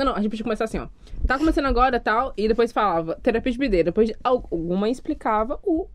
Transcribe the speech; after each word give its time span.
Não, 0.00 0.06
não, 0.06 0.14
a 0.14 0.20
gente 0.22 0.30
podia 0.30 0.44
começar 0.44 0.64
assim, 0.64 0.78
ó. 0.78 0.88
Tá 1.26 1.36
começando 1.36 1.66
agora 1.66 2.00
tal, 2.00 2.32
e 2.34 2.48
depois 2.48 2.72
falava 2.72 3.16
terapia 3.16 3.52
de 3.52 3.58
BD. 3.58 3.84
Depois 3.84 4.10
alguma 4.24 4.88
explicava 4.88 5.60
o 5.62 5.90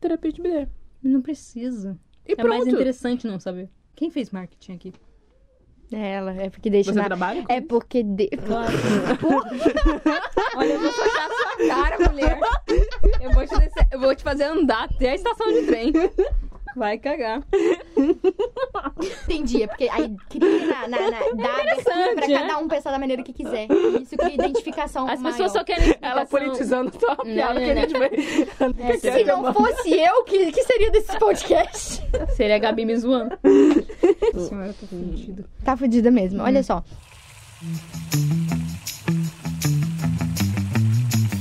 terapia 0.00 0.32
de 0.32 0.40
BD. 0.40 0.66
Não 1.02 1.20
precisa. 1.20 1.98
E 2.26 2.32
é 2.32 2.36
pronto. 2.36 2.48
mais 2.48 2.66
interessante 2.66 3.26
não 3.26 3.38
saber. 3.38 3.68
Quem 3.94 4.10
fez 4.10 4.30
marketing 4.30 4.72
aqui? 4.72 4.92
É 5.92 6.12
ela, 6.12 6.32
é 6.32 6.48
porque 6.48 6.70
deixa 6.70 6.90
Você 6.90 6.98
na... 6.98 7.04
trabalha 7.04 7.44
com 7.44 7.52
É 7.52 7.60
porque... 7.60 8.02
De... 8.02 8.28
Claro. 8.28 8.72
Olha, 10.56 10.72
eu 10.72 10.80
vou 10.80 10.92
socar 10.92 11.28
a 11.30 11.34
sua 11.34 11.66
cara, 11.68 12.10
mulher. 12.10 12.38
Eu 13.20 13.30
vou, 13.32 13.46
te 13.46 13.58
descer- 13.58 13.88
eu 13.92 14.00
vou 14.00 14.14
te 14.14 14.22
fazer 14.22 14.44
andar 14.44 14.84
até 14.84 15.10
a 15.10 15.14
estação 15.16 15.48
de 15.48 15.66
trem. 15.66 15.92
Vai 16.76 16.98
cagar. 16.98 17.42
Entendi, 19.24 19.62
é 19.62 19.66
porque 19.66 19.88
aí 19.90 20.16
cria 20.28 20.66
na, 20.66 20.88
na, 20.88 21.10
na, 21.10 21.18
dá 21.34 21.60
abertura 21.60 22.14
pra 22.14 22.28
né? 22.28 22.38
cada 22.38 22.58
um 22.58 22.68
pensar 22.68 22.90
da 22.92 22.98
maneira 22.98 23.22
que 23.22 23.32
quiser. 23.32 23.66
Isso 24.00 24.16
cria 24.16 24.34
identificação 24.34 25.08
As 25.08 25.20
maior. 25.20 25.32
pessoas 25.32 25.52
só 25.52 25.64
querem 25.64 25.96
Ela 26.00 26.24
politizando 26.26 26.92
só 26.98 27.12
a 27.12 27.16
piada 27.16 27.54
não, 27.54 27.60
que 27.60 27.70
a 27.70 27.74
não. 27.74 27.82
gente 27.82 27.98
vai. 27.98 28.10
Se 29.00 29.24
não 29.24 29.52
fosse 29.52 29.92
eu, 29.98 30.14
o 30.20 30.24
que, 30.24 30.52
que 30.52 30.62
seria 30.62 30.90
desse 30.90 31.18
podcast? 31.18 32.02
Seria 32.36 32.56
a 32.56 32.58
Gabi 32.58 32.84
me 32.84 32.96
zoando. 32.96 33.36
Senhora, 34.48 34.72
tô 34.78 34.86
fudida. 34.86 35.44
Tá 35.64 35.76
fodida 35.76 36.10
mesmo, 36.10 36.42
olha 36.42 36.62
só. 36.62 36.84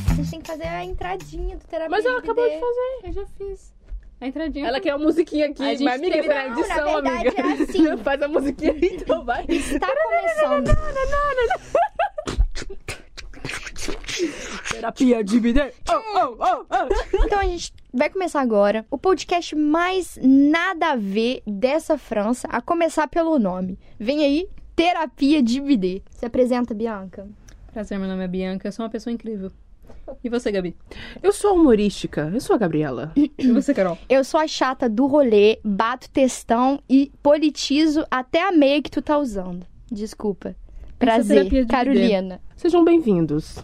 A 0.09 0.13
gente 0.16 0.31
tem 0.31 0.41
que 0.41 0.47
fazer 0.47 0.67
a 0.67 0.83
entradinha 0.83 1.55
do 1.57 1.66
terapia 1.66 1.89
Mas 1.89 2.05
ela 2.05 2.19
de 2.19 2.25
acabou 2.25 2.45
de 2.49 2.59
fazer. 2.59 3.07
Eu 3.07 3.13
já 3.13 3.25
fiz. 3.38 3.78
A 4.21 4.27
entradinha. 4.27 4.67
Ela 4.67 4.79
quer 4.81 4.93
uma 4.95 5.05
musiquinha 5.05 5.45
aqui. 5.47 5.63
A 5.63 5.69
gente 5.69 5.83
Mas, 5.83 5.99
amiga, 5.99 6.15
teve- 6.21 6.27
Não, 6.27 6.51
edição, 6.59 7.01
na 7.01 7.11
verdade, 7.11 7.27
amiga. 7.27 7.41
é 7.41 7.63
assim. 7.63 7.97
Faz 8.03 8.21
a 8.21 8.27
musiquinha 8.27 8.71
aí, 8.73 8.97
então 9.01 9.23
vai. 9.23 9.45
Está 9.47 9.87
começando. 10.03 10.69
Terapia 14.71 15.23
de 15.23 15.39
BD. 15.39 15.71
Oh, 15.89 15.94
oh, 15.94 16.35
oh, 16.39 16.66
oh. 16.69 17.25
Então 17.25 17.39
a 17.39 17.44
gente 17.45 17.73
vai 17.94 18.09
começar 18.09 18.41
agora 18.41 18.85
o 18.91 18.97
podcast 18.97 19.55
mais 19.55 20.17
nada 20.22 20.91
a 20.91 20.95
ver 20.95 21.41
dessa 21.47 21.97
França, 21.97 22.47
a 22.51 22.61
começar 22.61 23.07
pelo 23.07 23.39
nome. 23.39 23.79
Vem 23.99 24.23
aí, 24.23 24.47
Terapia 24.75 25.41
de 25.41 25.59
BD. 25.61 26.01
Se 26.11 26.25
apresenta, 26.25 26.73
Bianca. 26.73 27.27
Prazer, 27.73 27.97
meu 27.99 28.07
nome 28.07 28.23
é 28.23 28.27
Bianca. 28.27 28.67
Eu 28.67 28.72
sou 28.72 28.83
uma 28.83 28.89
pessoa 28.91 29.13
incrível. 29.13 29.51
E 30.23 30.29
você, 30.29 30.51
Gabi? 30.51 30.75
Eu 31.23 31.31
sou 31.31 31.55
humorística. 31.55 32.29
Eu 32.33 32.41
sou 32.41 32.55
a 32.55 32.59
Gabriela. 32.59 33.11
E 33.15 33.51
você, 33.51 33.73
Carol? 33.73 33.97
Eu 34.09 34.23
sou 34.23 34.39
a 34.39 34.47
chata 34.47 34.89
do 34.89 35.05
rolê, 35.07 35.59
bato 35.63 36.09
textão 36.09 36.81
e 36.89 37.11
politizo 37.23 38.05
até 38.11 38.47
a 38.47 38.51
meia 38.51 38.81
que 38.81 38.91
tu 38.91 39.01
tá 39.01 39.17
usando. 39.17 39.65
Desculpa. 39.91 40.55
Prazer, 40.97 41.65
Carolina. 41.67 42.41
Sejam 42.55 42.83
bem-vindos. 42.83 43.63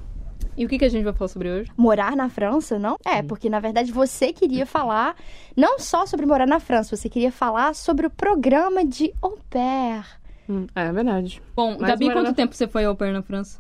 E 0.57 0.65
o 0.65 0.69
que, 0.69 0.77
que 0.79 0.85
a 0.85 0.89
gente 0.89 1.03
vai 1.03 1.11
falar 1.11 1.27
sobre 1.27 1.51
hoje? 1.51 1.69
Morar 1.75 2.15
na 2.15 2.29
França, 2.29 2.79
não? 2.79 2.95
É, 3.05 3.21
porque 3.21 3.49
na 3.49 3.59
verdade 3.59 3.91
você 3.91 4.31
queria 4.31 4.65
falar 4.65 5.13
não 5.57 5.77
só 5.79 6.05
sobre 6.05 6.25
morar 6.25 6.47
na 6.47 6.61
França, 6.61 6.95
você 6.95 7.09
queria 7.09 7.31
falar 7.31 7.75
sobre 7.75 8.07
o 8.07 8.09
programa 8.09 8.85
de 8.85 9.13
au 9.21 9.37
pair. 9.49 10.05
Hum, 10.49 10.65
é 10.73 10.89
verdade. 10.93 11.41
Bom, 11.53 11.75
Mas 11.77 11.89
Gabi, 11.89 12.05
quanto 12.05 12.27
na- 12.27 12.33
tempo 12.33 12.55
você 12.55 12.67
foi 12.69 12.85
ao 12.85 12.95
pair 12.95 13.11
na 13.11 13.21
França? 13.21 13.59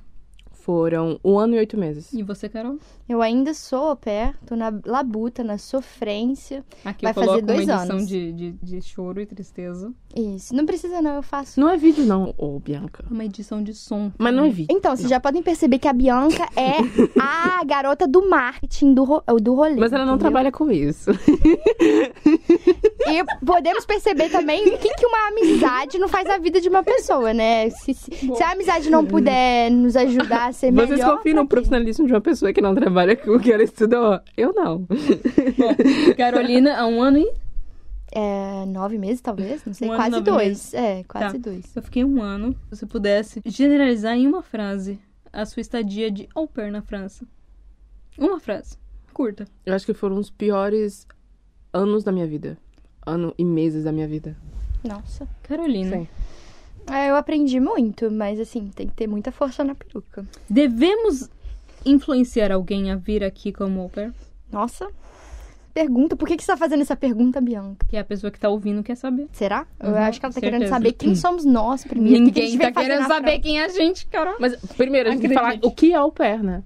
Foram 0.65 1.19
um 1.23 1.37
ano 1.37 1.53
e 1.53 1.59
oito 1.59 1.77
meses. 1.77 2.11
E 2.11 2.23
você, 2.23 2.49
Carol? 2.49 2.79
Eu 3.07 3.21
ainda 3.21 3.53
sou 3.53 3.89
au 3.89 3.95
pair, 3.95 4.35
tô 4.47 4.55
na 4.55 4.73
labuta, 4.83 5.43
na 5.43 5.59
sofrência. 5.59 6.65
Aqui 6.83 7.03
Vai 7.03 7.11
eu 7.11 7.13
fazer 7.13 7.41
dois 7.43 7.65
uma 7.65 7.73
edição 7.75 7.97
anos. 7.97 8.07
de, 8.07 8.33
de, 8.33 8.51
de 8.53 8.81
choro 8.81 9.21
e 9.21 9.27
tristeza. 9.27 9.93
Isso, 10.15 10.55
não 10.55 10.65
precisa 10.65 11.03
não, 11.03 11.17
eu 11.17 11.21
faço. 11.21 11.59
Não 11.59 11.69
é 11.69 11.77
vídeo, 11.77 12.03
não, 12.03 12.33
ô 12.35 12.57
Bianca. 12.57 13.05
Uma 13.11 13.23
edição 13.23 13.61
de 13.61 13.75
som. 13.75 14.11
Mas 14.17 14.33
não 14.33 14.45
é 14.45 14.49
vídeo. 14.49 14.75
Então, 14.75 14.95
vocês 14.95 15.07
já 15.07 15.19
podem 15.19 15.43
perceber 15.43 15.77
que 15.77 15.87
a 15.87 15.93
Bianca 15.93 16.47
é 16.57 16.77
a 17.21 17.63
garota 17.63 18.07
do 18.07 18.27
marketing 18.27 18.95
do, 18.95 19.03
ro 19.03 19.21
do 19.39 19.53
rolê. 19.53 19.75
Mas 19.75 19.93
ela 19.93 20.03
não 20.03 20.15
entendeu? 20.15 20.31
trabalha 20.31 20.51
com 20.51 20.71
isso. 20.71 21.11
E 23.07 23.45
podemos 23.45 23.85
perceber 23.85 24.29
também 24.29 24.65
o 24.67 24.79
que, 24.79 24.89
que 24.95 25.05
uma 25.05 25.27
amizade 25.27 25.99
não 25.99 26.07
faz 26.07 26.27
a 26.27 26.39
vida 26.39 26.59
de 26.59 26.69
uma 26.69 26.81
pessoa, 26.81 27.35
né? 27.35 27.69
Se, 27.69 27.93
se, 27.93 28.11
se 28.11 28.43
a 28.43 28.53
amizade 28.53 28.89
não 28.89 29.05
puder 29.05 29.69
nos 29.69 29.95
ajudar 29.95 30.47
a 30.47 30.54
ser 30.55 30.71
melhor. 30.71 30.87
Vocês 30.87 31.03
confiam 31.03 31.35
no 31.35 31.47
profissionalismo 31.47 32.07
de 32.07 32.13
uma 32.13 32.21
pessoa 32.21 32.51
que 32.51 32.61
não 32.61 32.73
trabalha 32.73 33.15
com 33.15 33.31
o 33.31 33.39
que 33.39 33.51
ela 33.51 33.63
estudou? 33.63 34.19
Eu 34.35 34.53
não. 34.53 34.87
Carolina, 36.17 36.77
há 36.77 36.85
um 36.87 37.01
ano 37.01 37.17
e... 37.19 37.31
É, 38.11 38.65
nove 38.67 38.97
meses, 38.97 39.19
talvez? 39.21 39.63
Não 39.65 39.73
sei, 39.73 39.89
Um 39.89 39.91
ano, 39.91 40.01
quase 40.01 40.21
dois. 40.21 40.47
meses. 40.47 40.73
É, 40.73 41.03
quase 41.03 41.37
Tá. 41.39 41.49
dois. 41.49 41.75
Eu 41.75 41.81
fiquei 41.81 42.03
um 42.05 42.21
ano. 42.21 42.53
Se 42.69 42.77
você 42.77 42.85
pudesse 42.85 43.41
generalizar 43.45 44.15
em 44.15 44.25
uma 44.25 44.41
frase 44.41 44.97
a 45.33 45.45
sua 45.45 45.59
estadia 45.59 46.09
de 46.09 46.29
au 46.33 46.47
pair 46.47 46.71
na 46.71 46.81
França. 46.81 47.25
Uma 48.17 48.39
frase. 48.39 48.77
Curta. 49.13 49.45
Eu 49.65 49.73
acho 49.73 49.85
que 49.85 49.93
foram 49.93 50.17
os 50.17 50.29
piores 50.29 51.05
anos 51.73 52.03
da 52.05 52.11
minha 52.11 52.25
vida. 52.25 52.57
Ano 53.05 53.33
e 53.37 53.43
meses 53.43 53.83
da 53.83 53.91
minha 53.91 54.07
vida. 54.07 54.35
Nossa. 54.83 55.27
Carolina. 55.43 55.97
Sim. 55.97 56.07
É, 56.91 57.09
eu 57.09 57.15
aprendi 57.15 57.59
muito, 57.59 58.11
mas 58.11 58.39
assim, 58.39 58.69
tem 58.75 58.87
que 58.87 58.93
ter 58.93 59.07
muita 59.07 59.31
força 59.31 59.63
na 59.63 59.73
peruca. 59.75 60.25
Devemos 60.49 61.29
influenciar 61.85 62.51
alguém 62.51 62.91
a 62.91 62.95
vir 62.95 63.23
aqui 63.23 63.51
como 63.51 63.81
au 63.81 63.89
pair? 63.89 64.13
Nossa. 64.51 64.87
Pergunta, 65.73 66.15
por 66.15 66.25
que, 66.27 66.37
que 66.37 66.43
você 66.43 66.51
tá 66.51 66.57
fazendo 66.57 66.81
essa 66.81 66.95
pergunta, 66.95 67.41
Bianca? 67.41 67.85
Que 67.89 67.97
é 67.97 67.99
a 67.99 68.03
pessoa 68.03 68.31
que 68.31 68.39
tá 68.39 68.47
ouvindo 68.47 68.81
quer 68.81 68.95
saber. 68.95 69.27
Será? 69.33 69.67
eu 69.81 69.89
Uhum, 69.89 69.97
acho 69.97 70.19
que 70.19 70.25
ela 70.25 70.33
tá 70.33 70.39
querendo 70.39 70.59
certeza. 70.61 70.73
saber 70.75 70.91
quem 70.93 71.15
somos 71.15 71.43
nós 71.43 71.83
primeiro. 71.83 72.23
o 72.23 72.25
que 72.27 72.31
que 72.31 72.39
a 72.39 72.43
Ninguém 72.43 72.59
gente 72.59 72.73
tá 72.73 72.81
querendo 72.81 73.07
saber 73.07 73.39
quem 73.39 73.59
é 73.59 73.65
a 73.65 73.67
gente, 73.67 74.07
Carol. 74.07 74.35
Mas 74.39 74.55
primeiro 74.77 75.09
a 75.09 75.11
gente 75.11 75.21
tem 75.21 75.29
que 75.31 75.35
falar 75.35 75.47
Acredite. 75.49 75.67
o 75.67 75.75
que 75.75 75.91
é 75.91 75.95
au 75.97 76.11
pair, 76.11 76.41
né? 76.41 76.63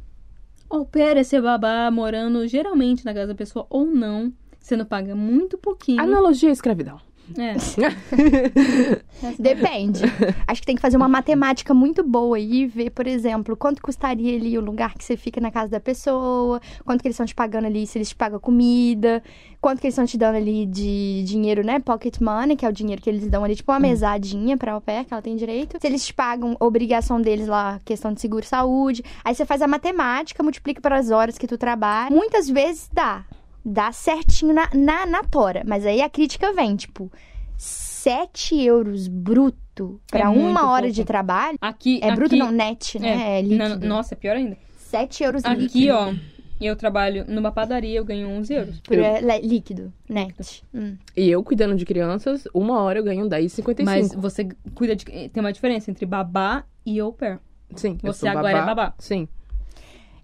Au 0.69 0.85
pair 0.85 1.17
é 1.17 1.23
ser 1.23 1.41
babá 1.41 1.89
morando 1.89 2.47
geralmente 2.47 3.03
na 3.03 3.11
casa 3.13 3.27
da 3.27 3.35
pessoa 3.35 3.65
ou 3.67 3.87
não, 3.87 4.31
sendo 4.59 4.85
paga 4.85 5.15
muito 5.15 5.57
pouquinho. 5.57 5.99
Analogia 5.99 6.49
à 6.49 6.51
escravidão. 6.51 7.01
É. 7.37 7.55
Depende. 9.37 10.01
Acho 10.47 10.61
que 10.61 10.65
tem 10.65 10.75
que 10.75 10.81
fazer 10.81 10.97
uma 10.97 11.07
matemática 11.07 11.73
muito 11.73 12.03
boa 12.03 12.37
aí 12.37 12.61
e 12.61 12.67
ver, 12.67 12.89
por 12.91 13.05
exemplo, 13.07 13.55
quanto 13.55 13.81
custaria 13.81 14.35
ali 14.35 14.57
o 14.57 14.61
lugar 14.61 14.93
que 14.95 15.03
você 15.03 15.17
fica 15.17 15.39
na 15.41 15.51
casa 15.51 15.71
da 15.71 15.79
pessoa, 15.79 16.61
quanto 16.85 17.01
que 17.01 17.07
eles 17.07 17.15
estão 17.15 17.25
te 17.25 17.35
pagando 17.35 17.65
ali, 17.65 17.85
se 17.85 17.97
eles 17.97 18.09
te 18.09 18.15
pagam 18.15 18.39
comida, 18.39 19.21
quanto 19.61 19.79
que 19.79 19.87
eles 19.87 19.93
estão 19.93 20.05
te 20.05 20.17
dando 20.17 20.35
ali 20.35 20.65
de 20.65 21.23
dinheiro, 21.25 21.63
né? 21.63 21.79
Pocket 21.79 22.19
money, 22.19 22.55
que 22.55 22.65
é 22.65 22.69
o 22.69 22.73
dinheiro 22.73 23.01
que 23.01 23.09
eles 23.09 23.27
dão 23.27 23.43
ali, 23.43 23.55
tipo 23.55 23.71
uma 23.71 23.79
mesadinha 23.79 24.57
pra 24.57 24.73
au 24.73 24.81
pair, 24.81 25.05
que 25.05 25.13
ela 25.13 25.21
tem 25.21 25.35
direito. 25.35 25.77
Se 25.79 25.87
eles 25.87 26.05
te 26.05 26.13
pagam, 26.13 26.55
obrigação 26.59 27.21
deles 27.21 27.47
lá, 27.47 27.79
questão 27.83 28.13
de 28.13 28.21
seguro-saúde. 28.21 29.03
Aí 29.23 29.35
você 29.35 29.45
faz 29.45 29.61
a 29.61 29.67
matemática, 29.67 30.41
multiplica 30.41 30.81
pelas 30.81 31.11
horas 31.11 31.37
que 31.37 31.47
tu 31.47 31.57
trabalha. 31.57 32.15
Muitas 32.15 32.49
vezes 32.49 32.89
dá. 32.91 33.25
Dá 33.63 33.91
certinho 33.91 34.53
na, 34.53 34.69
na, 34.73 35.05
na 35.05 35.23
tora. 35.23 35.63
Mas 35.65 35.85
aí 35.85 36.01
a 36.01 36.09
crítica 36.09 36.53
vem, 36.53 36.75
tipo, 36.75 37.11
7 37.57 38.61
euros 38.63 39.07
bruto 39.07 39.99
pra 40.09 40.21
É 40.21 40.27
uma 40.29 40.69
hora 40.71 40.83
pouco. 40.83 40.95
de 40.95 41.03
trabalho. 41.03 41.57
Aqui. 41.59 41.99
É 42.01 42.11
bruto 42.15 42.33
aqui, 42.35 42.39
não, 42.43 42.51
net, 42.51 42.97
né? 42.99 43.39
É, 43.39 43.41
líquido. 43.41 43.79
não, 43.79 43.87
nossa, 43.97 44.13
é 44.13 44.17
pior 44.17 44.35
ainda. 44.35 44.57
7 44.77 45.23
euros 45.23 45.45
Aqui, 45.45 45.61
líquido. 45.61 45.93
ó, 45.93 46.13
eu 46.61 46.75
trabalho 46.75 47.25
numa 47.27 47.51
padaria, 47.51 47.97
eu 47.99 48.05
ganho 48.05 48.27
11 48.29 48.53
euros. 48.53 48.79
Por, 48.79 48.97
é, 48.97 49.21
le- 49.21 49.41
líquido, 49.47 49.93
net. 50.09 50.63
Hum. 50.73 50.95
E 51.15 51.29
eu 51.29 51.43
cuidando 51.43 51.75
de 51.75 51.85
crianças, 51.85 52.47
uma 52.53 52.81
hora 52.81 52.99
eu 52.99 53.03
ganho 53.03 53.27
10,55. 53.27 53.83
Mas 53.85 54.13
você 54.13 54.47
cuida 54.73 54.95
de. 54.95 55.05
Tem 55.05 55.31
uma 55.41 55.53
diferença 55.53 55.91
entre 55.91 56.05
babá 56.05 56.63
e 56.85 56.99
au 56.99 57.13
pair. 57.13 57.39
Sim, 57.75 57.97
eu 58.03 58.11
Você 58.13 58.21
sou 58.21 58.29
agora 58.29 58.57
é 58.57 58.65
babá. 58.65 58.93
Sim. 58.97 59.27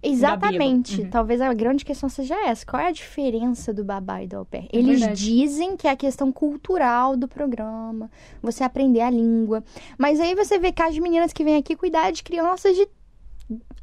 Exatamente. 0.08 1.02
Uhum. 1.02 1.10
Talvez 1.10 1.40
a 1.40 1.52
grande 1.52 1.84
questão 1.84 2.08
seja 2.08 2.34
essa. 2.46 2.64
Qual 2.64 2.80
é 2.80 2.88
a 2.88 2.92
diferença 2.92 3.74
do 3.74 3.84
babá 3.84 4.22
e 4.22 4.28
do 4.28 4.36
au 4.36 4.44
pair? 4.44 4.68
Eles 4.72 5.00
verdade. 5.00 5.24
dizem 5.24 5.76
que 5.76 5.88
é 5.88 5.90
a 5.90 5.96
questão 5.96 6.30
cultural 6.30 7.16
do 7.16 7.26
programa, 7.26 8.10
você 8.40 8.62
aprender 8.62 9.00
a 9.00 9.10
língua. 9.10 9.64
Mas 9.98 10.20
aí 10.20 10.34
você 10.34 10.58
vê 10.58 10.70
que 10.70 10.82
as 10.82 10.96
meninas 10.98 11.32
que 11.32 11.42
vêm 11.42 11.56
aqui 11.56 11.74
cuidar 11.74 12.12
de 12.12 12.22
crianças 12.22 12.76
de 12.76 12.88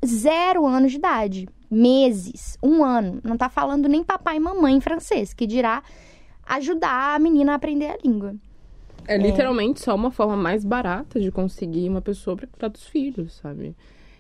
zero 0.06 0.66
anos 0.66 0.92
de 0.92 0.98
idade. 0.98 1.48
Meses, 1.70 2.58
um 2.62 2.84
ano. 2.84 3.20
Não 3.24 3.36
tá 3.36 3.50
falando 3.50 3.90
nem 3.90 4.04
papai 4.04 4.38
e 4.38 4.40
mamãe 4.40 4.76
em 4.76 4.82
francês, 4.82 5.34
que 5.34 5.48
dirá 5.48 5.84
ajudar 6.46 7.16
a 7.16 7.20
menina 7.20 7.54
a 7.54 7.56
aprender 7.56 7.88
a 7.88 7.98
língua. 8.04 8.36
É 9.06 9.18
literalmente 9.18 9.82
só 9.82 9.94
uma 9.96 10.12
forma 10.12 10.38
mais 10.38 10.64
barata 10.64 11.20
de 11.20 11.32
conseguir 11.32 11.90
uma 11.90 12.02
pessoa 12.02 12.38
pra 12.38 12.48
cuidar 12.48 12.70
dos 12.70 12.86
filhos, 12.86 13.34
sabe? 13.34 13.76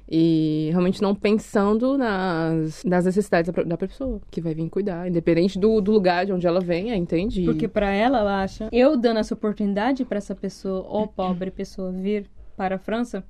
E 0.10 0.70
realmente 0.72 1.02
não 1.02 1.16
pensando 1.16 1.98
nas, 1.98 2.84
nas 2.84 3.06
necessidades 3.06 3.52
da, 3.52 3.64
da 3.64 3.78
pessoa 3.78 4.22
que 4.30 4.42
vai 4.42 4.54
vir 4.54 4.70
cuidar, 4.70 5.08
independente 5.08 5.58
do, 5.58 5.80
do 5.80 5.92
lugar 5.92 6.26
de 6.26 6.34
onde 6.34 6.46
ela 6.46 6.60
venha, 6.60 6.96
entende? 6.96 7.44
Porque 7.46 7.68
pra 7.68 7.92
ela, 7.92 8.20
ela 8.20 8.44
acha. 8.44 8.70
Eu 8.72 8.98
dando 8.98 9.20
essa 9.20 9.34
oportunidade 9.34 10.04
pra 10.06 10.18
essa 10.18 10.36
pessoa, 10.36 10.86
ou 10.88 11.08
pobre 11.08 11.50
pessoa, 11.52 11.92
vir 11.92 12.30
para 12.56 12.76
a 12.76 12.80
França, 12.80 13.24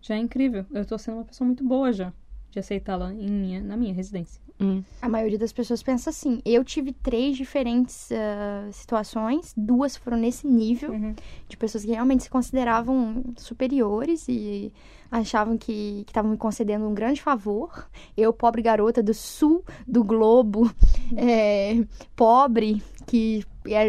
já 0.00 0.14
é 0.14 0.18
incrível. 0.18 0.64
Eu 0.72 0.84
tô 0.84 0.98
sendo 0.98 1.16
uma 1.18 1.24
pessoa 1.24 1.46
muito 1.46 1.64
boa 1.64 1.92
já. 1.92 2.12
De 2.50 2.58
aceitá-la 2.58 3.12
em 3.12 3.28
minha, 3.30 3.60
na 3.60 3.76
minha 3.76 3.92
residência. 3.94 4.40
Hum. 4.60 4.82
A 5.00 5.08
maioria 5.08 5.38
das 5.38 5.52
pessoas 5.52 5.82
pensa 5.84 6.10
assim. 6.10 6.42
Eu 6.44 6.64
tive 6.64 6.92
três 6.92 7.36
diferentes 7.36 8.10
ah, 8.10 8.68
situações, 8.72 9.54
duas 9.56 9.96
foram 9.96 10.16
nesse 10.16 10.48
nível, 10.48 10.90
Uhum. 10.92 11.14
de 11.48 11.56
pessoas 11.56 11.84
que 11.84 11.92
realmente 11.92 12.24
se 12.24 12.30
consideravam 12.30 13.22
superiores 13.36 14.26
e 14.28 14.72
achavam 15.12 15.56
que 15.56 16.02
que 16.04 16.10
estavam 16.10 16.32
me 16.32 16.36
concedendo 16.36 16.86
um 16.88 16.92
grande 16.94 17.22
favor. 17.22 17.88
Eu, 18.16 18.32
pobre 18.32 18.60
garota 18.60 19.00
do 19.00 19.14
sul 19.14 19.64
do 19.86 20.02
globo, 20.02 20.68
é, 21.16 21.84
pobre, 22.16 22.82
que 23.06 23.44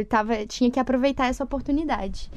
tava, 0.08 0.46
tinha 0.46 0.70
que 0.70 0.80
aproveitar 0.80 1.28
essa 1.30 1.44
oportunidade. 1.44 2.30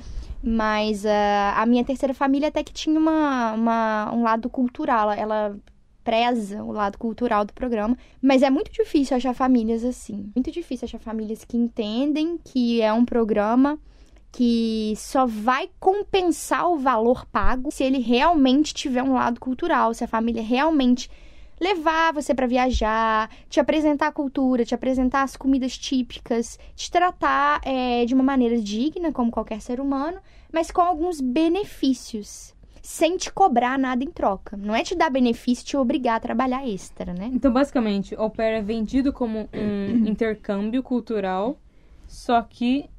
Mas 0.43 1.05
ah, 1.05 1.55
a 1.59 1.67
minha 1.67 1.85
terceira 1.85 2.15
família 2.15 2.49
até 2.49 2.65
que 2.65 2.73
tinha 2.73 2.99
uma, 2.99 3.53
uma- 3.53 4.11
um 4.15 4.23
lado 4.23 4.49
cultural. 4.49 5.11
Ela 5.13 5.55
preza 6.03 6.63
o 6.63 6.73
lado 6.73 6.99
cultural 6.99 7.45
do 7.45 7.53
programa. 7.53 7.97
Mas 8.21 8.43
é 8.43 8.51
muito 8.51 8.71
difícil 8.73 9.17
achar 9.17 9.35
famílias 9.35 9.85
assim. 9.85 10.31
Muito 10.35 10.51
difícil 10.51 10.87
achar 10.87 10.99
famílias 10.99 11.45
que 11.45 11.57
entendem 11.57 12.39
que 12.45 12.81
é 12.81 12.93
um 12.93 13.05
programa 13.05 13.79
que 14.33 14.95
só 14.97 15.27
vai 15.27 15.69
compensar 15.79 16.67
o 16.69 16.79
valor 16.79 17.27
pago 17.27 17.71
se 17.71 17.85
ele 17.85 17.99
realmente 17.99 18.73
tiver 18.73 19.03
um 19.03 19.13
lado 19.13 19.39
cultural, 19.39 19.93
se 19.93 20.03
a 20.03 20.09
família 20.09 20.43
realmente 20.43 21.11
levar 21.61 22.13
você 22.13 22.35
para 22.35 22.47
viajar, 22.47 23.31
te 23.49 23.61
apresentar 23.61 24.09
a 24.09 24.13
cultura, 24.13 24.65
te 24.65 24.75
apresentar 24.75 25.23
as 25.23 25.37
comidas 25.37 25.79
típicas, 25.79 26.59
te 26.75 26.91
tratar 26.91 27.61
é, 27.63 28.05
de 28.05 28.15
uma 28.15 28.25
maneira 28.25 28.59
digna, 28.61 29.13
como 29.13 29.31
qualquer 29.31 29.61
ser 29.61 29.81
humano, 29.81 30.19
mas 30.53 30.71
com 30.73 30.81
alguns 30.81 31.21
benefícios, 31.21 32.53
sem 32.83 33.17
te 33.17 33.33
cobrar 33.33 33.79
nada 33.79 34.03
em 34.03 34.11
troca. 34.11 34.57
Não 34.57 34.75
é 34.75 34.83
te 34.83 34.95
dar 34.97 35.09
benefício 35.09 35.65
te 35.65 35.77
obrigar 35.77 36.17
a 36.17 36.21
trabalhar 36.21 36.69
extra, 36.69 37.15
né? 37.15 37.31
Então, 37.33 37.53
basicamente, 37.53 38.15
au 38.17 38.29
pair 38.29 38.59
é 38.59 38.63
vendido 38.63 39.13
como 39.13 39.49
um 39.55 39.89
intercâmbio 40.07 40.83
cultural, 40.83 41.59
só 42.09 42.43
que 42.43 42.91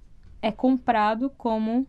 é 0.42 0.52
comprado 0.52 1.30
como 1.30 1.86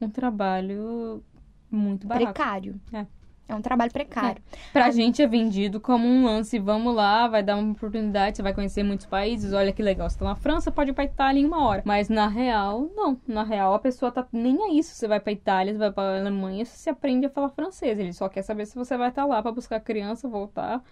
um 0.00 0.08
trabalho 0.08 1.22
muito 1.70 2.06
barato. 2.06 2.32
Precário. 2.32 2.80
É. 2.92 3.06
É 3.46 3.54
um 3.54 3.60
trabalho 3.60 3.92
precário. 3.92 4.42
Pra 4.72 4.90
gente 4.90 5.20
é 5.20 5.26
vendido 5.26 5.78
como 5.78 6.06
um 6.06 6.24
lance, 6.24 6.58
vamos 6.58 6.94
lá, 6.94 7.28
vai 7.28 7.42
dar 7.42 7.56
uma 7.56 7.72
oportunidade, 7.72 8.36
você 8.36 8.42
vai 8.42 8.54
conhecer 8.54 8.82
muitos 8.82 9.04
países, 9.06 9.52
olha 9.52 9.72
que 9.72 9.82
legal, 9.82 10.08
você 10.08 10.18
tá 10.18 10.24
na 10.24 10.34
França, 10.34 10.72
pode 10.72 10.90
ir 10.90 10.94
pra 10.94 11.04
Itália 11.04 11.40
em 11.40 11.44
uma 11.44 11.66
hora. 11.66 11.82
Mas 11.84 12.08
na 12.08 12.26
real, 12.26 12.90
não. 12.94 13.20
Na 13.26 13.42
real, 13.42 13.74
a 13.74 13.78
pessoa 13.78 14.10
tá 14.10 14.26
nem 14.32 14.62
aí 14.62 14.82
se 14.82 14.94
você 14.94 15.06
vai 15.06 15.20
pra 15.20 15.32
Itália, 15.32 15.74
se 15.74 15.78
vai 15.78 15.92
pra 15.92 16.18
Alemanha, 16.18 16.64
se 16.64 16.78
você 16.78 16.90
aprende 16.90 17.26
a 17.26 17.30
falar 17.30 17.50
francês. 17.50 17.98
Ele 17.98 18.12
só 18.12 18.28
quer 18.28 18.42
saber 18.42 18.66
se 18.66 18.74
você 18.74 18.96
vai 18.96 19.10
estar 19.10 19.26
lá 19.26 19.42
pra 19.42 19.52
buscar 19.52 19.76
a 19.76 19.80
criança, 19.80 20.26
voltar, 20.26 20.82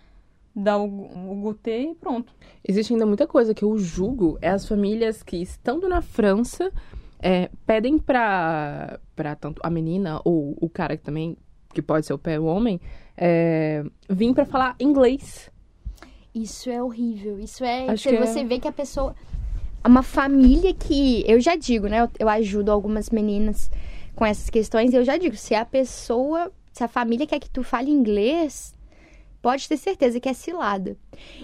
dar 0.54 0.76
o, 0.76 0.84
o 0.84 1.34
gutê 1.36 1.90
e 1.90 1.94
pronto. 1.94 2.34
Existe 2.66 2.92
ainda 2.92 3.06
muita 3.06 3.26
coisa 3.26 3.54
que 3.54 3.64
eu 3.64 3.78
julgo 3.78 4.38
é 4.42 4.50
as 4.50 4.68
famílias 4.68 5.22
que, 5.22 5.38
estando 5.38 5.88
na 5.88 6.02
França, 6.02 6.70
é, 7.18 7.48
pedem 7.64 7.98
pra, 7.98 9.00
pra 9.16 9.34
tanto 9.34 9.60
a 9.64 9.70
menina 9.70 10.20
ou 10.24 10.56
o 10.60 10.68
cara 10.68 10.96
que 10.96 11.02
também, 11.02 11.36
que 11.72 11.82
pode 11.82 12.06
ser 12.06 12.12
o 12.12 12.18
pé, 12.18 12.38
homem, 12.38 12.80
é, 13.16 13.84
vir 14.08 14.32
pra 14.34 14.44
falar 14.44 14.76
inglês. 14.80 15.50
Isso 16.34 16.70
é 16.70 16.82
horrível. 16.82 17.38
Isso 17.38 17.64
é. 17.64 17.88
Acho 17.88 18.04
você, 18.04 18.08
que 18.16 18.22
é- 18.22 18.26
você 18.26 18.44
vê 18.44 18.58
que 18.58 18.68
a 18.68 18.72
pessoa. 18.72 19.14
Uma 19.84 20.02
família 20.02 20.72
que. 20.72 21.24
Eu 21.26 21.40
já 21.40 21.56
digo, 21.56 21.88
né? 21.88 22.00
Eu, 22.02 22.08
eu 22.18 22.28
ajudo 22.28 22.70
algumas 22.70 23.10
meninas 23.10 23.70
com 24.14 24.24
essas 24.24 24.48
questões. 24.48 24.92
E 24.92 24.96
eu 24.96 25.04
já 25.04 25.16
digo: 25.16 25.36
se 25.36 25.54
a 25.54 25.64
pessoa. 25.64 26.50
Se 26.72 26.82
a 26.82 26.88
família 26.88 27.26
quer 27.26 27.38
que 27.38 27.50
tu 27.50 27.62
fale 27.62 27.90
inglês, 27.90 28.74
pode 29.42 29.68
ter 29.68 29.76
certeza 29.76 30.20
que 30.20 30.28
é 30.28 30.32
cilada. 30.32 30.96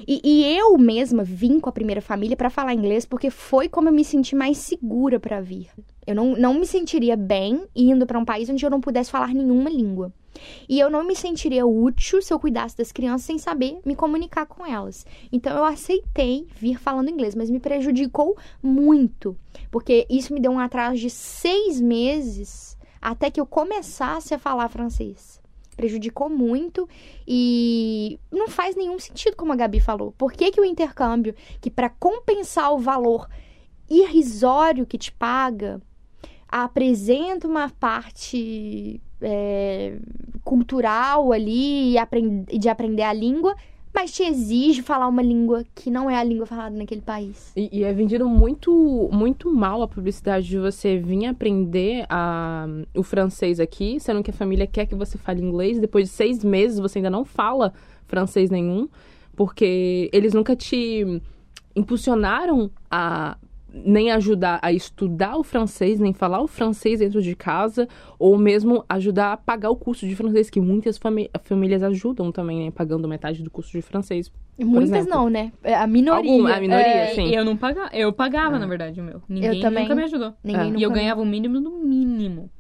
E, 0.07 0.21
e 0.25 0.57
eu 0.57 0.79
mesma 0.79 1.25
vim 1.25 1.59
com 1.59 1.69
a 1.69 1.73
primeira 1.73 2.01
família 2.01 2.37
pra 2.37 2.49
falar 2.49 2.73
inglês 2.73 3.05
porque 3.05 3.29
foi 3.29 3.69
como 3.69 3.89
eu 3.89 3.93
me 3.93 4.05
senti 4.05 4.37
mais 4.37 4.57
segura 4.57 5.19
pra 5.19 5.41
vir. 5.41 5.69
Eu 6.07 6.15
não, 6.15 6.37
não 6.37 6.55
me 6.55 6.65
sentiria 6.65 7.17
bem 7.17 7.67
indo 7.75 8.07
pra 8.07 8.19
um 8.19 8.25
país 8.25 8.49
onde 8.49 8.65
eu 8.65 8.71
não 8.71 8.81
pudesse 8.81 9.11
falar 9.11 9.35
nenhuma 9.35 9.69
língua. 9.69 10.13
E 10.69 10.79
eu 10.79 10.89
não 10.89 11.05
me 11.05 11.17
sentiria 11.17 11.67
útil 11.67 12.23
se 12.23 12.33
eu 12.33 12.39
cuidasse 12.39 12.77
das 12.77 12.93
crianças 12.93 13.27
sem 13.27 13.39
saber 13.39 13.81
me 13.85 13.97
comunicar 13.97 14.47
com 14.47 14.65
elas. 14.65 15.05
Então 15.33 15.57
eu 15.57 15.65
aceitei 15.65 16.47
vir 16.55 16.79
falando 16.79 17.11
inglês, 17.11 17.35
mas 17.35 17.51
me 17.51 17.59
prejudicou 17.59 18.37
muito. 18.63 19.37
Porque 19.71 20.07
isso 20.09 20.33
me 20.33 20.41
deu 20.41 20.53
um 20.53 20.61
atraso 20.61 20.97
de 20.97 21.11
seis 21.11 21.81
meses 21.81 22.79
até 23.01 23.31
que 23.31 23.41
eu 23.41 23.47
começasse 23.47 24.33
a 24.33 24.39
falar 24.39 24.69
francês. 24.69 25.38
Prejudicou 25.79 26.29
muito 26.29 26.89
e 27.27 28.19
não 28.33 28.49
faz 28.49 28.75
nenhum 28.75 28.99
sentido, 28.99 29.37
como 29.37 29.53
a 29.53 29.57
Gabi 29.57 29.79
falou. 29.79 30.13
Por 30.19 30.33
que, 30.33 30.51
que 30.51 30.61
o 30.61 30.65
intercâmbio, 30.65 31.37
que 31.61 31.71
para 31.71 31.89
compensar 31.89 32.75
o 32.75 32.79
valor 32.79 33.29
irrisório 33.89 34.85
que 34.85 34.99
te 34.99 35.13
paga, 35.13 35.81
apresenta 36.49 37.47
uma 37.47 37.71
parte 37.71 39.01
é, 39.23 39.97
cultural 40.43 41.33
ali 41.33 41.97
e 41.97 42.59
de 42.59 42.69
aprender 42.69 43.03
a 43.03 43.13
língua, 43.13 43.55
mas 43.93 44.13
te 44.13 44.23
exige 44.23 44.83
falar 44.83 45.09
uma 45.09 45.23
língua 45.23 45.65
que 45.75 45.91
não 45.91 46.09
é 46.09 46.17
a 46.17 46.25
língua 46.25 46.47
falada 46.47 46.77
naquele 46.77 47.01
país. 47.01 47.53
E, 47.57 47.69
e 47.73 47.85
é 47.85 47.93
vendido 47.93 48.29
muito, 48.29 49.09
muito 49.13 49.53
mal 49.53 49.83
a 49.83 49.89
publicidade 49.89 50.47
de 50.47 50.59
você 50.59 50.99
vir 50.99 51.27
aprender 51.27 52.07
a, 52.09 52.67
o 52.95 53.03
francês 53.03 53.59
aqui, 53.59 53.99
sendo 53.99 54.23
que 54.23 54.31
a 54.31 54.35
família 54.35 54.67
quer 54.67 54.87
que 54.87 54.95
você 54.95 55.19
fale 55.19 55.43
inglês. 55.43 55.79
Depois 55.79 56.09
de 56.09 56.15
seis 56.15 56.45
meses 56.45 56.79
você 56.79 56.99
ainda 56.99 57.11
não 57.11 57.25
fala 57.25 57.73
francês 58.07 58.51
nenhum, 58.51 58.89
porque 59.35 60.09
eles 60.13 60.33
nunca 60.33 60.55
te 60.55 61.21
impulsionaram 61.75 62.71
a 62.91 63.37
nem 63.73 64.11
ajudar 64.13 64.59
a 64.63 64.73
estudar 64.73 65.37
o 65.37 65.43
francês, 65.45 66.01
nem 66.01 66.13
falar 66.13 66.41
o 66.41 66.47
francês 66.47 67.01
dentro 67.01 67.21
de 67.21 67.37
casa, 67.37 67.87
ou 68.19 68.39
mesmo 68.39 68.85
ajudar 68.89 69.33
a 69.33 69.37
pagar 69.37 69.71
o 69.71 69.77
curso 69.77 70.07
de 70.09 70.17
francês, 70.17 70.49
que 70.49 70.61
muitas 70.61 70.97
fami- 70.97 71.31
famílias 71.45 71.83
ajudam 71.83 72.33
também, 72.33 72.65
né? 72.65 72.71
Pagando 72.71 73.07
metade 73.07 73.43
do 73.43 73.51
curso 73.51 73.71
de 73.73 73.83
francês. 73.83 74.33
Muitas 74.59 74.91
exemplo. 74.91 75.11
não, 75.11 75.29
né? 75.29 75.53
É 75.63 75.75
A 75.75 75.87
minoria. 75.87 76.31
Alguma- 76.31 76.55
a 76.57 76.61
minoria, 76.61 76.85
É, 76.87 77.15
sim. 77.15 77.35
Eu 77.35 77.45
não 77.45 77.57
pagava, 77.57 77.91
eu 77.95 78.13
pagava, 78.13 78.59
na 78.59 78.67
verdade, 78.67 79.01
o 79.01 79.05
meu. 79.05 79.23
Ninguém 79.29 79.61
também. 79.61 79.83
nunca 79.85 79.95
me 79.95 80.03
ajudou. 80.05 80.33
Ninguém 80.43 80.61
É. 80.63 80.65
nunca 80.67 80.79
E 80.79 80.83
eu 80.83 80.91
me- 80.91 80.97
ganhava 80.97 81.21
o 81.21 81.27
mínimo 81.27 81.61
do 81.61 81.71
mínimo. 81.71 82.51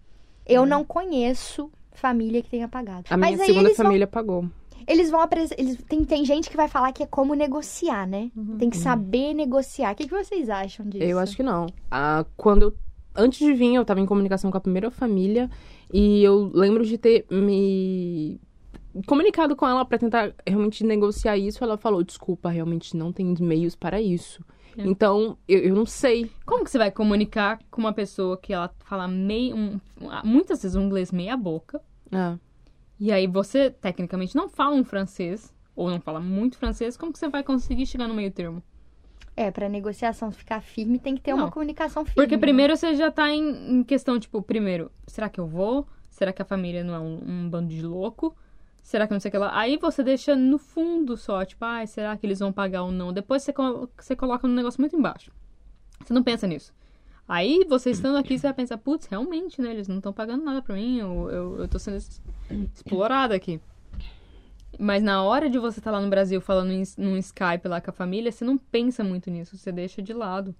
Eu 0.46 0.64
não 0.64 0.84
conheço 0.84 1.70
família 1.93 2.40
que 2.43 2.49
tenha 2.50 2.69
pagado. 2.69 3.04
A 3.11 3.16
Mas 3.16 3.31
minha 3.32 3.43
aí 3.43 3.46
segunda 3.46 3.69
eles 3.69 3.76
vão 3.76 3.87
família 3.87 4.06
pagou. 4.06 4.44
Eles 4.88 5.11
vão 5.11 5.20
apresentar. 5.20 5.61
Eles... 5.61 5.76
Tem, 5.88 6.05
tem 6.05 6.25
gente 6.25 6.49
que 6.50 6.56
vai 6.56 6.67
falar 6.69 6.93
que 6.93 7.02
é 7.02 7.06
como 7.06 7.35
negociar, 7.35 8.06
né? 8.06 8.31
Tem 8.58 8.70
que 8.70 8.76
saber 8.76 9.35
negociar. 9.35 9.93
O 9.93 9.94
que, 9.94 10.05
que 10.08 10.14
vocês 10.14 10.49
acham 10.49 10.88
disso? 10.88 11.05
Eu 11.05 11.19
acho 11.19 11.37
que 11.37 11.43
não. 11.43 11.67
Ah, 11.90 12.25
quando 12.37 12.62
eu. 12.62 12.75
Antes 13.14 13.38
de 13.40 13.52
vir, 13.52 13.75
eu 13.75 13.85
tava 13.85 14.00
em 14.00 14.06
comunicação 14.06 14.50
com 14.50 14.56
a 14.56 14.61
primeira 14.61 14.90
família 14.90 15.50
e 15.93 16.23
eu 16.23 16.50
lembro 16.55 16.85
de 16.87 16.96
ter 16.96 17.26
me 17.31 18.40
comunicado 19.06 19.55
com 19.56 19.67
ela 19.67 19.85
pra 19.85 19.99
tentar 19.99 20.32
realmente 20.46 20.85
negociar 20.85 21.37
isso. 21.37 21.62
Ela 21.62 21.76
falou: 21.76 22.02
desculpa, 22.04 22.49
realmente 22.49 22.97
não 22.97 23.12
tem 23.12 23.35
meios 23.40 23.75
para 23.75 24.00
isso. 24.00 24.42
É. 24.76 24.87
Então, 24.87 25.37
eu, 25.49 25.59
eu 25.61 25.75
não 25.75 25.85
sei. 25.85 26.30
Como 26.47 26.64
que 26.64 26.71
você 26.71 26.78
vai 26.78 26.90
comunicar 26.92 27.59
com 27.71 27.80
uma 27.80 27.92
pessoa 27.92 28.37
que 28.37 28.52
ela 28.52 28.73
fala 28.85 29.09
meio. 29.09 29.57
um- 29.57 29.80
muitas 30.25 30.62
vezes 30.62 30.76
um 30.76 30.83
inglês 30.83 31.11
meia 31.11 31.37
boca. 31.37 31.80
Ah, 32.12 32.37
E 32.99 33.12
aí 33.12 33.26
você, 33.26 33.71
tecnicamente, 33.71 34.35
não 34.35 34.49
fala 34.49 34.75
um 34.75 34.85
francês, 34.85 35.55
ou 35.75 35.88
não 35.88 36.00
fala 36.00 36.21
muito 36.21 36.59
francês, 36.59 36.97
como 36.97 37.12
que 37.12 37.19
você 37.19 37.28
vai 37.28 37.43
conseguir 37.43 37.87
chegar 37.87 38.09
no 38.09 38.14
meio 38.14 38.31
termo? 38.31 38.62
É, 39.37 39.52
pra 39.52 39.69
negociação 39.69 40.33
ficar 40.33 40.61
firme, 40.61 40.99
tem 40.99 41.14
que 41.14 41.21
ter 41.21 41.33
uma 41.33 41.45
Não. 41.45 41.50
comunicação 41.50 42.05
firme. 42.05 42.17
Porque 42.17 42.35
né? 42.35 42.40
primeiro 42.40 42.76
você 42.76 42.97
já 42.97 43.09
tá 43.09 43.31
em, 43.31 43.78
em 43.78 43.85
questão, 43.85 44.19
tipo, 44.19 44.43
primeiro, 44.43 44.90
será 45.07 45.28
que 45.28 45.38
eu 45.38 45.47
vou? 45.47 45.87
Será 46.11 46.33
que 46.33 46.43
a 46.43 46.45
família 46.45 46.83
não 46.83 46.95
é 46.95 46.99
um, 46.99 47.23
um 47.25 47.49
bando 47.49 47.69
de 47.69 47.81
louco? 47.81 48.37
Será 48.83 49.07
que 49.07 49.12
não 49.12 49.21
sei 49.21 49.28
o 49.28 49.33
que 49.33 49.38
lá? 49.38 49.57
Aí 49.57 49.76
você 49.76 50.02
deixa 50.02 50.35
no 50.35 50.59
fundo 50.59 51.17
só, 51.17 51.45
tipo, 51.45 51.64
ai, 51.64 51.87
será 51.87 52.17
que 52.17 52.26
eles 52.26 52.40
vão 52.40 52.52
pagar 52.52 52.83
ou 52.83 52.90
não? 52.90 53.12
Depois 53.12 53.43
você, 53.43 53.55
você 53.97 54.17
coloca 54.17 54.45
um 54.45 54.50
negócio 54.50 54.81
muito 54.81 54.97
embaixo. 54.97 55.31
Você 56.02 56.12
não 56.12 56.25
pensa 56.25 56.47
nisso. 56.47 56.73
Aí 57.28 57.64
você 57.68 57.90
estando 57.90 58.16
aqui, 58.16 58.38
você 58.38 58.47
vai 58.47 58.54
pensar, 58.54 58.78
putz, 58.78 59.06
realmente, 59.06 59.61
né? 59.61 59.70
Eles 59.70 59.87
não 59.87 59.99
estão 59.99 60.12
pagando 60.12 60.44
nada 60.44 60.62
pra 60.62 60.75
mim, 60.75 60.99
eu, 60.99 61.30
eu, 61.30 61.58
eu 61.58 61.68
tô 61.68 61.78
sendo 61.78 61.99
explorada 62.75 63.35
aqui. 63.35 63.61
Mas 64.78 65.02
na 65.02 65.23
hora 65.23 65.50
de 65.50 65.58
você 65.58 65.78
estar 65.78 65.90
lá 65.90 66.00
no 66.00 66.08
Brasil 66.08 66.40
falando 66.40 66.73
num 66.97 67.16
Skype 67.18 67.68
lá 67.68 67.80
com 67.80 67.90
a 67.90 67.92
família, 67.92 68.32
você 68.32 68.44
não 68.44 68.56
pensa 68.56 69.04
muito 69.04 69.30
nisso, 69.30 69.58
você 69.58 69.70
deixa 69.70 70.00
de 70.00 70.14
lado. 70.14 70.54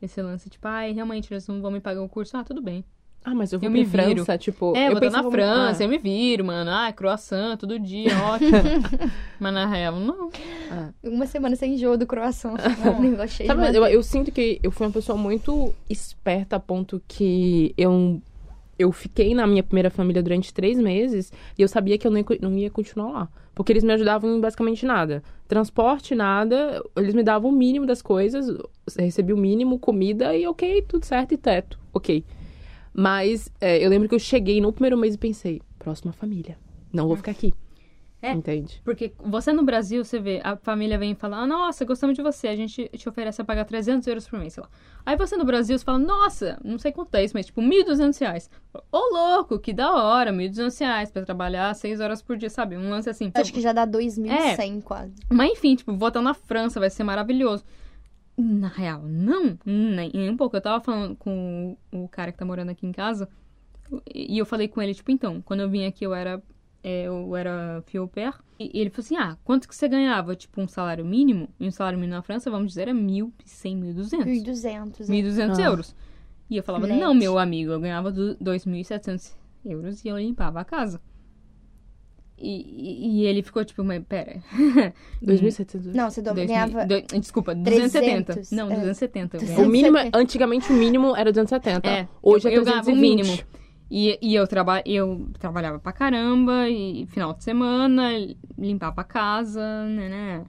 Esse 0.00 0.22
lance, 0.22 0.48
tipo, 0.48 0.66
ai, 0.66 0.92
realmente, 0.92 1.32
eles 1.32 1.46
não 1.46 1.60
vão 1.60 1.70
me 1.70 1.80
pagar 1.80 2.02
o 2.02 2.08
curso. 2.08 2.36
Ah, 2.36 2.44
tudo 2.44 2.62
bem. 2.62 2.84
Ah, 3.24 3.34
mas 3.34 3.52
eu 3.52 3.60
vou 3.60 3.68
Eu 3.68 3.72
pra 3.72 3.80
me 3.80 3.84
viro. 3.84 4.24
França, 4.24 4.36
tipo. 4.36 4.76
É, 4.76 4.88
eu 4.88 4.92
vou 4.92 5.00
pensava 5.00 5.24
na 5.24 5.30
França, 5.30 5.82
Ah, 5.82 5.86
eu 5.86 5.88
me 5.88 5.98
viro, 5.98 6.44
mano. 6.44 6.70
Ah, 6.70 6.92
croissant, 6.92 7.56
todo 7.56 7.78
dia, 7.78 8.10
ótimo. 8.20 8.50
Mas 9.38 9.54
na 9.54 9.66
real, 9.66 9.96
não. 9.96 10.30
Uma 11.02 11.26
semana 11.26 11.54
sem 11.54 11.74
enjoo 11.74 11.96
do 11.96 12.06
croissant. 12.06 12.56
um 12.98 13.00
negócio 13.00 13.36
cheio 13.36 13.46
Sabe, 13.46 13.70
de 13.70 13.76
eu, 13.76 13.86
eu 13.86 14.02
sinto 14.02 14.32
que 14.32 14.58
eu 14.62 14.70
fui 14.70 14.86
uma 14.86 14.92
pessoa 14.92 15.16
muito 15.16 15.72
esperta 15.88 16.56
a 16.56 16.60
ponto 16.60 17.00
que 17.06 17.72
eu, 17.78 18.20
eu 18.78 18.90
fiquei 18.90 19.34
na 19.34 19.46
minha 19.46 19.62
primeira 19.62 19.90
família 19.90 20.22
durante 20.22 20.52
três 20.52 20.78
meses 20.78 21.32
e 21.56 21.62
eu 21.62 21.68
sabia 21.68 21.96
que 21.96 22.06
eu 22.06 22.10
não 22.10 22.18
ia, 22.18 22.24
não 22.40 22.58
ia 22.58 22.70
continuar 22.70 23.10
lá. 23.12 23.28
Porque 23.54 23.70
eles 23.72 23.84
me 23.84 23.92
ajudavam 23.92 24.34
em 24.36 24.40
basicamente 24.40 24.84
nada. 24.86 25.22
Transporte, 25.46 26.14
nada. 26.14 26.82
Eles 26.96 27.14
me 27.14 27.22
davam 27.22 27.50
o 27.50 27.54
mínimo 27.54 27.86
das 27.86 28.00
coisas. 28.00 28.46
Recebi 28.98 29.32
o 29.32 29.36
mínimo, 29.36 29.78
comida 29.78 30.34
e 30.34 30.46
ok, 30.46 30.82
tudo 30.88 31.04
certo 31.04 31.34
e 31.34 31.36
teto. 31.36 31.78
Ok. 31.92 32.24
Mas 32.92 33.50
é, 33.60 33.84
eu 33.84 33.88
lembro 33.88 34.08
que 34.08 34.14
eu 34.14 34.18
cheguei 34.18 34.60
no 34.60 34.72
primeiro 34.72 34.96
mês 34.96 35.14
e 35.14 35.18
pensei, 35.18 35.62
próxima 35.78 36.12
família. 36.12 36.58
Não 36.92 37.06
vou 37.06 37.16
ficar 37.16 37.32
aqui. 37.32 37.54
É. 38.22 38.30
Entende? 38.30 38.80
Porque 38.84 39.12
você 39.18 39.52
no 39.52 39.64
Brasil, 39.64 40.04
você 40.04 40.20
vê, 40.20 40.40
a 40.44 40.56
família 40.56 40.96
vem 40.96 41.10
e 41.10 41.14
fala, 41.16 41.38
ah, 41.38 41.46
nossa, 41.46 41.84
gostamos 41.84 42.14
de 42.14 42.22
você, 42.22 42.46
a 42.46 42.54
gente 42.54 42.88
te 42.96 43.08
oferece 43.08 43.42
a 43.42 43.44
pagar 43.44 43.64
300 43.64 44.06
euros 44.06 44.28
por 44.28 44.38
mês, 44.38 44.52
sei 44.52 44.62
lá. 44.62 44.70
Aí 45.04 45.16
você 45.16 45.36
no 45.36 45.44
Brasil, 45.44 45.76
você 45.76 45.84
fala, 45.84 45.98
nossa, 45.98 46.56
não 46.62 46.78
sei 46.78 46.92
quanto 46.92 47.12
é 47.16 47.24
isso, 47.24 47.34
mas 47.34 47.46
tipo, 47.46 47.60
1.200 47.60 48.20
reais. 48.20 48.48
Ô, 48.92 48.98
louco, 49.12 49.58
que 49.58 49.72
da 49.72 49.92
hora, 49.92 50.32
1.200 50.32 50.78
reais 50.78 51.10
pra 51.10 51.24
trabalhar 51.24 51.74
6 51.74 51.98
horas 51.98 52.22
por 52.22 52.36
dia, 52.36 52.48
sabe? 52.48 52.76
Um 52.76 52.90
lance 52.90 53.10
assim. 53.10 53.32
Acho 53.34 53.52
que 53.52 53.60
já 53.60 53.72
dá 53.72 53.84
2.100 53.84 54.82
quase. 54.82 55.14
Mas 55.28 55.50
enfim, 55.50 55.74
tipo, 55.74 55.92
vou 55.92 56.06
estar 56.06 56.22
na 56.22 56.32
França, 56.32 56.78
vai 56.78 56.90
ser 56.90 57.02
maravilhoso. 57.02 57.64
Na 58.44 58.68
real, 58.68 59.02
não, 59.04 59.56
nem, 59.64 60.10
nem 60.12 60.30
um 60.30 60.36
pouco. 60.36 60.56
Eu 60.56 60.60
tava 60.60 60.82
falando 60.82 61.14
com 61.16 61.76
o 61.92 62.08
cara 62.08 62.32
que 62.32 62.38
tá 62.38 62.44
morando 62.44 62.70
aqui 62.70 62.86
em 62.86 62.92
casa, 62.92 63.28
e 64.12 64.36
eu 64.38 64.44
falei 64.46 64.66
com 64.68 64.80
ele, 64.82 64.94
tipo, 64.94 65.10
então, 65.10 65.40
quando 65.42 65.60
eu 65.60 65.68
vim 65.70 65.84
aqui 65.86 66.04
eu 66.04 66.12
era, 66.14 66.42
é, 66.82 67.04
eu 67.04 67.36
era 67.36 67.82
fio 67.86 68.02
au 68.02 68.08
pair, 68.08 68.34
e 68.58 68.80
ele 68.80 68.90
falou 68.90 69.04
assim, 69.04 69.16
ah, 69.16 69.36
quanto 69.44 69.68
que 69.68 69.74
você 69.76 69.86
ganhava? 69.88 70.34
Tipo, 70.34 70.60
um 70.60 70.66
salário 70.66 71.04
mínimo? 71.04 71.48
E 71.60 71.66
um 71.68 71.70
salário 71.70 71.98
mínimo 71.98 72.16
na 72.16 72.22
França, 72.22 72.50
vamos 72.50 72.68
dizer, 72.68 72.88
é 72.88 72.92
1.100, 72.92 73.78
1.200. 73.94 74.24
1.200. 74.24 75.00
é. 75.00 75.12
1.200 75.12 75.58
Ah. 75.58 75.62
euros. 75.62 75.94
E 76.50 76.56
eu 76.56 76.62
falava, 76.62 76.86
Net. 76.86 76.98
não, 77.00 77.14
meu 77.14 77.38
amigo, 77.38 77.70
eu 77.72 77.80
ganhava 77.80 78.10
do- 78.10 78.34
2.700 78.36 79.34
euros 79.64 80.04
e 80.04 80.08
eu 80.08 80.18
limpava 80.18 80.60
a 80.60 80.64
casa. 80.64 81.00
E, 82.44 83.20
e, 83.20 83.24
ele 83.26 83.40
ficou 83.42 83.64
tipo, 83.64 83.84
mas 83.84 84.02
pera, 84.04 84.42
2.700 85.22 85.94
Não, 85.94 86.10
você 86.10 86.20
do- 86.20 86.34
2000 86.34 86.46
ganhava... 86.48 86.86
dois- 86.86 87.04
desculpa, 87.20 87.54
270. 87.54 88.32
300, 88.32 88.50
Não, 88.50 88.66
é. 88.66 88.74
270. 88.74 89.36
eu 89.36 89.40
200. 89.40 89.48
ganhava. 89.56 89.68
O 89.68 89.70
mínimo, 89.72 89.96
é- 89.96 90.10
270. 90.10 90.18
antigamente 90.18 90.72
o 90.72 90.76
mínimo 90.76 91.16
era 91.16 91.30
270. 91.30 91.88
É, 91.88 92.08
Hoje 92.20 92.48
eu, 92.48 92.52
é 92.52 92.56
eu 92.56 92.64
ganhava 92.64 92.80
o 92.82 92.84
320. 92.94 93.22
mínimo. 93.28 93.44
E, 93.88 94.18
e 94.20 94.34
eu, 94.34 94.46
traba, 94.48 94.82
eu 94.86 95.28
trabalhava 95.38 95.78
pra 95.78 95.92
caramba, 95.92 96.68
e 96.68 97.06
final 97.06 97.32
de 97.34 97.44
semana, 97.44 98.08
limpava 98.58 99.02
a 99.02 99.04
casa, 99.04 99.60
né, 99.84 100.08
né. 100.08 100.44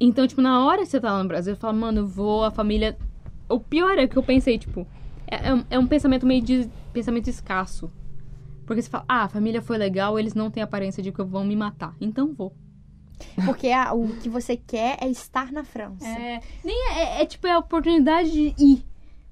Então, 0.00 0.26
tipo, 0.26 0.40
na 0.40 0.64
hora 0.64 0.78
que 0.82 0.86
você 0.88 1.00
tá 1.00 1.12
lá 1.12 1.22
no 1.22 1.28
Brasil, 1.28 1.52
eu 1.54 1.56
falo, 1.56 1.76
mano, 1.76 2.00
eu 2.00 2.06
vou, 2.06 2.44
a 2.44 2.50
família. 2.50 2.96
O 3.48 3.58
pior 3.60 3.98
é 3.98 4.06
que 4.06 4.16
eu 4.16 4.22
pensei, 4.22 4.58
tipo, 4.58 4.86
é, 5.26 5.48
é 5.48 5.54
um, 5.54 5.64
é 5.70 5.78
um 5.78 5.86
pensamento 5.86 6.24
meio 6.26 6.40
de 6.42 6.68
pensamento 6.92 7.28
escasso. 7.28 7.90
Porque 8.66 8.82
você 8.82 8.90
fala, 8.90 9.04
ah, 9.08 9.22
a 9.24 9.28
família 9.28 9.62
foi 9.62 9.78
legal, 9.78 10.18
eles 10.18 10.34
não 10.34 10.50
têm 10.50 10.62
aparência 10.62 11.02
de 11.02 11.12
que 11.12 11.22
vão 11.22 11.44
me 11.44 11.54
matar. 11.56 11.94
Então 12.00 12.34
vou. 12.34 12.52
Porque 13.44 13.68
ah, 13.70 13.94
o 13.94 14.08
que 14.16 14.28
você 14.28 14.56
quer 14.56 14.98
é 15.00 15.08
estar 15.08 15.52
na 15.52 15.64
França. 15.64 16.06
É, 16.06 16.40
nem 16.64 16.76
é, 16.90 16.98
é, 16.98 17.22
é, 17.22 17.26
tipo 17.26 17.46
é 17.46 17.52
a 17.52 17.58
oportunidade 17.58 18.30
de 18.30 18.54
ir. 18.58 18.84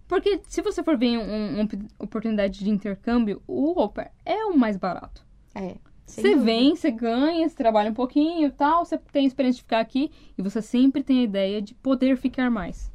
Porque 0.06 0.40
se 0.48 0.62
você 0.62 0.82
for 0.82 0.96
ver 0.96 1.18
um- 1.18 1.60
uma 1.60 1.68
oportunidade 1.98 2.62
de 2.62 2.70
intercâmbio, 2.70 3.42
o 3.46 3.78
au 3.78 3.92
é 4.24 4.44
o 4.46 4.56
mais 4.56 4.76
barato. 4.76 5.24
É. 5.54 5.74
Você 6.06 6.36
vem, 6.36 6.76
você 6.76 6.90
ganha, 6.90 7.48
você 7.48 7.56
trabalha 7.56 7.90
um 7.90 7.94
pouquinho 7.94 8.46
e 8.46 8.50
tal, 8.50 8.84
você 8.84 8.98
tem 8.98 9.24
a 9.24 9.26
experiência 9.26 9.56
de 9.58 9.62
ficar 9.62 9.80
aqui 9.80 10.10
e 10.36 10.42
você 10.42 10.60
sempre 10.60 11.02
tem 11.02 11.20
a 11.20 11.24
ideia 11.24 11.62
de 11.62 11.74
poder 11.74 12.16
ficar 12.18 12.50
mais. 12.50 12.92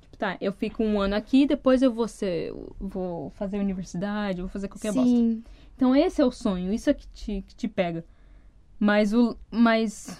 Tipo, 0.00 0.16
tá, 0.16 0.38
eu 0.40 0.52
fico 0.52 0.82
um 0.82 0.98
ano 0.98 1.14
aqui, 1.14 1.46
depois 1.46 1.82
eu 1.82 1.92
vou 1.92 2.08
ser, 2.08 2.52
vou 2.80 3.28
fazer 3.30 3.58
universidade, 3.58 4.40
vou 4.40 4.48
fazer 4.48 4.68
qualquer 4.68 4.92
bosta. 4.92 5.10
Então 5.76 5.94
esse 5.94 6.20
é 6.20 6.24
o 6.24 6.30
sonho, 6.32 6.72
isso 6.72 6.88
é 6.90 6.94
que 6.94 7.06
te, 7.08 7.42
que 7.46 7.54
te 7.54 7.68
pega. 7.68 8.04
Mas 8.80 9.12
o. 9.12 9.36
Mas. 9.50 10.18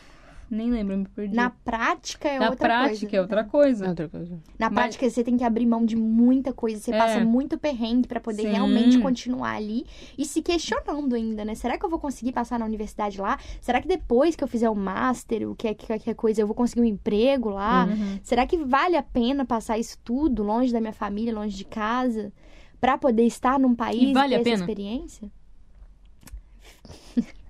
Nem 0.49 0.71
lembro, 0.71 0.97
me 0.97 1.09
perdi. 1.09 1.35
Na 1.35 1.51
prática 1.51 2.29
é 2.29 2.39
Na 2.39 2.51
outra 2.51 2.69
prática 2.69 3.01
coisa. 3.01 3.17
é 3.17 3.21
outra 3.21 3.45
coisa. 3.45 3.85
É 3.85 3.89
outra 3.89 4.09
coisa. 4.09 4.39
Na 4.57 4.71
Mas- 4.71 4.75
prática, 4.75 5.11
você 5.11 5.25
tem 5.25 5.37
que 5.37 5.43
abrir 5.43 5.67
mão 5.67 5.85
de 5.85 5.97
muita 5.97 6.53
coisa. 6.53 6.79
Você 6.79 6.95
É. 6.95 6.99
passa 6.99 7.19
muito 7.25 7.59
perrengue 7.59 8.07
pra 8.07 8.21
poder 8.21 8.43
Sim. 8.43 8.51
realmente 8.53 8.97
continuar 9.01 9.57
ali 9.57 9.85
e 10.17 10.25
se 10.25 10.41
questionando 10.43 11.17
ainda, 11.17 11.45
né? 11.45 11.57
Será 11.57 11.77
que 11.77 11.85
eu 11.85 11.91
vou 11.91 11.99
conseguir 11.99 12.31
passar 12.31 12.61
na 12.61 12.65
universidade 12.65 13.21
lá? 13.21 13.37
Será 13.61 13.83
que 13.83 13.89
depois 13.89 14.37
que 14.37 14.45
eu 14.45 14.47
fizer 14.49 14.71
o 14.71 14.75
master, 14.77 15.51
o 15.51 15.57
que 15.57 15.67
é 15.67 15.75
que 15.75 15.85
qualquer 15.89 16.15
coisa, 16.15 16.41
eu 16.43 16.47
vou 16.47 16.55
conseguir 16.55 16.83
um 16.83 16.85
emprego 16.85 17.49
lá? 17.49 17.87
Uhum. 17.87 18.21
Será 18.23 18.47
que 18.47 18.57
vale 18.57 18.97
a 18.97 19.03
pena 19.03 19.45
passar 19.45 19.79
isso 19.79 19.99
tudo 20.05 20.45
longe 20.45 20.73
da 20.73 20.81
minha 20.81 20.93
família, 20.93 21.35
longe 21.35 21.57
de 21.57 21.65
casa, 21.65 22.33
pra 22.81 22.97
poder 22.97 23.25
estar 23.25 23.59
num 23.59 23.75
país 23.75 24.11
E 24.11 24.13
vale 24.13 24.29
ter 24.29 24.37
a 24.37 24.41
essa 24.43 24.45
pena? 24.45 24.63
experiência? 24.63 25.29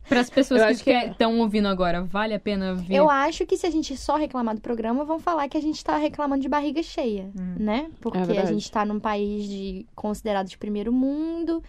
Para 0.09 0.21
as 0.21 0.31
pessoas 0.31 0.61
Eu 0.63 0.69
que 0.77 0.85
que 0.85 0.91
é. 0.91 1.09
estão 1.11 1.39
ouvindo 1.41 1.67
agora, 1.69 2.03
vale 2.03 2.33
a 2.35 2.39
pena 2.41 2.75
ver? 2.75 2.95
Eu 2.95 3.11
acho 3.11 3.45
que 3.45 3.57
se 3.57 3.67
a 3.67 3.71
gente 3.71 3.97
só 3.97 4.17
reclamar 4.17 4.55
do 4.55 4.61
programa, 4.61 5.05
vão 5.05 5.19
falar 5.19 5.49
que 5.49 5.57
a 5.57 5.61
gente 5.61 5.83
tá 5.85 5.97
reclamando 5.97 6.43
de 6.43 6.49
barriga 6.49 6.83
cheia, 6.83 7.31
Hum. 7.39 7.55
né? 7.59 7.91
Porque 8.01 8.19
a 8.19 8.25
verdade. 8.25 8.53
gente 8.53 8.71
tá 8.71 8.85
num 8.85 9.01
país 9.01 9.49
de, 9.49 9.87
considerado 9.95 10.47
de 10.49 10.57
primeiro 10.57 10.93
mundo 10.93 11.63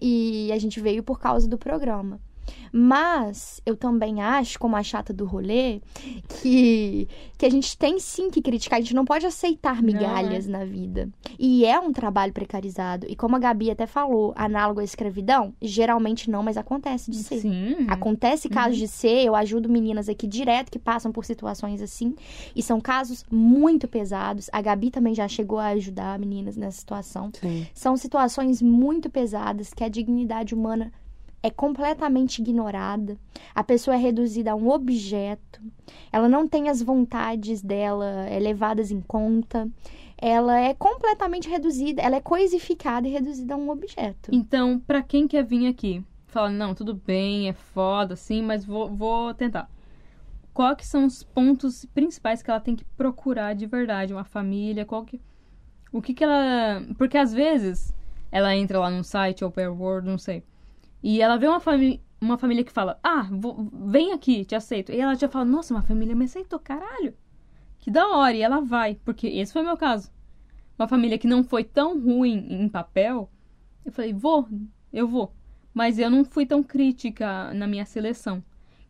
e 0.00 0.50
a 0.52 0.58
gente 0.58 0.80
veio 0.80 1.02
por 1.02 1.18
causa 1.20 1.48
do 1.48 1.56
programa. 1.56 2.20
Mas 2.72 3.60
eu 3.64 3.76
também 3.76 4.20
acho, 4.20 4.58
como 4.58 4.76
a 4.76 4.82
chata 4.82 5.12
do 5.12 5.24
rolê, 5.24 5.80
que, 6.40 7.08
que 7.38 7.46
a 7.46 7.50
gente 7.50 7.76
tem 7.76 7.98
sim 7.98 8.30
que 8.30 8.42
criticar, 8.42 8.78
a 8.78 8.82
gente 8.82 8.94
não 8.94 9.04
pode 9.04 9.26
aceitar 9.26 9.82
migalhas 9.82 10.46
na 10.46 10.64
vida. 10.64 11.08
E 11.38 11.64
é 11.64 11.78
um 11.78 11.92
trabalho 11.92 12.32
precarizado. 12.32 13.06
E 13.08 13.16
como 13.16 13.36
a 13.36 13.38
Gabi 13.38 13.70
até 13.70 13.86
falou, 13.86 14.34
análogo 14.36 14.80
à 14.80 14.84
escravidão, 14.84 15.54
geralmente 15.60 16.30
não, 16.30 16.42
mas 16.42 16.56
acontece 16.56 17.10
de 17.10 17.18
ser. 17.18 17.40
Sim. 17.40 17.86
Acontece 17.88 18.48
casos 18.48 18.76
de 18.76 18.88
ser, 18.88 19.24
eu 19.24 19.34
ajudo 19.34 19.68
meninas 19.68 20.08
aqui 20.08 20.26
direto 20.26 20.70
que 20.70 20.78
passam 20.78 21.12
por 21.12 21.24
situações 21.24 21.80
assim. 21.80 22.14
E 22.54 22.62
são 22.62 22.80
casos 22.80 23.24
muito 23.30 23.88
pesados. 23.88 24.48
A 24.52 24.60
Gabi 24.60 24.90
também 24.90 25.14
já 25.14 25.26
chegou 25.28 25.58
a 25.58 25.68
ajudar 25.68 26.18
meninas 26.18 26.56
nessa 26.56 26.78
situação. 26.78 27.30
Sim. 27.40 27.66
São 27.74 27.96
situações 27.96 28.60
muito 28.60 29.08
pesadas 29.08 29.72
que 29.72 29.84
a 29.84 29.88
dignidade 29.88 30.54
humana 30.54 30.92
é 31.46 31.50
completamente 31.50 32.40
ignorada. 32.40 33.16
A 33.54 33.62
pessoa 33.62 33.94
é 33.94 33.98
reduzida 33.98 34.50
a 34.50 34.56
um 34.56 34.68
objeto. 34.68 35.62
Ela 36.10 36.28
não 36.28 36.48
tem 36.48 36.68
as 36.68 36.82
vontades 36.82 37.62
dela 37.62 38.26
é, 38.28 38.38
levadas 38.40 38.90
em 38.90 39.00
conta. 39.00 39.68
Ela 40.18 40.58
é 40.58 40.74
completamente 40.74 41.48
reduzida, 41.48 42.02
ela 42.02 42.16
é 42.16 42.20
coisificada 42.20 43.06
e 43.06 43.12
reduzida 43.12 43.54
a 43.54 43.56
um 43.56 43.70
objeto. 43.70 44.30
Então, 44.32 44.80
pra 44.80 45.02
quem 45.02 45.28
quer 45.28 45.44
vir 45.44 45.68
aqui, 45.68 46.02
fala, 46.26 46.50
não, 46.50 46.74
tudo 46.74 46.94
bem, 46.94 47.48
é 47.48 47.52
foda, 47.52 48.14
assim, 48.14 48.42
mas 48.42 48.64
vou, 48.64 48.88
vou 48.88 49.32
tentar. 49.34 49.70
Qual 50.52 50.74
que 50.74 50.86
são 50.86 51.04
os 51.04 51.22
pontos 51.22 51.84
principais 51.94 52.42
que 52.42 52.50
ela 52.50 52.60
tem 52.60 52.74
que 52.74 52.84
procurar 52.96 53.54
de 53.54 53.66
verdade? 53.66 54.12
Uma 54.12 54.24
família, 54.24 54.84
qual 54.84 55.04
que... 55.04 55.20
O 55.92 56.02
que 56.02 56.12
que 56.12 56.24
ela... 56.24 56.82
Porque 56.98 57.18
às 57.18 57.32
vezes, 57.32 57.94
ela 58.32 58.56
entra 58.56 58.80
lá 58.80 58.90
num 58.90 59.02
site, 59.02 59.44
ou 59.44 59.52
World, 59.54 60.08
não 60.08 60.18
sei, 60.18 60.42
e 61.14 61.20
ela 61.22 61.36
vê 61.36 61.46
uma, 61.46 61.60
famí 61.60 62.02
uma 62.20 62.38
família 62.38 62.64
que 62.64 62.72
fala, 62.72 62.98
ah, 63.02 63.28
vem 63.86 64.12
aqui, 64.12 64.44
te 64.44 64.54
aceito. 64.54 64.90
E 64.92 65.00
ela 65.00 65.14
já 65.14 65.28
fala, 65.28 65.44
nossa, 65.44 65.74
uma 65.74 65.82
família 65.82 66.14
me 66.16 66.24
aceitou, 66.24 66.58
caralho. 66.58 67.14
Que 67.78 67.90
da 67.90 68.08
hora, 68.08 68.36
e 68.36 68.42
ela 68.42 68.60
vai, 68.60 68.96
porque 69.04 69.26
esse 69.28 69.52
foi 69.52 69.62
o 69.62 69.64
meu 69.66 69.76
caso. 69.76 70.10
Uma 70.78 70.88
família 70.88 71.18
que 71.18 71.26
não 71.28 71.44
foi 71.44 71.62
tão 71.64 72.00
ruim 72.00 72.46
em 72.50 72.68
papel, 72.68 73.30
eu 73.84 73.92
falei, 73.92 74.12
vou, 74.12 74.48
eu 74.92 75.06
vou. 75.06 75.32
Mas 75.72 75.98
eu 75.98 76.10
não 76.10 76.24
fui 76.24 76.46
tão 76.46 76.62
crítica 76.62 77.52
na 77.54 77.66
minha 77.66 77.84
seleção. 77.84 78.42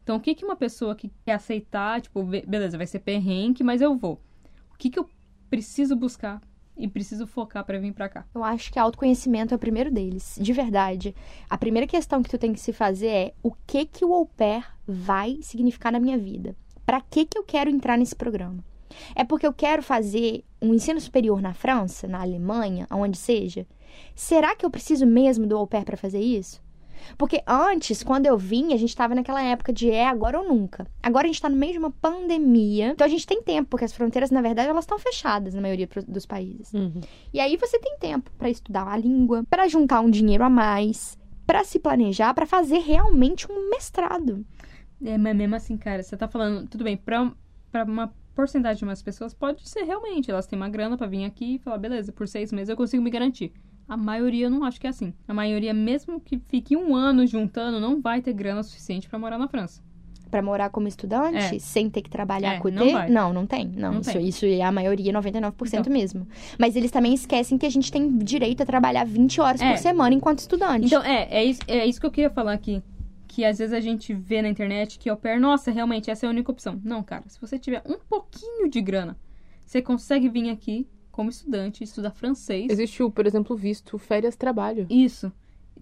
Então, 0.03 0.17
o 0.17 0.21
que, 0.21 0.35
que 0.35 0.45
uma 0.45 0.57
pessoa 0.57 0.95
que 0.95 1.11
quer 1.25 1.33
aceitar, 1.35 2.01
tipo, 2.01 2.23
be- 2.23 2.45
beleza, 2.47 2.79
vai 2.79 2.87
ser 2.87 3.01
perrengue, 3.01 3.65
mas 3.65 3.81
eu 3.83 3.97
vou. 3.97 4.23
O 4.73 4.79
que, 4.79 4.89
que 4.89 4.99
eu 4.99 5.09
preciso 5.51 5.97
buscar 5.97 6.41
e 6.77 6.87
preciso 6.89 7.27
focar 7.27 7.65
pra 7.65 7.79
vir 7.79 7.93
pra 7.93 8.09
cá? 8.09 8.25
Eu 8.35 8.45
acho 8.45 8.73
que 8.73 8.79
autoconhecimento 8.79 9.55
é 9.55 9.57
o 9.57 9.61
primeiro 9.61 9.91
deles, 9.91 10.39
de 10.41 10.53
verdade. 10.53 11.15
A 11.49 11.57
primeira 11.57 11.87
questão 11.87 12.23
que 12.23 12.29
tu 12.29 12.39
tem 12.39 12.53
que 12.53 12.61
se 12.61 12.73
fazer 12.73 13.09
é 13.09 13.35
o 13.43 13.53
que 13.67 13.87
que 13.87 14.05
o 14.05 14.13
au 14.13 14.27
pair 14.27 14.65
vai 14.87 15.39
significar 15.43 15.93
na 15.93 16.01
minha 16.01 16.19
vida? 16.19 16.55
Pra 16.85 17.01
que 17.01 17.25
que 17.25 17.39
eu 17.39 17.43
quero 17.43 17.71
entrar 17.71 17.97
nesse 17.97 18.15
programa? 18.15 18.65
É 19.15 19.25
porque 19.25 19.47
eu 19.47 19.53
quero 19.53 19.83
fazer 19.83 20.45
um 20.61 20.73
ensino 20.75 21.01
superior 21.01 21.43
na 21.43 21.53
França, 21.53 22.07
na 22.07 22.21
Alemanha, 22.21 22.87
aonde 22.89 23.17
seja? 23.17 23.67
Será 24.15 24.55
que 24.55 24.65
eu 24.65 24.71
preciso 24.71 25.07
mesmo 25.07 25.47
do 25.47 25.57
au 25.57 25.67
pair 25.67 25.85
pra 25.85 25.97
fazer 25.97 26.21
isso? 26.21 26.63
Porque 27.17 27.43
antes, 27.47 28.03
quando 28.03 28.27
eu 28.27 28.37
vim, 28.37 28.73
a 28.73 28.77
gente 28.77 28.91
estava 28.91 29.15
naquela 29.15 29.43
época 29.43 29.73
de 29.73 29.91
é 29.91 30.07
agora 30.07 30.41
ou 30.41 30.49
nunca. 30.49 30.87
Agora 31.03 31.25
a 31.25 31.29
gente 31.29 31.37
está 31.37 31.49
no 31.49 31.57
meio 31.57 31.73
de 31.73 31.79
uma 31.79 31.91
pandemia. 31.91 32.89
Então 32.89 33.07
a 33.07 33.11
gente 33.11 33.27
tem 33.27 33.43
tempo, 33.43 33.71
porque 33.71 33.85
as 33.85 33.93
fronteiras, 33.93 34.31
na 34.31 34.41
verdade, 34.41 34.69
elas 34.69 34.85
estão 34.85 34.99
fechadas 34.99 35.55
na 35.55 35.61
maioria 35.61 35.89
dos 36.07 36.27
países. 36.27 36.73
Uhum. 36.73 37.01
E 37.33 37.41
aí 37.41 37.57
você 37.57 37.79
tem 37.79 37.97
tempo 37.99 38.31
pra 38.39 38.51
estudar 38.51 38.89
a 38.89 38.97
língua, 38.97 39.45
pra 39.49 39.69
juntar 39.69 40.01
um 40.01 40.11
dinheiro 40.11 40.45
a 40.45 40.51
mais, 40.51 41.19
pra 41.47 41.65
se 41.65 41.79
planejar, 41.79 42.35
pra 42.35 42.47
fazer 42.47 42.79
realmente 42.79 43.51
um 43.51 43.71
mestrado. 43.71 44.45
É, 45.05 45.17
mas 45.19 45.37
mesmo 45.37 45.55
assim, 45.55 45.77
cara, 45.77 46.03
você 46.03 46.17
tá 46.17 46.27
falando, 46.27 46.67
tudo 46.69 46.85
bem, 46.85 46.97
pra, 46.97 47.31
pra 47.71 47.85
uma 47.85 48.13
porcentagem 48.35 48.79
de 48.79 48.85
umas 48.85 49.03
pessoas, 49.03 49.33
pode 49.33 49.67
ser 49.69 49.83
realmente, 49.85 50.31
elas 50.31 50.47
têm 50.47 50.59
uma 50.59 50.69
grana 50.69 50.97
pra 50.97 51.07
vir 51.07 51.25
aqui 51.25 51.55
e 51.55 51.59
falar, 51.59 51.79
beleza, 51.79 52.13
por 52.13 52.29
seis 52.29 52.53
meses 52.53 52.69
eu 52.69 52.77
consigo 52.77 53.03
me 53.03 53.11
garantir. 53.11 53.53
A 53.89 53.97
maioria 53.97 54.51
não 54.51 54.65
acho 54.65 54.81
que 54.81 54.87
é 54.87 54.91
assim. 54.91 55.13
A 55.29 55.35
maioria, 55.35 55.73
mesmo 55.73 56.21
que 56.21 56.39
fique 56.49 56.77
um 56.77 56.95
ano 56.95 57.27
juntando, 57.27 57.79
não 57.81 58.01
vai 58.01 58.21
ter 58.21 58.33
grana 58.33 58.63
suficiente 58.63 59.09
pra 59.09 59.19
morar 59.19 59.39
na 59.39 59.47
França. 59.49 59.81
Pra 60.29 60.43
morar 60.43 60.71
como 60.71 60.89
estudante, 60.89 61.55
É. 61.55 61.59
sem 61.61 61.89
ter 61.89 62.03
que 62.03 62.11
trabalhar 62.11 62.55
É, 62.55 62.59
com 62.59 62.69
não 62.69 62.91
vai. 62.91 63.09
Não, 63.09 63.33
não 63.33 63.47
tem. 63.47 63.69
Não, 63.69 63.93
Não 63.93 64.01
isso, 64.01 64.13
tem. 64.13 64.27
isso 64.27 64.45
é 64.45 64.61
a 64.61 64.73
maioria, 64.73 65.13
99% 65.13 65.83
Então. 65.87 65.93
mesmo. 65.93 66.27
Mas 66.59 66.75
eles 66.75 66.91
também 66.91 67.15
esquecem 67.15 67.57
que 67.57 67.65
a 67.65 67.71
gente 67.71 67.93
tem 67.93 68.19
direito 68.19 68.61
a 68.61 68.67
trabalhar 68.67 69.05
20 69.07 69.41
horas 69.41 69.61
É. 69.61 69.71
por 69.71 69.79
semana 69.79 70.15
enquanto 70.17 70.41
estudante. 70.41 70.87
Então, 70.87 71.01
é, 71.05 71.29
é 71.31 71.45
isso, 71.45 71.61
é 71.69 71.87
isso 71.87 72.01
que 72.01 72.07
eu 72.07 72.11
queria 72.11 72.31
falar 72.31 72.55
aqui. 72.55 72.83
Que 73.29 73.45
às 73.45 73.59
vezes 73.59 73.73
a 73.73 73.81
gente 73.81 74.13
vê 74.13 74.43
na 74.43 74.49
internet 74.49 74.99
que 74.99 75.09
au 75.09 75.17
pair, 75.17 75.39
nossa, 75.39 75.71
realmente 75.71 76.11
essa 76.11 76.27
é 76.27 76.29
a 76.29 76.31
única 76.31 76.51
opção. 76.51 76.81
Não, 76.83 77.05
cara, 77.05 77.23
se 77.29 77.41
você 77.41 77.57
tiver 77.57 77.83
um 77.87 77.99
pouquinho 78.09 78.69
de 78.69 78.81
grana, 78.81 79.17
você 79.65 79.81
consegue 79.81 80.29
vir 80.29 80.51
aqui 80.51 80.89
como 81.17 81.31
estudante, 81.31 81.83
estudar 81.83 82.11
francês. 82.11 82.71
Existe, 82.71 83.03
o, 83.03 83.11
por 83.11 83.27
exemplo, 83.27 83.57
visto 83.57 83.97
férias-trabalho. 83.97 84.87
Isso. 84.91 85.33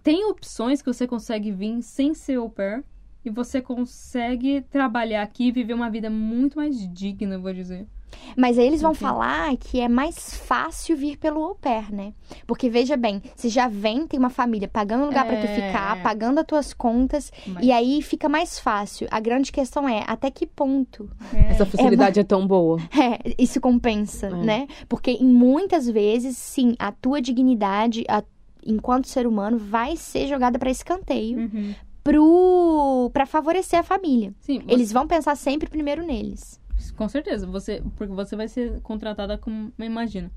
Tem 0.00 0.24
opções 0.26 0.80
que 0.80 0.86
você 0.86 1.08
consegue 1.08 1.50
vir 1.50 1.82
sem 1.82 2.14
ser 2.14 2.36
au 2.36 2.48
pair. 2.48 2.84
E 3.24 3.30
você 3.30 3.60
consegue 3.60 4.60
trabalhar 4.70 5.22
aqui 5.22 5.48
e 5.48 5.52
viver 5.52 5.72
uma 5.72 5.90
vida 5.90 6.08
muito 6.10 6.58
mais 6.58 6.76
digna, 6.92 7.38
vou 7.38 7.52
dizer. 7.52 7.86
Mas 8.36 8.58
aí 8.58 8.66
eles 8.66 8.80
vão 8.82 8.94
falar 8.94 9.56
que 9.56 9.80
é 9.80 9.88
mais 9.88 10.34
fácil 10.36 10.96
vir 10.96 11.16
pelo 11.16 11.42
au 11.42 11.54
pair, 11.54 11.92
né? 11.92 12.12
Porque 12.46 12.68
veja 12.68 12.96
bem, 12.96 13.22
você 13.34 13.48
já 13.48 13.68
vem, 13.68 14.06
tem 14.06 14.18
uma 14.18 14.30
família 14.30 14.66
pagando 14.68 15.04
lugar 15.04 15.24
pra 15.26 15.36
tu 15.40 15.46
É. 15.46 15.54
ficar, 15.54 16.02
pagando 16.02 16.40
as 16.40 16.46
tuas 16.46 16.72
contas, 16.74 17.32
Mas- 17.46 17.64
e 17.64 17.70
aí 17.72 18.02
fica 18.02 18.28
mais 18.28 18.58
fácil. 18.58 19.06
A 19.10 19.20
grande 19.20 19.52
questão 19.52 19.88
é 19.88 20.02
até 20.06 20.30
que 20.30 20.46
ponto 20.46 21.08
Essa 21.48 21.64
facilidade 21.66 22.18
é, 22.20 22.24
tão 22.24 22.46
boa. 22.46 22.78
é, 22.92 23.34
isso 23.38 23.60
compensa, 23.60 24.26
É. 24.26 24.30
né? 24.30 24.66
Porque 24.88 25.18
muitas 25.22 25.88
vezes, 25.88 26.36
sim, 26.36 26.74
a 26.78 26.90
tua 26.92 27.20
dignidade, 27.20 28.04
a- 28.08 28.22
enquanto 28.66 29.06
ser 29.08 29.26
humano, 29.26 29.58
vai 29.58 29.96
ser 29.96 30.26
jogada 30.26 30.58
pra 30.58 30.70
escanteio 30.70 31.38
Uhum. 31.38 31.74
pro 32.02 33.10
para 33.12 33.26
favorecer 33.26 33.78
a 33.78 33.82
família. 33.82 34.32
Sim, 34.40 34.60
você- 34.60 34.72
Eles 34.72 34.92
vão 34.92 35.06
pensar 35.06 35.36
sempre 35.36 35.68
primeiro 35.68 36.04
neles. 36.04 36.60
Com 36.96 37.08
certeza, 37.08 37.46
você, 37.46 37.82
porque 37.96 38.12
você 38.14 38.36
vai 38.36 38.46
ser 38.48 38.80
contratada 38.82 39.36
como, 39.38 39.72
imagina. 39.78 40.30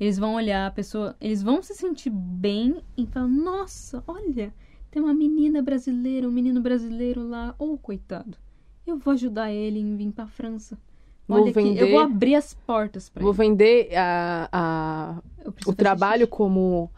Eles 0.00 0.18
vão 0.18 0.34
olhar 0.34 0.66
a 0.66 0.70
pessoa, 0.70 1.14
eles 1.20 1.42
vão 1.42 1.62
se 1.62 1.74
sentir 1.74 2.10
bem 2.10 2.82
e 2.96 3.06
falar: 3.06 3.28
"Nossa, 3.28 4.02
olha, 4.06 4.52
tem 4.90 5.00
uma 5.02 5.14
menina 5.14 5.62
brasileira, 5.62 6.28
um 6.28 6.32
menino 6.32 6.60
brasileiro 6.60 7.26
lá, 7.28 7.54
oh, 7.58 7.76
coitado. 7.78 8.36
Eu 8.86 8.98
vou 8.98 9.12
ajudar 9.14 9.52
ele 9.52 9.78
em 9.78 9.96
vir 9.96 10.10
pra 10.12 10.26
França. 10.26 10.76
Vou 11.26 11.40
Olha 11.40 11.50
aqui, 11.50 11.58
eu 11.60 11.64
vender- 11.64 11.90
vou 11.90 12.00
abrir 12.00 12.34
as 12.34 12.52
portas 12.52 13.08
pra 13.08 13.22
Vou 13.22 13.32
ele. 13.32 13.38
vender 13.38 13.90
a, 13.96 14.48
a- 14.52 15.22
o 15.66 15.72
trabalho 15.72 16.22
xixi. 16.26 16.30
como 16.30 16.90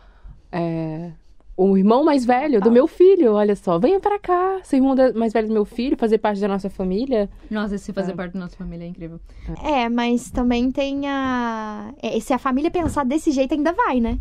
é, 0.51 1.13
o 1.57 1.77
irmão 1.79 2.05
mais 2.05 2.25
velho 2.25 2.61
do 2.61 2.71
meu 2.71 2.87
filho. 2.87 3.33
Olha 3.35 3.57
só, 3.57 3.79
venha 3.79 3.99
pra 3.99 4.19
cá, 4.19 4.59
ser 4.63 4.77
irmão 4.77 4.95
mais 5.15 5.33
velho 5.33 5.49
do 5.49 5.55
meu 5.55 5.65
filho, 5.65 5.97
fazer 5.97 6.19
parte 6.19 6.41
da 6.41 6.49
nossa 6.49 6.69
família. 6.69 7.29
Nossa, 7.51 7.79
se 7.79 7.93
fazer 7.93 8.13
É. 8.13 8.15
parte 8.15 8.35
da 8.35 8.41
nossa 8.41 8.57
família 8.57 8.85
é 8.85 8.89
incrível. 8.89 9.19
É, 9.65 9.89
mas 9.89 10.31
também 10.31 10.71
tem 10.71 11.07
a. 11.09 11.93
é, 12.03 12.21
Se 12.21 12.33
a 12.33 12.39
família 12.39 12.71
pensar 12.71 13.05
desse 13.05 13.31
jeito, 13.31 13.55
ainda 13.55 13.73
vai, 13.73 14.01
né? 14.01 14.19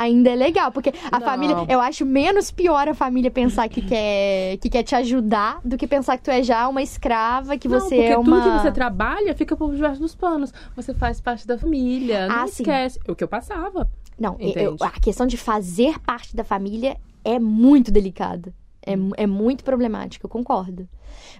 Ainda 0.00 0.30
é 0.30 0.36
legal, 0.36 0.70
porque 0.70 0.92
a 1.10 1.18
Não. 1.18 1.26
família. 1.26 1.56
Eu 1.68 1.80
acho 1.80 2.06
menos 2.06 2.52
pior 2.52 2.86
a 2.88 2.94
família 2.94 3.32
pensar 3.32 3.68
que 3.68 3.82
quer, 3.82 4.56
que 4.58 4.68
quer 4.70 4.84
te 4.84 4.94
ajudar 4.94 5.58
do 5.64 5.76
que 5.76 5.88
pensar 5.88 6.16
que 6.16 6.22
tu 6.22 6.30
é 6.30 6.40
já 6.40 6.68
uma 6.68 6.80
escrava, 6.80 7.58
que 7.58 7.66
Não, 7.66 7.80
você 7.80 7.96
porque 7.96 8.12
é 8.12 8.16
uma. 8.16 8.24
tudo 8.40 8.52
que 8.54 8.60
você 8.62 8.70
trabalha 8.70 9.34
fica 9.34 9.56
por 9.56 9.74
debaixo 9.74 10.00
dos 10.00 10.14
panos. 10.14 10.54
Você 10.76 10.94
faz 10.94 11.20
parte 11.20 11.44
da 11.48 11.58
família, 11.58 12.28
não 12.28 12.36
Ah, 12.36 12.46
sim. 12.46 12.62
esquece. 12.62 13.00
O 13.08 13.14
que 13.16 13.24
eu 13.24 13.28
passava. 13.28 13.90
Não, 14.18 14.36
eu- 14.40 14.76
a 14.80 14.90
questão 15.00 15.26
de 15.26 15.36
fazer 15.36 15.98
parte 16.00 16.34
da 16.34 16.44
família 16.44 16.96
é 17.24 17.38
muito 17.38 17.90
delicada. 17.90 18.52
É, 18.84 18.92
é 19.22 19.26
muito 19.26 19.62
problemática, 19.64 20.24
eu 20.24 20.30
concordo. 20.30 20.88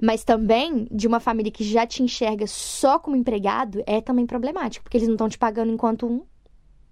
Mas 0.03 0.23
também, 0.23 0.87
de 0.91 1.07
uma 1.07 1.19
família 1.19 1.51
que 1.51 1.65
já 1.65 1.87
te 1.87 2.03
enxerga 2.03 2.47
só 2.47 2.99
como 2.99 3.17
empregado, 3.17 3.83
é 3.87 4.01
também 4.01 4.27
problemático, 4.27 4.83
porque 4.85 4.99
eles 4.99 5.09
não 5.09 5.15
estão 5.15 5.29
te 5.29 5.39
pagando 5.39 5.73
enquanto 5.73 6.07
um. 6.07 6.23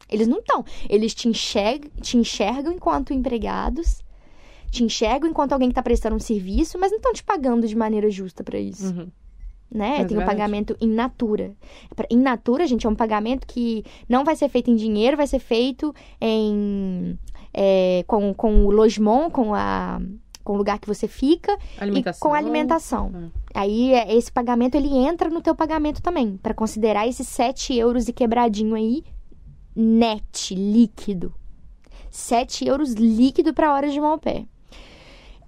Eles 0.09 0.27
não 0.29 0.39
estão. 0.39 0.65
Eles 0.89 1.15
te 1.15 1.29
enxergam, 1.29 1.91
te 2.01 2.17
enxergam 2.17 2.73
enquanto 2.73 3.13
empregados, 3.13 4.03
te 4.71 4.83
enxergam 4.85 5.29
enquanto 5.29 5.53
alguém 5.53 5.69
que 5.69 5.73
está 5.73 5.83
prestando 5.83 6.17
um 6.17 6.21
serviço, 6.21 6.79
mas 6.79 6.91
não 6.91 6.99
estão 6.99 7.13
te 7.13 7.23
pagando 7.25 7.67
de 7.69 7.77
maneira 7.77 8.09
justa 8.11 8.43
para 8.43 8.59
isso 8.59 8.87
Uhum. 8.95 9.09
Né? 9.71 9.95
É 10.01 10.05
Tem 10.05 10.05
o 10.05 10.21
verdade. 10.21 10.27
pagamento 10.27 10.77
in 10.81 10.89
natura. 10.89 11.55
In 12.11 12.19
natura, 12.19 12.67
gente, 12.67 12.87
é 12.87 12.91
um 12.91 12.95
pagamento 12.95 13.47
que 13.47 13.85
não 14.09 14.25
vai 14.25 14.37
ser 14.37 14.49
feito 14.49 14.71
em 14.71 14.77
dinheiro, 14.77 15.17
vai 15.17 15.27
ser 15.27 15.39
feito 15.39 15.95
em 16.21 17.19
é, 17.53 18.05
com, 18.07 18.35
com 18.35 18.67
o 18.67 18.71
logement, 18.71 19.31
com 19.31 19.55
a 19.55 20.01
com 20.45 20.53
o 20.53 20.57
lugar 20.57 20.79
que 20.79 20.87
você 20.87 21.09
fica 21.09 21.59
Alimentação. 21.77 22.19
e 22.19 22.23
com 22.23 22.33
a 22.33 22.39
alimentação. 22.39 23.33
Aí 23.53 23.93
é, 23.93 24.15
esse 24.15 24.31
pagamento 24.31 24.77
ele 24.77 24.97
entra 24.97 25.29
no 25.29 25.41
teu 25.41 25.57
pagamento 25.57 26.01
também, 26.01 26.37
para 26.37 26.55
considerar 26.55 27.09
esses 27.09 27.27
7 27.27 27.75
euros 27.75 28.07
e 28.07 28.13
quebradinho 28.13 28.77
aí 28.77 29.03
net, 29.75 30.55
líquido. 30.55 31.35
7 32.13 32.65
euros 32.65 32.93
líquido 32.93 33.53
para 33.53 33.75
hora 33.75 33.91
de 33.91 34.01
mau 34.01 34.19
pé. 34.19 34.47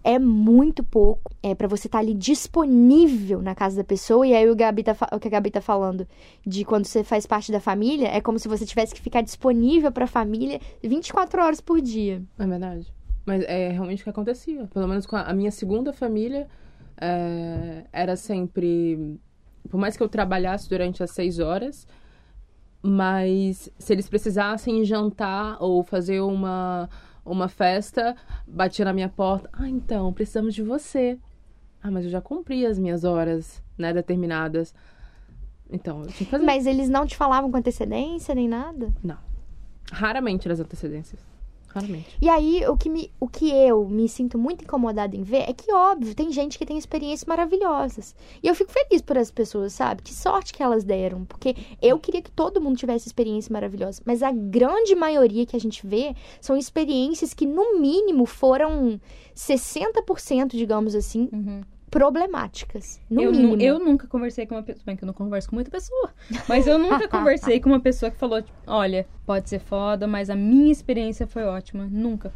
É 0.09 0.19
muito 0.19 0.83
pouco. 0.83 1.31
É 1.43 1.55
para 1.55 1.69
você 1.69 1.87
estar 1.87 1.99
ali 1.99 2.15
disponível 2.15 3.43
na 3.43 3.55
casa 3.55 3.77
da 3.77 3.85
pessoa. 3.85 4.27
E 4.27 4.35
aí 4.35 4.49
o, 4.49 4.57
Gabi 4.57 4.83
tá, 4.83 4.97
o 5.13 5.21
que 5.21 5.29
a 5.29 5.31
Gabi 5.31 5.51
tá 5.51 5.61
falando 5.61 6.09
de 6.47 6.65
quando 6.65 6.87
você 6.87 7.05
faz 7.05 7.27
parte 7.27 7.53
da 7.53 7.61
família, 7.61 8.09
é 8.09 8.19
como 8.19 8.39
se 8.39 8.49
você 8.49 8.65
tivesse 8.65 8.95
que 8.95 9.03
ficar 9.03 9.21
disponível 9.21 9.93
para 9.93 10.05
a 10.05 10.09
família 10.09 10.63
24 10.83 11.43
horas 11.43 11.61
por 11.61 11.83
dia. 11.83 12.23
É 12.39 12.47
verdade. 12.47 12.91
Mas 13.27 13.45
é 13.45 13.69
realmente 13.69 14.01
o 14.01 14.05
que 14.05 14.09
acontecia. 14.09 14.67
Pelo 14.73 14.89
menos 14.89 15.05
com 15.05 15.15
a, 15.15 15.25
a 15.25 15.35
minha 15.35 15.51
segunda 15.51 15.93
família, 15.93 16.49
é, 16.99 17.85
era 17.93 18.17
sempre. 18.17 19.21
Por 19.69 19.77
mais 19.77 19.95
que 19.95 20.03
eu 20.03 20.09
trabalhasse 20.09 20.71
durante 20.71 21.03
as 21.03 21.11
seis 21.11 21.39
horas, 21.39 21.87
mas 22.83 23.71
se 23.79 23.93
eles 23.93 24.09
precisassem 24.09 24.83
jantar 24.87 25.59
ou 25.61 25.85
fazer 25.85 26.21
uma, 26.21 26.89
uma 27.25 27.49
festa, 27.49 28.17
batia 28.47 28.85
na 28.85 28.93
minha 28.93 29.09
porta. 29.09 29.49
Ah, 29.53 29.69
então, 29.69 30.13
precisamos 30.13 30.55
de 30.55 30.63
você. 30.63 31.19
Ah, 31.83 31.91
mas 31.91 32.05
eu 32.05 32.11
já 32.11 32.21
cumpri 32.21 32.67
as 32.67 32.79
minhas 32.79 33.05
horas, 33.05 33.63
né, 33.77 33.93
determinadas. 33.93 34.75
Então, 35.71 36.01
eu 36.01 36.07
tinha 36.07 36.19
que 36.19 36.25
fazer. 36.27 36.45
Mas 36.45 36.67
eles 36.67 36.89
não 36.89 37.07
te 37.07 37.17
falavam 37.17 37.51
com 37.51 37.57
antecedência 37.57 38.35
nem 38.35 38.49
nada? 38.49 38.93
Raramente 39.93 40.49
nas 40.49 40.61
antecedências. 40.61 41.21
Raramente. 41.69 42.17
E 42.21 42.29
aí, 42.29 42.67
o 42.67 42.77
que, 42.77 42.89
me, 42.89 43.11
o 43.21 43.29
que 43.29 43.51
eu 43.51 43.87
me 43.89 44.09
sinto 44.09 44.39
muito 44.39 44.65
incomodada 44.65 45.15
em 45.15 45.23
ver 45.23 45.49
é 45.49 45.53
que, 45.53 45.73
óbvio, 45.73 46.15
tem 46.15 46.33
gente 46.33 46.59
que 46.59 46.65
tem 46.65 46.79
experiências 46.79 47.27
maravilhosas. 47.27 48.15
E 48.43 48.49
eu 48.49 48.55
fico 48.55 48.73
feliz 48.73 49.03
por 49.03 49.19
as 49.19 49.31
pessoas, 49.31 49.75
sabe? 49.75 50.03
Que 50.03 50.13
sorte 50.13 50.53
que 50.53 50.63
elas 50.63 50.83
deram. 50.83 51.25
Porque 51.25 51.55
eu 51.81 51.99
queria 51.99 52.23
que 52.23 52.31
todo 52.31 52.61
mundo 52.61 52.79
tivesse 52.79 53.07
experiências 53.07 53.51
maravilhosas. 53.51 54.03
Mas 54.05 54.23
a 54.23 54.33
grande 54.33 54.95
maioria 54.95 55.45
que 55.45 55.57
a 55.57 55.61
gente 55.61 55.87
vê 55.87 56.15
são 56.41 56.57
experiências 56.57 57.35
que, 57.35 57.47
no 57.47 57.79
mínimo, 57.79 58.25
foram 58.25 59.01
60%, 59.37 60.49
digamos 60.51 60.95
assim, 60.95 61.29
problemáticas. 61.91 63.01
No 63.11 63.23
eu, 63.23 63.33
mínimo. 63.33 63.61
eu 63.61 63.79
nunca 63.79 64.07
conversei 64.07 64.47
com 64.47 64.55
uma 64.55 64.63
pessoa. 64.63 64.85
Bem 64.85 64.97
que 64.97 65.05
eu 65.05 65.07
não 65.07 65.15
converso 65.15 65.49
com 65.49 65.57
muita 65.57 65.71
pessoa. 65.71 66.11
Mas 66.49 66.67
eu 66.67 66.79
nunca 66.79 67.07
conversei 67.09 67.61
com 67.61 67.69
uma 67.69 67.81
pessoa 67.81 68.11
que 68.11 68.17
falou: 68.17 68.41
tipo, 68.43 68.57
olha, 68.67 69.07
pode 69.27 69.49
ser 69.49 69.59
foda, 69.59 70.07
mas 70.07 70.31
a 70.31 70.37
minha 70.37 70.71
experiência 70.71 71.27
foi 71.27 71.45
ótima. 71.45 71.87
Nunca. 71.91 72.33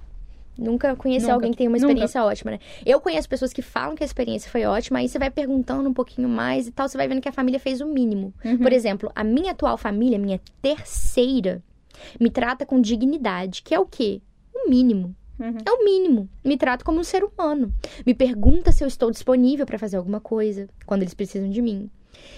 Nunca 0.56 0.94
conheci 0.94 1.24
Nunca. 1.24 1.34
alguém 1.34 1.50
que 1.50 1.56
tem 1.56 1.66
uma 1.66 1.76
Nunca. 1.76 1.86
experiência 1.86 2.22
ótima, 2.22 2.50
né? 2.52 2.58
Eu 2.84 3.00
conheço 3.00 3.28
pessoas 3.28 3.52
que 3.52 3.62
falam 3.62 3.94
que 3.94 4.02
a 4.02 4.06
experiência 4.06 4.50
foi 4.50 4.64
ótima, 4.64 4.98
aí 4.98 5.08
você 5.08 5.18
vai 5.18 5.30
perguntando 5.30 5.88
um 5.88 5.94
pouquinho 5.94 6.28
mais 6.28 6.66
e 6.66 6.70
tal, 6.70 6.88
você 6.88 6.98
vai 6.98 7.08
vendo 7.08 7.22
que 7.22 7.28
a 7.28 7.32
família 7.32 7.58
fez 7.58 7.80
o 7.80 7.86
mínimo. 7.86 8.34
Uhum. 8.44 8.58
Por 8.58 8.72
exemplo, 8.72 9.10
a 9.14 9.24
minha 9.24 9.52
atual 9.52 9.78
família, 9.78 10.18
minha 10.18 10.38
terceira, 10.60 11.62
me 12.20 12.30
trata 12.30 12.66
com 12.66 12.80
dignidade, 12.80 13.62
que 13.62 13.74
é 13.74 13.80
o 13.80 13.86
quê? 13.86 14.20
O 14.54 14.68
mínimo. 14.68 15.16
Uhum. 15.42 15.58
É 15.66 15.72
o 15.72 15.84
mínimo. 15.84 16.28
Me 16.44 16.56
trata 16.56 16.84
como 16.84 17.00
um 17.00 17.04
ser 17.04 17.24
humano. 17.24 17.74
Me 18.06 18.14
pergunta 18.14 18.70
se 18.70 18.84
eu 18.84 18.88
estou 18.88 19.10
disponível 19.10 19.66
para 19.66 19.78
fazer 19.78 19.96
alguma 19.96 20.20
coisa 20.20 20.68
quando 20.86 21.02
eles 21.02 21.14
precisam 21.14 21.50
de 21.50 21.60
mim. 21.60 21.90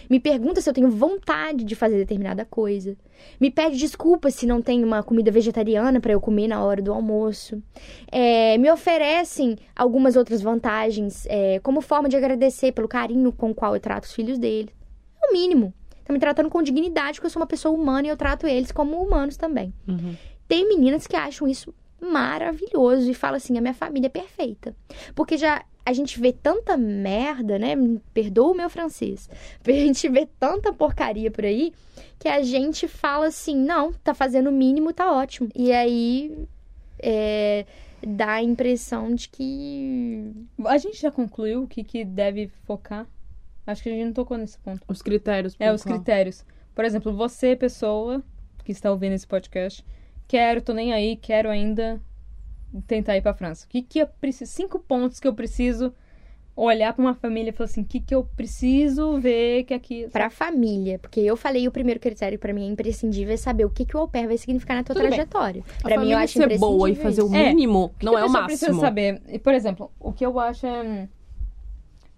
Me 0.08 0.18
pergunta 0.18 0.60
se 0.60 0.70
eu 0.70 0.72
tenho 0.72 0.90
vontade 0.90 1.64
de 1.64 1.74
fazer 1.74 1.96
determinada 1.96 2.44
coisa. 2.44 2.96
Me 3.38 3.50
pede 3.50 3.76
desculpas 3.76 4.34
se 4.34 4.46
não 4.46 4.62
tem 4.62 4.82
uma 4.82 5.02
comida 5.02 5.30
vegetariana 5.30 6.00
para 6.00 6.12
eu 6.12 6.20
comer 6.20 6.48
na 6.48 6.64
hora 6.64 6.80
do 6.80 6.92
almoço. 6.92 7.62
É, 8.10 8.56
me 8.56 8.70
oferecem 8.70 9.56
algumas 9.76 10.16
outras 10.16 10.40
vantagens 10.40 11.26
é, 11.26 11.58
como 11.60 11.80
forma 11.80 12.08
de 12.08 12.16
agradecer 12.16 12.72
pelo 12.72 12.88
carinho 12.88 13.32
com 13.32 13.50
o 13.50 13.54
qual 13.54 13.74
eu 13.74 13.80
trato 13.80 14.04
os 14.04 14.12
filhos 14.12 14.38
deles. 14.38 14.72
É 15.22 15.28
o 15.28 15.32
mínimo. 15.32 15.74
Estão 15.98 16.14
me 16.14 16.20
tratando 16.20 16.50
com 16.50 16.62
dignidade, 16.62 17.18
porque 17.18 17.26
eu 17.26 17.30
sou 17.30 17.40
uma 17.40 17.46
pessoa 17.46 17.74
humana 17.74 18.06
e 18.06 18.10
eu 18.10 18.16
trato 18.16 18.46
eles 18.46 18.70
como 18.70 19.02
humanos 19.02 19.36
também. 19.36 19.72
Uhum. 19.88 20.14
Tem 20.46 20.68
meninas 20.68 21.06
que 21.06 21.16
acham 21.16 21.48
isso 21.48 21.74
maravilhoso 22.04 23.10
e 23.10 23.14
falam 23.14 23.36
assim: 23.36 23.58
a 23.58 23.60
minha 23.60 23.74
família 23.74 24.06
é 24.06 24.10
perfeita. 24.10 24.74
Porque 25.14 25.36
já 25.36 25.64
a 25.86 25.92
gente 25.92 26.18
vê 26.18 26.32
tanta 26.32 26.76
merda, 26.76 27.58
né? 27.58 27.74
Me 27.74 28.00
Perdoa 28.12 28.52
o 28.52 28.56
meu 28.56 28.70
francês. 28.70 29.28
A 29.66 29.70
gente 29.70 30.08
vê 30.08 30.26
tanta 30.38 30.72
porcaria 30.72 31.30
por 31.30 31.44
aí 31.44 31.72
que 32.18 32.28
a 32.28 32.42
gente 32.42 32.88
fala 32.88 33.26
assim: 33.26 33.56
não, 33.56 33.92
tá 33.92 34.14
fazendo 34.14 34.48
o 34.48 34.52
mínimo, 34.52 34.92
tá 34.92 35.12
ótimo. 35.12 35.50
E 35.54 35.72
aí 35.72 36.46
é, 36.98 37.66
dá 38.06 38.34
a 38.34 38.42
impressão 38.42 39.14
de 39.14 39.28
que. 39.28 40.32
A 40.64 40.78
gente 40.78 41.00
já 41.00 41.10
concluiu 41.10 41.64
o 41.64 41.66
que, 41.66 41.84
que 41.84 42.04
deve 42.04 42.48
focar? 42.64 43.06
Acho 43.66 43.82
que 43.82 43.88
a 43.88 43.92
gente 43.92 44.06
não 44.06 44.12
tocou 44.12 44.36
nesse 44.36 44.58
ponto. 44.58 44.82
Os 44.88 45.02
critérios. 45.02 45.56
É, 45.58 45.72
os 45.72 45.82
qual? 45.82 45.94
critérios. 45.94 46.44
Por 46.74 46.84
exemplo, 46.84 47.12
você, 47.14 47.56
pessoa 47.56 48.22
que 48.64 48.72
está 48.72 48.90
ouvindo 48.90 49.12
esse 49.12 49.26
podcast, 49.26 49.84
quero, 50.28 50.60
tô 50.62 50.72
nem 50.72 50.92
aí, 50.92 51.16
quero 51.16 51.48
ainda 51.50 52.00
tentar 52.86 53.16
ir 53.16 53.22
pra 53.22 53.34
França. 53.34 53.66
O 53.66 53.68
que 53.68 53.82
que 53.82 53.98
eu 54.00 54.06
preciso? 54.20 54.50
Cinco 54.52 54.78
pontos 54.78 55.20
que 55.20 55.28
eu 55.28 55.34
preciso 55.34 55.92
olhar 56.56 56.92
pra 56.92 57.02
uma 57.04 57.14
família 57.14 57.50
e 57.50 57.52
falar 57.52 57.64
assim, 57.64 57.82
o 57.82 57.84
que 57.84 57.98
que 57.98 58.14
eu 58.14 58.22
preciso 58.36 59.18
ver 59.18 59.64
que 59.64 59.74
aqui... 59.74 60.08
Pra 60.12 60.30
família, 60.30 61.00
porque 61.00 61.18
eu 61.18 61.36
falei 61.36 61.66
o 61.66 61.70
primeiro 61.72 61.98
critério 61.98 62.38
pra 62.38 62.52
mim 62.52 62.64
é 62.64 62.70
imprescindível 62.70 63.34
é 63.34 63.36
saber 63.36 63.64
o 63.64 63.70
que, 63.70 63.84
que 63.84 63.96
o 63.96 64.00
au 64.00 64.08
pair 64.08 64.28
vai 64.28 64.38
significar 64.38 64.76
na 64.76 64.84
tua 64.84 64.94
Tudo 64.94 65.08
trajetória. 65.08 65.64
A 65.80 65.82
Pra 65.82 65.98
mim, 66.00 66.12
eu 66.12 66.18
acho 66.18 66.34
ser 66.34 66.56
boa 66.58 66.88
e 66.88 66.94
fazer 66.94 67.22
o. 67.22 67.34
É. 67.34 67.48
mínimo 67.48 67.92
que 67.98 68.06
não 68.06 68.16
é 68.16 68.20
o 68.22 68.26
pessoa 68.26 68.44
precisa 68.44 68.66
máximo. 68.68 68.80
saber? 68.86 69.20
E, 69.28 69.38
por 69.38 69.52
exemplo, 69.52 69.90
o 69.98 70.12
que 70.12 70.24
eu 70.24 70.38
acho 70.38 70.64
é, 70.64 70.82
hum, 70.82 71.08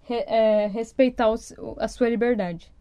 re- 0.03 0.25
é 0.27 0.67
respeitar 0.67 1.31
o- 1.31 1.75
a 1.79 1.87
sua 1.87 2.07
liberdade. 2.07 2.71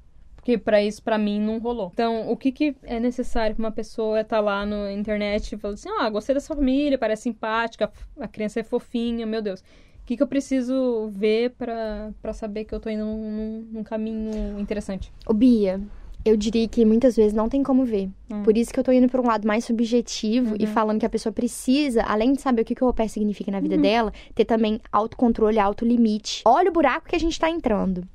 Porque 0.47 0.59
pra 0.59 0.81
isso, 0.81 1.03
pra 1.03 1.19
mim, 1.19 1.41
não 1.41 1.59
rolou. 1.59 1.91
Então, 1.93 2.31
o 2.31 2.37
que, 2.37 2.53
que 2.53 2.77
é 2.85 3.01
necessário 3.01 3.57
pra 3.57 3.65
uma 3.65 3.73
pessoa 3.73 4.21
estar 4.21 4.39
lá 4.39 4.65
na 4.65 4.93
internet 4.93 5.53
e 5.53 5.59
falar 5.59 5.75
assim, 5.75 5.89
ah, 5.99 6.09
gostei 6.09 6.37
da 6.37 6.41
sua 6.41 6.55
família, 6.55 6.97
parece 6.97 7.23
simpática, 7.25 7.91
a 8.21 8.29
criança 8.29 8.61
é 8.61 8.63
fofinha, 8.63 9.27
meu 9.27 9.43
Deus. 9.43 9.59
O 9.59 9.65
que, 10.07 10.17
que 10.17 10.23
eu 10.23 10.27
preciso 10.29 11.09
ver 11.13 11.51
pra, 11.59 12.13
pra 12.23 12.33
saber 12.33 12.65
que 12.65 12.73
eu 12.73 12.79
tô 12.79 12.89
indo 12.89 13.05
num, 13.05 13.67
num- 13.73 13.83
caminho 13.83 14.57
interessante? 14.61 15.13
Ô, 15.27 15.35
Bia, 15.35 15.81
eu 16.25 16.37
diria 16.37 16.69
que 16.69 16.85
muitas 16.85 17.17
vezes 17.17 17.33
não 17.33 17.49
tem 17.49 17.65
como 17.65 17.85
ver. 17.85 18.09
Hum. 18.31 18.45
Por 18.45 18.57
isso 18.57 18.73
que 18.73 18.79
eu 18.79 18.85
tô 18.85 18.93
indo 18.93 19.09
pra 19.09 19.21
um 19.21 19.27
lado 19.27 19.49
mais 19.49 19.65
subjetivo 19.65 20.55
e 20.61 20.65
Uhum. 20.65 20.71
falando 20.73 21.01
que 21.01 21.07
a 21.07 21.11
pessoa 21.11 21.33
precisa, 21.33 22.05
além 22.05 22.35
de 22.35 22.41
saber 22.41 22.63
o 22.63 22.65
que, 22.65 22.77
que 22.77 22.85
o 22.85 22.87
au 22.87 23.09
significa 23.09 23.51
na 23.51 23.57
Uhum. 23.59 23.65
vida 23.65 23.79
dela, 23.79 24.13
ter 24.33 24.45
também 24.45 24.81
autocontrole, 24.93 25.59
autolimite. 25.59 26.43
Olha 26.45 26.71
o 26.71 26.73
buraco 26.73 27.09
que 27.09 27.17
a 27.17 27.21
gente 27.21 27.37
tá 27.37 27.51
entrando. 27.51 28.07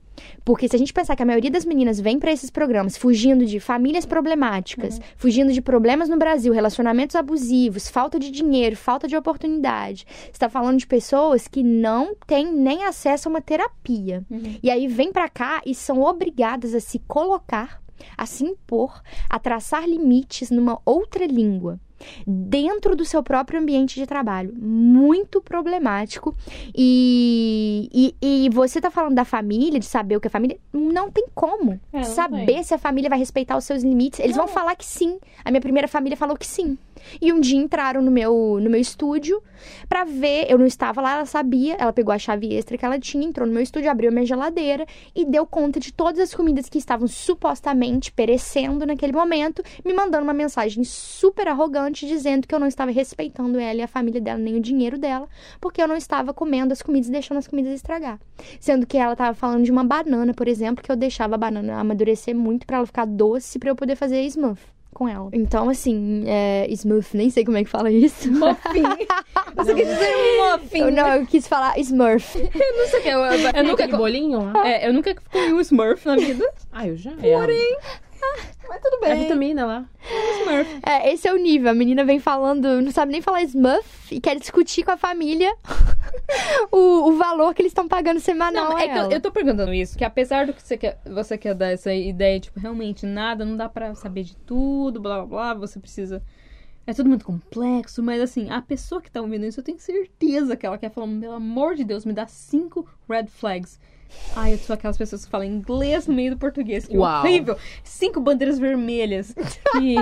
Porque 0.43 0.67
se 0.67 0.75
a 0.75 0.79
gente 0.79 0.93
pensar 0.93 1.15
que 1.15 1.23
a 1.23 1.25
maioria 1.25 1.51
das 1.51 1.65
meninas 1.65 1.99
vem 1.99 2.17
pra 2.19 2.31
esses 2.31 2.49
programas 2.49 2.97
fugindo 2.97 3.45
de 3.45 3.59
famílias 3.59 4.05
problemáticas, 4.05 4.95
Uhum. 4.97 5.03
fugindo 5.17 5.53
de 5.53 5.61
problemas 5.61 6.09
no 6.09 6.17
Brasil, 6.17 6.51
relacionamentos 6.53 7.15
abusivos, 7.15 7.87
falta 7.89 8.19
de 8.19 8.31
dinheiro, 8.31 8.75
falta 8.75 9.07
de 9.07 9.15
oportunidade. 9.15 10.05
Você 10.31 10.39
tá 10.39 10.49
falando 10.49 10.77
de 10.79 10.87
pessoas 10.87 11.47
que 11.47 11.63
não 11.63 12.15
têm 12.27 12.51
nem 12.51 12.83
acesso 12.85 13.27
a 13.27 13.29
uma 13.29 13.41
terapia. 13.41 14.23
Uhum. 14.29 14.55
E 14.61 14.69
aí 14.69 14.87
vem 14.87 15.11
pra 15.11 15.29
cá 15.29 15.61
e 15.65 15.73
são 15.75 16.01
obrigadas 16.01 16.73
a 16.73 16.79
se 16.79 16.99
colocar, 16.99 17.81
a 18.17 18.25
se 18.25 18.43
impor, 18.43 19.01
a 19.29 19.37
traçar 19.39 19.87
limites 19.87 20.49
numa 20.49 20.79
outra 20.85 21.25
língua. 21.25 21.79
Dentro 22.25 22.95
do 22.95 23.05
seu 23.05 23.21
próprio 23.23 23.59
ambiente 23.59 23.95
de 23.95 24.05
trabalho. 24.05 24.53
Muito 24.57 25.41
problemático. 25.41 26.35
E, 26.75 27.89
e, 28.21 28.45
e 28.45 28.49
você 28.49 28.81
tá 28.81 28.89
falando 28.91 29.15
da 29.15 29.25
família, 29.25 29.79
de 29.79 29.85
saber 29.85 30.15
o 30.15 30.21
que 30.21 30.27
é 30.27 30.29
família. 30.29 30.57
Não 30.73 31.09
tem 31.11 31.25
como 31.33 31.79
É, 31.93 31.97
não 31.97 32.03
saber 32.03 32.45
tem. 32.45 32.63
se 32.63 32.73
a 32.73 32.77
família 32.77 33.09
vai 33.09 33.19
respeitar 33.19 33.57
os 33.57 33.63
seus 33.65 33.83
limites. 33.83 34.19
Eles 34.19 34.35
vão 34.35 34.45
Não. 34.45 34.53
falar 34.53 34.75
que 34.75 34.85
sim. 34.85 35.19
A 35.43 35.51
minha 35.51 35.61
primeira 35.61 35.87
família 35.87 36.17
falou 36.17 36.35
que 36.37 36.45
sim. 36.47 36.77
E 37.21 37.31
um 37.31 37.39
dia 37.39 37.57
entraram 37.57 38.01
no 38.01 38.11
meu, 38.11 38.59
no 38.61 38.69
meu 38.69 38.79
estúdio 38.79 39.41
pra 39.87 40.03
ver. 40.03 40.45
Eu 40.49 40.57
não 40.57 40.65
estava 40.65 41.01
lá, 41.01 41.15
ela 41.15 41.25
sabia. 41.25 41.75
Ela 41.79 41.93
pegou 41.93 42.13
a 42.13 42.19
chave 42.19 42.53
extra 42.53 42.77
que 42.77 42.85
ela 42.85 42.99
tinha, 42.99 43.25
entrou 43.25 43.47
no 43.47 43.53
meu 43.53 43.61
estúdio, 43.61 43.89
abriu 43.89 44.09
a 44.09 44.13
minha 44.13 44.25
geladeira 44.25 44.85
e 45.15 45.25
deu 45.25 45.45
conta 45.45 45.79
de 45.79 45.93
todas 45.93 46.19
as 46.19 46.33
comidas 46.33 46.69
que 46.69 46.77
estavam 46.77 47.07
supostamente 47.07 48.11
perecendo 48.11 48.85
naquele 48.85 49.13
momento, 49.13 49.63
me 49.83 49.93
mandando 49.93 50.23
uma 50.23 50.33
mensagem 50.33 50.83
super 50.83 51.47
arrogante 51.47 52.07
dizendo 52.07 52.47
que 52.47 52.53
eu 52.53 52.59
não 52.59 52.67
estava 52.67 52.91
respeitando 52.91 53.59
ela 53.59 53.79
e 53.79 53.81
a 53.81 53.87
família 53.87 54.21
dela, 54.21 54.39
nem 54.39 54.55
o 54.55 54.61
dinheiro 54.61 54.97
dela, 54.97 55.27
porque 55.59 55.81
eu 55.81 55.87
não 55.87 55.95
estava 55.95 56.33
comendo 56.33 56.73
as 56.73 56.81
comidas 56.81 57.09
e 57.09 57.11
deixando 57.11 57.37
as 57.37 57.47
comidas 57.47 57.73
estragar. 57.73 58.19
Sendo 58.59 58.85
que 58.85 58.97
ela 58.97 59.13
estava 59.13 59.33
falando 59.33 59.63
de 59.63 59.71
uma 59.71 59.83
banana, 59.83 60.33
por 60.33 60.47
exemplo, 60.47 60.83
que 60.83 60.91
eu 60.91 60.95
deixava 60.95 61.35
a 61.35 61.37
banana 61.37 61.79
amadurecer 61.79 62.35
muito 62.35 62.65
pra 62.65 62.77
ela 62.77 62.85
ficar 62.85 63.05
doce 63.05 63.59
pra 63.59 63.69
eu 63.69 63.75
poder 63.75 63.95
fazer 63.95 64.21
smooth 64.23 64.59
com 64.93 65.07
ela. 65.07 65.29
Então, 65.33 65.69
assim, 65.69 66.23
é, 66.27 66.67
smooth, 66.71 67.07
nem 67.13 67.29
sei 67.29 67.43
como 67.45 67.57
é 67.57 67.63
que 67.63 67.69
fala 67.69 67.89
isso. 67.91 68.31
Muffin. 68.31 68.83
Você 69.55 69.73
quis 69.75 69.87
dizer 69.87 70.15
um 70.15 70.51
muffin. 70.51 70.79
Eu, 70.79 70.91
não, 70.91 71.07
eu 71.15 71.25
quis 71.25 71.47
falar 71.47 71.77
Smurf. 71.79 72.37
Eu 72.39 72.77
não 72.77 72.87
sei 72.87 72.99
o 72.99 73.03
que. 73.03 73.09
Eu, 73.09 73.19
eu, 73.19 73.49
eu 73.53 73.63
nunca... 73.63 73.87
Bolinho 73.87 74.51
lá? 74.51 74.67
É, 74.67 74.87
eu 74.87 74.93
nunca 74.93 75.13
comi 75.13 75.53
um 75.53 75.59
Smurf 75.59 76.05
na 76.07 76.15
vida. 76.15 76.47
Ah, 76.71 76.87
eu 76.87 76.95
já. 76.95 77.11
Porém... 77.11 77.77
Mas 78.69 78.81
tudo 78.81 79.03
É 79.03 79.11
a 79.11 79.15
bem. 79.15 79.23
vitamina 79.23 79.65
lá. 79.65 79.85
Smurf. 80.51 80.79
É, 80.83 81.13
esse 81.13 81.27
é 81.27 81.33
o 81.33 81.37
nível. 81.37 81.69
A 81.69 81.73
menina 81.73 82.03
vem 82.03 82.19
falando, 82.19 82.81
não 82.81 82.91
sabe 82.91 83.11
nem 83.11 83.21
falar 83.21 83.43
Smurf 83.43 84.13
e 84.13 84.19
quer 84.19 84.37
discutir 84.37 84.83
com 84.83 84.91
a 84.91 84.97
família 84.97 85.53
o, 86.71 87.09
o 87.09 87.17
valor 87.17 87.53
que 87.53 87.61
eles 87.61 87.71
estão 87.71 87.87
pagando 87.87 88.19
semanal. 88.19 88.71
Não, 88.71 88.77
é 88.77 88.87
que 88.87 88.97
eu, 88.97 89.11
eu 89.11 89.21
tô 89.21 89.31
perguntando 89.31 89.73
isso, 89.73 89.97
que 89.97 90.03
apesar 90.03 90.45
do 90.45 90.53
que 90.53 90.61
você 90.61 90.77
quer, 90.77 90.99
você 91.05 91.37
quer 91.37 91.53
dar 91.53 91.71
essa 91.71 91.93
ideia, 91.93 92.39
tipo, 92.39 92.59
realmente 92.59 93.05
nada, 93.05 93.45
não 93.45 93.55
dá 93.55 93.69
pra 93.69 93.95
saber 93.95 94.23
de 94.23 94.35
tudo, 94.35 94.99
blá 94.99 95.25
blá 95.25 95.25
blá, 95.25 95.53
você 95.53 95.79
precisa. 95.79 96.21
É 96.85 96.93
tudo 96.93 97.09
muito 97.09 97.23
complexo, 97.23 98.01
mas 98.01 98.19
assim, 98.19 98.49
a 98.49 98.59
pessoa 98.61 99.01
que 99.01 99.11
tá 99.11 99.21
ouvindo 99.21 99.45
isso, 99.45 99.59
eu 99.59 99.63
tenho 99.63 99.79
certeza 99.79 100.55
que 100.55 100.65
ela 100.65 100.79
quer 100.79 100.89
falar, 100.89 101.07
pelo 101.07 101.33
amor 101.33 101.75
de 101.75 101.83
Deus, 101.83 102.05
me 102.05 102.11
dá 102.11 102.25
cinco 102.25 102.87
red 103.07 103.27
flags. 103.27 103.79
Ai, 104.35 104.53
eu 104.53 104.57
sou 104.57 104.73
aquelas 104.73 104.97
pessoas 104.97 105.25
que 105.25 105.31
falam 105.31 105.47
inglês 105.47 106.07
no 106.07 106.13
meio 106.13 106.31
do 106.31 106.37
português. 106.37 106.87
Que 106.87 106.97
Uau. 106.97 107.21
horrível! 107.21 107.57
Cinco 107.83 108.19
bandeiras 108.19 108.57
vermelhas. 108.59 109.33
Que, 109.71 109.95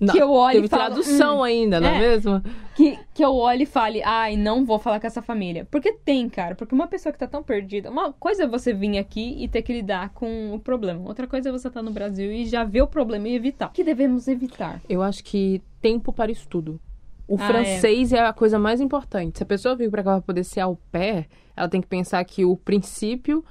Não, 0.00 0.12
que 0.12 0.18
eu 0.18 0.30
olho 0.32 0.54
Teve 0.54 0.66
e 0.66 0.68
falo. 0.68 0.82
tradução 0.86 1.42
ainda, 1.42 1.80
não 1.80 1.88
é, 1.88 1.96
é. 1.96 1.98
mesmo? 1.98 2.42
que, 2.74 2.98
que 3.14 3.24
eu 3.24 3.34
olhe 3.36 3.62
e 3.62 3.66
fale, 3.66 4.02
ai, 4.02 4.36
não 4.36 4.64
vou 4.64 4.78
falar 4.78 4.98
com 5.00 5.06
essa 5.06 5.22
família. 5.22 5.66
Porque 5.70 5.92
tem, 5.92 6.28
cara. 6.28 6.54
Porque 6.54 6.74
uma 6.74 6.88
pessoa 6.88 7.12
que 7.12 7.18
tá 7.18 7.26
tão 7.26 7.42
perdida. 7.42 7.90
Uma 7.90 8.12
coisa 8.12 8.44
é 8.44 8.46
você 8.46 8.72
vir 8.72 8.98
aqui 8.98 9.36
e 9.38 9.48
ter 9.48 9.62
que 9.62 9.72
lidar 9.72 10.10
com 10.10 10.52
o 10.54 10.58
problema. 10.58 11.06
Outra 11.06 11.26
coisa 11.26 11.48
é 11.48 11.52
você 11.52 11.68
estar 11.68 11.82
no 11.82 11.92
Brasil 11.92 12.32
e 12.32 12.44
já 12.46 12.64
ver 12.64 12.82
o 12.82 12.86
problema 12.86 13.28
e 13.28 13.34
evitar. 13.34 13.68
O 13.68 13.72
que 13.72 13.84
devemos 13.84 14.26
evitar? 14.28 14.80
Eu 14.88 15.02
acho 15.02 15.22
que 15.22 15.62
tempo 15.80 16.12
para 16.12 16.32
estudo. 16.32 16.80
O 17.26 17.36
Ah, 17.38 17.46
francês 17.46 18.12
é. 18.12 18.20
a 18.20 18.32
coisa 18.32 18.58
mais 18.58 18.80
importante. 18.80 19.38
Se 19.38 19.42
a 19.42 19.46
pessoa 19.46 19.74
vir 19.74 19.90
pra 19.90 20.02
cá 20.02 20.12
pra 20.12 20.20
poder 20.20 20.44
ser 20.44 20.60
au 20.60 20.76
pair, 20.92 21.26
ela 21.56 21.68
tem 21.68 21.80
que 21.80 21.86
pensar 21.86 22.22
que 22.24 22.44
o 22.44 22.56
princípio. 22.56 23.44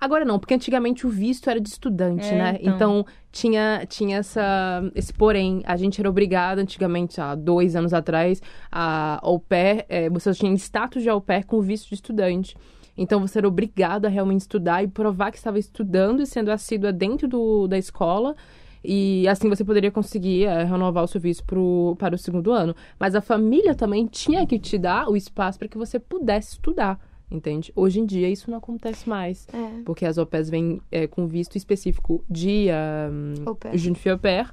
Agora 0.00 0.24
não, 0.24 0.38
porque 0.38 0.52
antigamente 0.54 1.06
o 1.06 1.10
visto 1.10 1.48
era 1.48 1.58
de 1.60 1.68
estudante, 1.68 2.26
É, 2.26 2.36
né? 2.36 2.58
então. 2.60 2.74
Então, 2.74 3.06
tinha, 3.32 3.86
tinha 3.88 4.18
essa, 4.18 4.82
esse 4.94 5.12
porém. 5.12 5.62
A 5.64 5.76
gente 5.76 5.98
era 6.00 6.08
obrigado 6.10 6.58
antigamente, 6.58 7.20
há 7.20 7.34
dois 7.34 7.74
anos 7.74 7.94
atrás, 7.94 8.42
a 8.70 9.18
au 9.22 9.38
pair, 9.40 9.86
é, 9.88 10.10
você 10.10 10.32
tinha 10.32 10.52
status 10.54 11.02
de 11.02 11.08
au 11.08 11.20
pair 11.20 11.44
com 11.44 11.60
visto 11.62 11.88
de 11.88 11.94
estudante. 11.94 12.54
Então 12.96 13.18
você 13.20 13.38
era 13.38 13.48
obrigado 13.48 14.06
a 14.06 14.08
realmente 14.08 14.42
estudar 14.42 14.82
e 14.84 14.88
provar 14.88 15.30
que 15.32 15.36
estava 15.38 15.58
estudando 15.58 16.22
e 16.22 16.26
sendo 16.26 16.50
assídua 16.50 16.92
dentro 16.92 17.26
do, 17.26 17.66
da 17.66 17.76
escola. 17.78 18.36
E 18.84 19.26
assim 19.28 19.48
você 19.48 19.64
poderia 19.64 19.90
conseguir 19.90 20.44
é, 20.44 20.64
renovar 20.64 21.02
o 21.04 21.06
seu 21.06 21.20
visto 21.20 21.42
pro, 21.44 21.96
para 21.98 22.14
o 22.14 22.18
segundo 22.18 22.52
ano. 22.52 22.76
Mas 22.98 23.14
a 23.14 23.20
família 23.20 23.74
também 23.74 24.06
tinha 24.06 24.46
que 24.46 24.58
te 24.58 24.76
dar 24.76 25.08
o 25.08 25.16
espaço 25.16 25.58
para 25.58 25.68
que 25.68 25.78
você 25.78 25.98
pudesse 25.98 26.52
estudar, 26.52 27.00
entende? 27.30 27.72
Hoje 27.74 28.00
em 28.00 28.06
dia 28.06 28.28
isso 28.28 28.50
não 28.50 28.58
acontece 28.58 29.08
mais. 29.08 29.46
É, 29.52 29.82
Porque 29.84 30.04
as 30.04 30.18
au 30.18 30.26
pairs 30.26 30.50
vêm 30.50 30.82
é, 30.92 31.06
com 31.06 31.26
visto 31.26 31.56
específico 31.56 32.22
de 32.28 32.66
um, 33.10 33.48
au 33.48 33.54
pair. 33.54 33.78
jeune 33.78 33.96
fille 33.96 34.12
au 34.12 34.18
pair. 34.18 34.52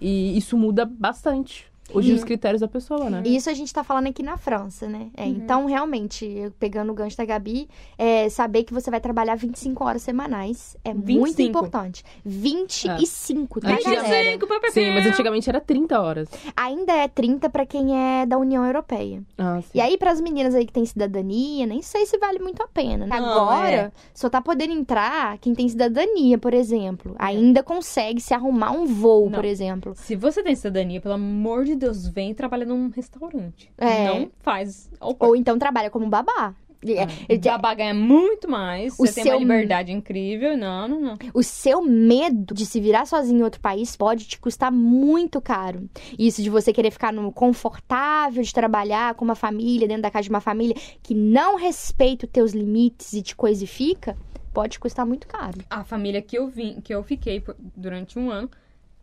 E 0.00 0.36
isso 0.36 0.56
muda 0.56 0.84
bastante. 0.84 1.66
Hoje 1.92 2.12
os 2.12 2.24
critérios 2.24 2.60
da 2.60 2.68
pessoa, 2.68 3.08
né? 3.10 3.22
E 3.24 3.36
Isso 3.36 3.48
a 3.48 3.54
gente 3.54 3.72
tá 3.72 3.82
falando 3.84 4.06
aqui 4.08 4.22
na 4.22 4.36
França, 4.36 4.88
né? 4.88 5.08
É, 5.16 5.24
Uhum. 5.24 5.28
Então, 5.30 5.66
realmente, 5.66 6.52
pegando 6.58 6.90
o 6.92 6.94
gancho 6.94 7.16
da 7.16 7.24
Gabi, 7.24 7.68
é, 7.96 8.28
saber 8.28 8.64
que 8.64 8.74
você 8.74 8.90
vai 8.90 9.00
trabalhar 9.00 9.34
25 9.36 9.84
horas 9.84 10.02
semanais 10.02 10.76
é 10.84 10.92
muito 10.92 11.06
25. 11.36 11.48
importante. 11.48 12.04
25, 12.24 13.60
tá, 13.60 13.68
Antigamente- 13.72 14.02
galera? 14.02 14.32
Cinco, 14.32 14.46
papel. 14.46 14.70
Sim, 14.72 14.90
mas 14.90 15.06
antigamente 15.06 15.48
era 15.48 15.60
30 15.60 16.00
horas. 16.00 16.28
Ainda 16.56 16.92
é 16.92 17.08
30 17.08 17.48
pra 17.48 17.64
quem 17.66 17.96
é 17.96 18.26
da 18.26 18.38
União 18.38 18.64
Europeia. 18.64 19.22
Ah, 19.36 19.60
sim. 19.62 19.70
E 19.74 19.80
aí, 19.80 19.96
pras 19.96 20.20
meninas 20.20 20.54
aí 20.54 20.66
que 20.66 20.72
têm 20.72 20.84
cidadania, 20.84 21.66
nem 21.66 21.82
sei 21.82 22.06
se 22.06 22.18
vale 22.18 22.38
muito 22.38 22.62
a 22.62 22.68
pena. 22.68 23.06
né? 23.06 23.20
Não, 23.20 23.28
Agora, 23.48 23.70
é. 23.70 23.92
só 24.14 24.28
tá 24.28 24.40
podendo 24.40 24.72
entrar 24.72 25.38
quem 25.38 25.54
tem 25.54 25.68
cidadania, 25.68 26.38
por 26.38 26.52
exemplo. 26.54 27.14
Ainda 27.18 27.62
consegue 27.62 28.20
se 28.20 28.34
arrumar 28.34 28.70
um 28.72 28.86
voo, 28.86 29.26
Não. 29.30 29.36
por 29.38 29.44
exemplo. 29.44 29.92
Se 29.96 30.14
você 30.16 30.42
tem 30.42 30.54
cidadania, 30.54 31.00
pelo 31.00 31.14
amor 31.14 31.64
de 31.64 31.74
Deus, 31.78 32.06
vem 32.08 32.34
trabalhar 32.34 32.66
num 32.66 32.88
restaurante. 32.90 33.72
É. 33.78 34.06
Não 34.08 34.30
faz. 34.40 34.90
pair. 35.00 35.16
Ou 35.20 35.36
então 35.36 35.58
trabalha 35.58 35.90
como 35.90 36.06
babá. 36.08 36.54
É, 36.80 37.34
é, 37.34 37.38
Babá 37.38 37.74
ganha 37.74 37.92
muito 37.92 38.48
mais. 38.48 38.92
O 38.94 38.98
você 38.98 39.14
tem 39.14 39.24
uma 39.24 39.30
seu- 39.30 39.38
liberdade 39.40 39.90
incrível. 39.90 40.56
Não, 40.56 40.86
não, 40.86 41.00
não. 41.00 41.18
O 41.34 41.42
seu 41.42 41.82
medo 41.82 42.54
de 42.54 42.64
se 42.64 42.80
virar 42.80 43.04
sozinho 43.04 43.40
em 43.40 43.42
outro 43.42 43.60
país 43.60 43.96
pode 43.96 44.28
te 44.28 44.38
custar 44.38 44.70
muito 44.70 45.40
caro. 45.40 45.90
Isso 46.16 46.40
de 46.40 46.48
você 46.48 46.72
querer 46.72 46.92
ficar 46.92 47.12
no 47.12 47.32
confortável 47.32 48.44
de 48.44 48.52
trabalhar 48.54 49.14
com 49.14 49.24
uma 49.24 49.34
família, 49.34 49.88
dentro 49.88 50.02
da 50.02 50.10
casa 50.10 50.22
de 50.24 50.30
uma 50.30 50.40
família 50.40 50.76
que 51.02 51.14
não 51.14 51.56
respeita 51.56 52.26
os 52.26 52.30
teus 52.32 52.52
limites 52.52 53.12
e 53.12 53.22
te 53.22 53.34
coisifica, 53.34 54.16
pode 54.54 54.74
te 54.74 54.80
custar 54.80 55.04
muito 55.04 55.26
caro. 55.26 55.58
A 55.68 55.82
família 55.82 56.22
que 56.22 56.38
eu 56.38 56.46
vim, 56.46 56.80
que 56.80 56.94
eu 56.94 57.02
fiquei 57.02 57.42
durante 57.76 58.18
um 58.20 58.30
ano, 58.30 58.48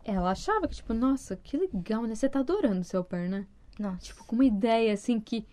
ela 0.06 0.30
achava 0.30 0.66
que, 0.68 0.76
tipo, 0.76 0.94
nossa, 0.94 1.36
que 1.36 1.56
legal, 1.56 2.02
né? 2.04 2.14
Você 2.14 2.28
tá 2.28 2.40
adorando 2.40 2.84
seu 2.84 3.00
au 3.00 3.04
pair, 3.04 3.28
né? 3.28 3.46
Nossa. 3.78 3.98
Tipo, 3.98 4.24
com 4.24 4.36
uma 4.36 4.44
ideia, 4.44 4.92
assim, 4.92 5.18
que 5.20 5.46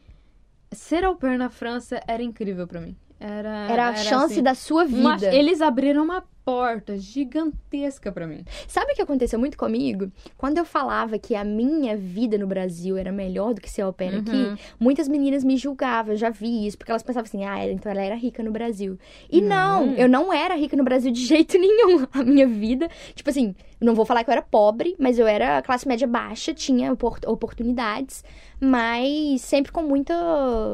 ser 0.72 1.04
au 1.04 1.16
pair 1.16 1.38
na 1.38 1.50
França 1.50 2.00
era 2.08 2.22
incrível 2.24 2.68
pra 2.68 2.80
mim. 2.82 2.96
Era, 3.20 3.68
Era 3.72 3.89
a 3.89 3.96
chance 3.96 4.34
assim, 4.34 4.44
da 4.44 4.54
sua 4.56 4.84
uma- 4.86 5.16
vida. 5.18 5.34
eles 5.34 5.62
abriram 5.62 6.04
uma 6.04 6.24
porta 6.45 6.97
gigantesca 6.97 8.12
pra 8.12 8.27
mim. 8.27 8.43
Sabe 8.67 8.91
o 8.91 8.95
que 8.95 9.01
aconteceu 9.01 9.39
muito 9.39 9.58
comigo? 9.58 10.12
Quando 10.38 10.58
eu 10.58 10.65
falava 10.65 11.17
que 11.17 11.36
a 11.36 11.43
minha 11.43 11.95
vida 11.95 12.38
no 12.38 12.45
Brasil 12.47 12.97
era 12.97 13.12
melhor 13.12 13.53
do 13.53 13.62
que 13.62 13.69
ser 13.69 13.82
au 13.84 13.93
pair 13.93 14.13
Uhum. 14.13 14.19
aqui, 14.19 14.62
muitas 14.79 15.08
meninas 15.08 15.43
me 15.43 15.56
julgavam, 15.58 16.13
eu 16.13 16.17
já 16.17 16.29
vi 16.29 16.67
isso, 16.67 16.77
porque 16.77 16.91
elas 16.91 17.03
pensavam 17.03 17.25
assim, 17.27 17.45
ah, 17.45 17.65
então 17.69 17.91
ela 17.91 18.01
era 18.01 18.15
rica 18.15 18.43
no 18.43 18.51
Brasil. 18.51 18.97
E 19.32 19.41
não, 19.41 19.86
Não. 19.88 19.93
eu 19.95 20.10
não 20.10 20.34
era 20.34 20.56
rica 20.56 20.75
no 20.75 20.84
Brasil 20.84 21.12
de 21.12 21.23
jeito 21.25 21.58
nenhum. 21.58 22.06
A 22.12 22.23
minha 22.23 22.47
vida, 22.47 22.89
tipo 23.15 23.29
assim, 23.29 23.56
não 23.79 23.95
vou 23.95 24.06
falar 24.06 24.23
que 24.23 24.29
eu 24.29 24.34
era 24.34 24.41
pobre, 24.41 24.95
mas 24.99 25.17
eu 25.19 25.27
era 25.27 25.62
classe 25.62 25.88
média 25.88 26.08
baixa, 26.08 26.53
tinha 26.53 26.91
opor- 26.91 27.19
oportunidades, 27.25 28.23
mas 28.60 29.41
sempre 29.41 29.71
com 29.71 29.82
muita, 29.84 30.13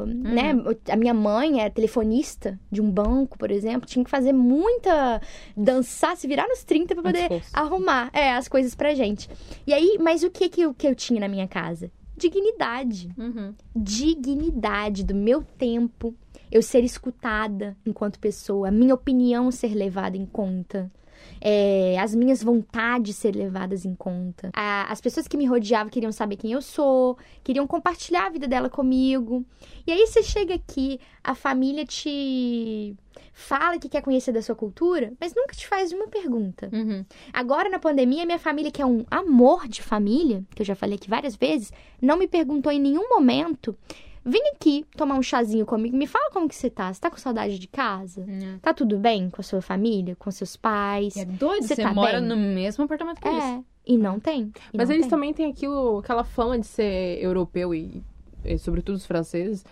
né, 0.06 0.54
a 0.90 0.96
minha 0.96 1.14
mãe 1.14 1.62
é 1.62 1.70
telefonista 1.70 2.60
de 2.72 2.82
um 2.82 2.90
banco, 2.90 3.38
por 3.38 3.50
exemplo, 3.50 3.88
tinha 3.90 4.06
que 4.06 4.12
fazer 4.12 4.32
muita 4.32 5.20
dançar, 5.60 6.16
se 6.16 6.28
virar 6.28 6.48
nos 6.48 6.64
30 6.64 6.94
pra 6.96 7.04
poder 7.04 7.24
Esforço. 7.24 7.50
arrumar 7.54 8.10
é, 8.14 8.32
as 8.34 8.48
coisas 8.48 8.74
pra 8.74 8.96
gente. 8.96 9.30
E 9.68 9.74
aí, 9.74 9.98
mas 10.00 10.24
o 10.24 10.30
que 10.30 10.48
que 10.50 10.62
eu, 10.62 10.74
que 10.74 10.88
eu 10.88 10.96
tinha 10.96 11.20
na 11.20 11.28
minha 11.28 11.48
casa? 11.48 11.92
Dignidade. 12.16 13.10
Uhum. 13.18 13.54
Dignidade 13.76 15.04
do 15.04 15.16
meu 15.16 15.44
tempo, 15.44 16.16
eu 16.52 16.62
ser 16.62 16.84
escutada 16.84 17.78
enquanto 17.86 18.20
pessoa, 18.20 18.70
a 18.70 18.72
minha 18.72 18.94
opinião 18.94 19.52
ser 19.52 19.74
levada 19.74 20.18
em 20.18 20.26
conta. 20.26 20.92
É, 21.42 21.98
as 22.00 22.14
minhas 22.16 22.42
vontades 22.44 23.16
ser 23.16 23.36
levadas 23.36 23.86
em 23.86 23.96
conta. 23.96 24.50
A- 24.54 24.92
as 24.92 25.00
pessoas 25.02 25.28
que 25.28 25.38
me 25.38 25.46
rodeavam 25.46 25.90
queriam 25.90 26.12
saber 26.12 26.36
quem 26.38 26.52
eu 26.52 26.62
sou, 26.62 27.18
queriam 27.44 27.66
compartilhar 27.68 28.28
a 28.28 28.30
vida 28.30 28.48
dela 28.48 28.70
comigo. 28.70 29.46
E 29.86 29.92
aí 29.92 30.06
você 30.08 30.22
chega 30.24 30.56
aqui, 30.56 31.00
a 31.24 31.34
família 31.36 31.86
te 31.86 32.96
fala 33.34 33.80
que 33.80 33.88
quer 33.88 34.02
conhecer 34.02 34.32
da 34.34 34.42
sua 34.42 34.56
cultura, 34.56 35.14
mas 35.20 35.34
nunca 35.34 35.56
te 35.56 35.66
faz 35.68 35.92
uma 35.94 36.08
pergunta. 36.08 36.70
Uhum. 36.74 37.06
Agora, 37.32 37.70
na 37.70 37.80
pandemia, 37.80 38.26
minha 38.26 38.40
família, 38.40 38.72
que 38.72 38.82
é 38.82 38.86
um 38.86 39.06
amor 39.10 39.68
de 39.68 39.82
família, 39.82 40.44
que 40.54 40.62
eu 40.62 40.66
já 40.66 40.76
falei 40.76 40.96
aqui 40.96 41.10
várias 41.10 41.36
vezes, 41.36 41.72
não 42.02 42.18
me 42.18 42.28
perguntou 42.28 42.72
em 42.72 42.80
nenhum 42.80 43.08
momento. 43.10 43.78
Vem 44.26 44.42
aqui 44.54 44.86
tomar 44.96 45.16
um 45.16 45.22
chazinho 45.24 45.66
comigo. 45.66 45.96
Me 45.96 46.06
fala 46.08 46.30
como 46.32 46.48
que 46.48 46.56
você 46.56 46.70
tá. 46.70 46.94
Você 46.94 47.00
tá 47.00 47.10
com 47.10 47.18
saudade 47.18 47.58
de 47.58 47.68
casa? 47.68 48.26
Tá 48.62 48.74
tudo 48.74 48.98
bem 48.98 49.30
com 49.30 49.42
a 49.42 49.44
sua 49.44 49.62
família, 49.62 50.16
com 50.16 50.30
seus 50.32 50.56
pais? 50.56 51.16
É 51.18 51.26
doido, 51.26 51.64
Você 51.66 51.76
você, 51.76 51.82
tá 51.84 51.94
mora 51.94 52.20
bem? 52.20 52.30
no 52.30 52.36
mesmo 52.36 52.84
apartamento 52.84 53.22
que 53.22 53.28
eles. 53.28 53.44
É. 53.44 53.62
E 53.86 53.98
não 53.98 54.20
tem. 54.20 54.52
E 54.74 54.78
Mas 54.78 54.90
não 54.90 54.96
eles 54.96 55.06
tem. 55.06 55.10
também 55.10 55.34
têm 55.34 55.50
aquilo, 55.50 56.00
aquela 56.00 56.24
fama 56.24 56.60
de 56.60 56.68
ser 56.68 57.18
europeu 57.24 57.74
e, 57.74 58.04
e 58.46 58.58
sobretudo 58.60 58.96
os 58.96 59.06
franceses, 59.06 59.66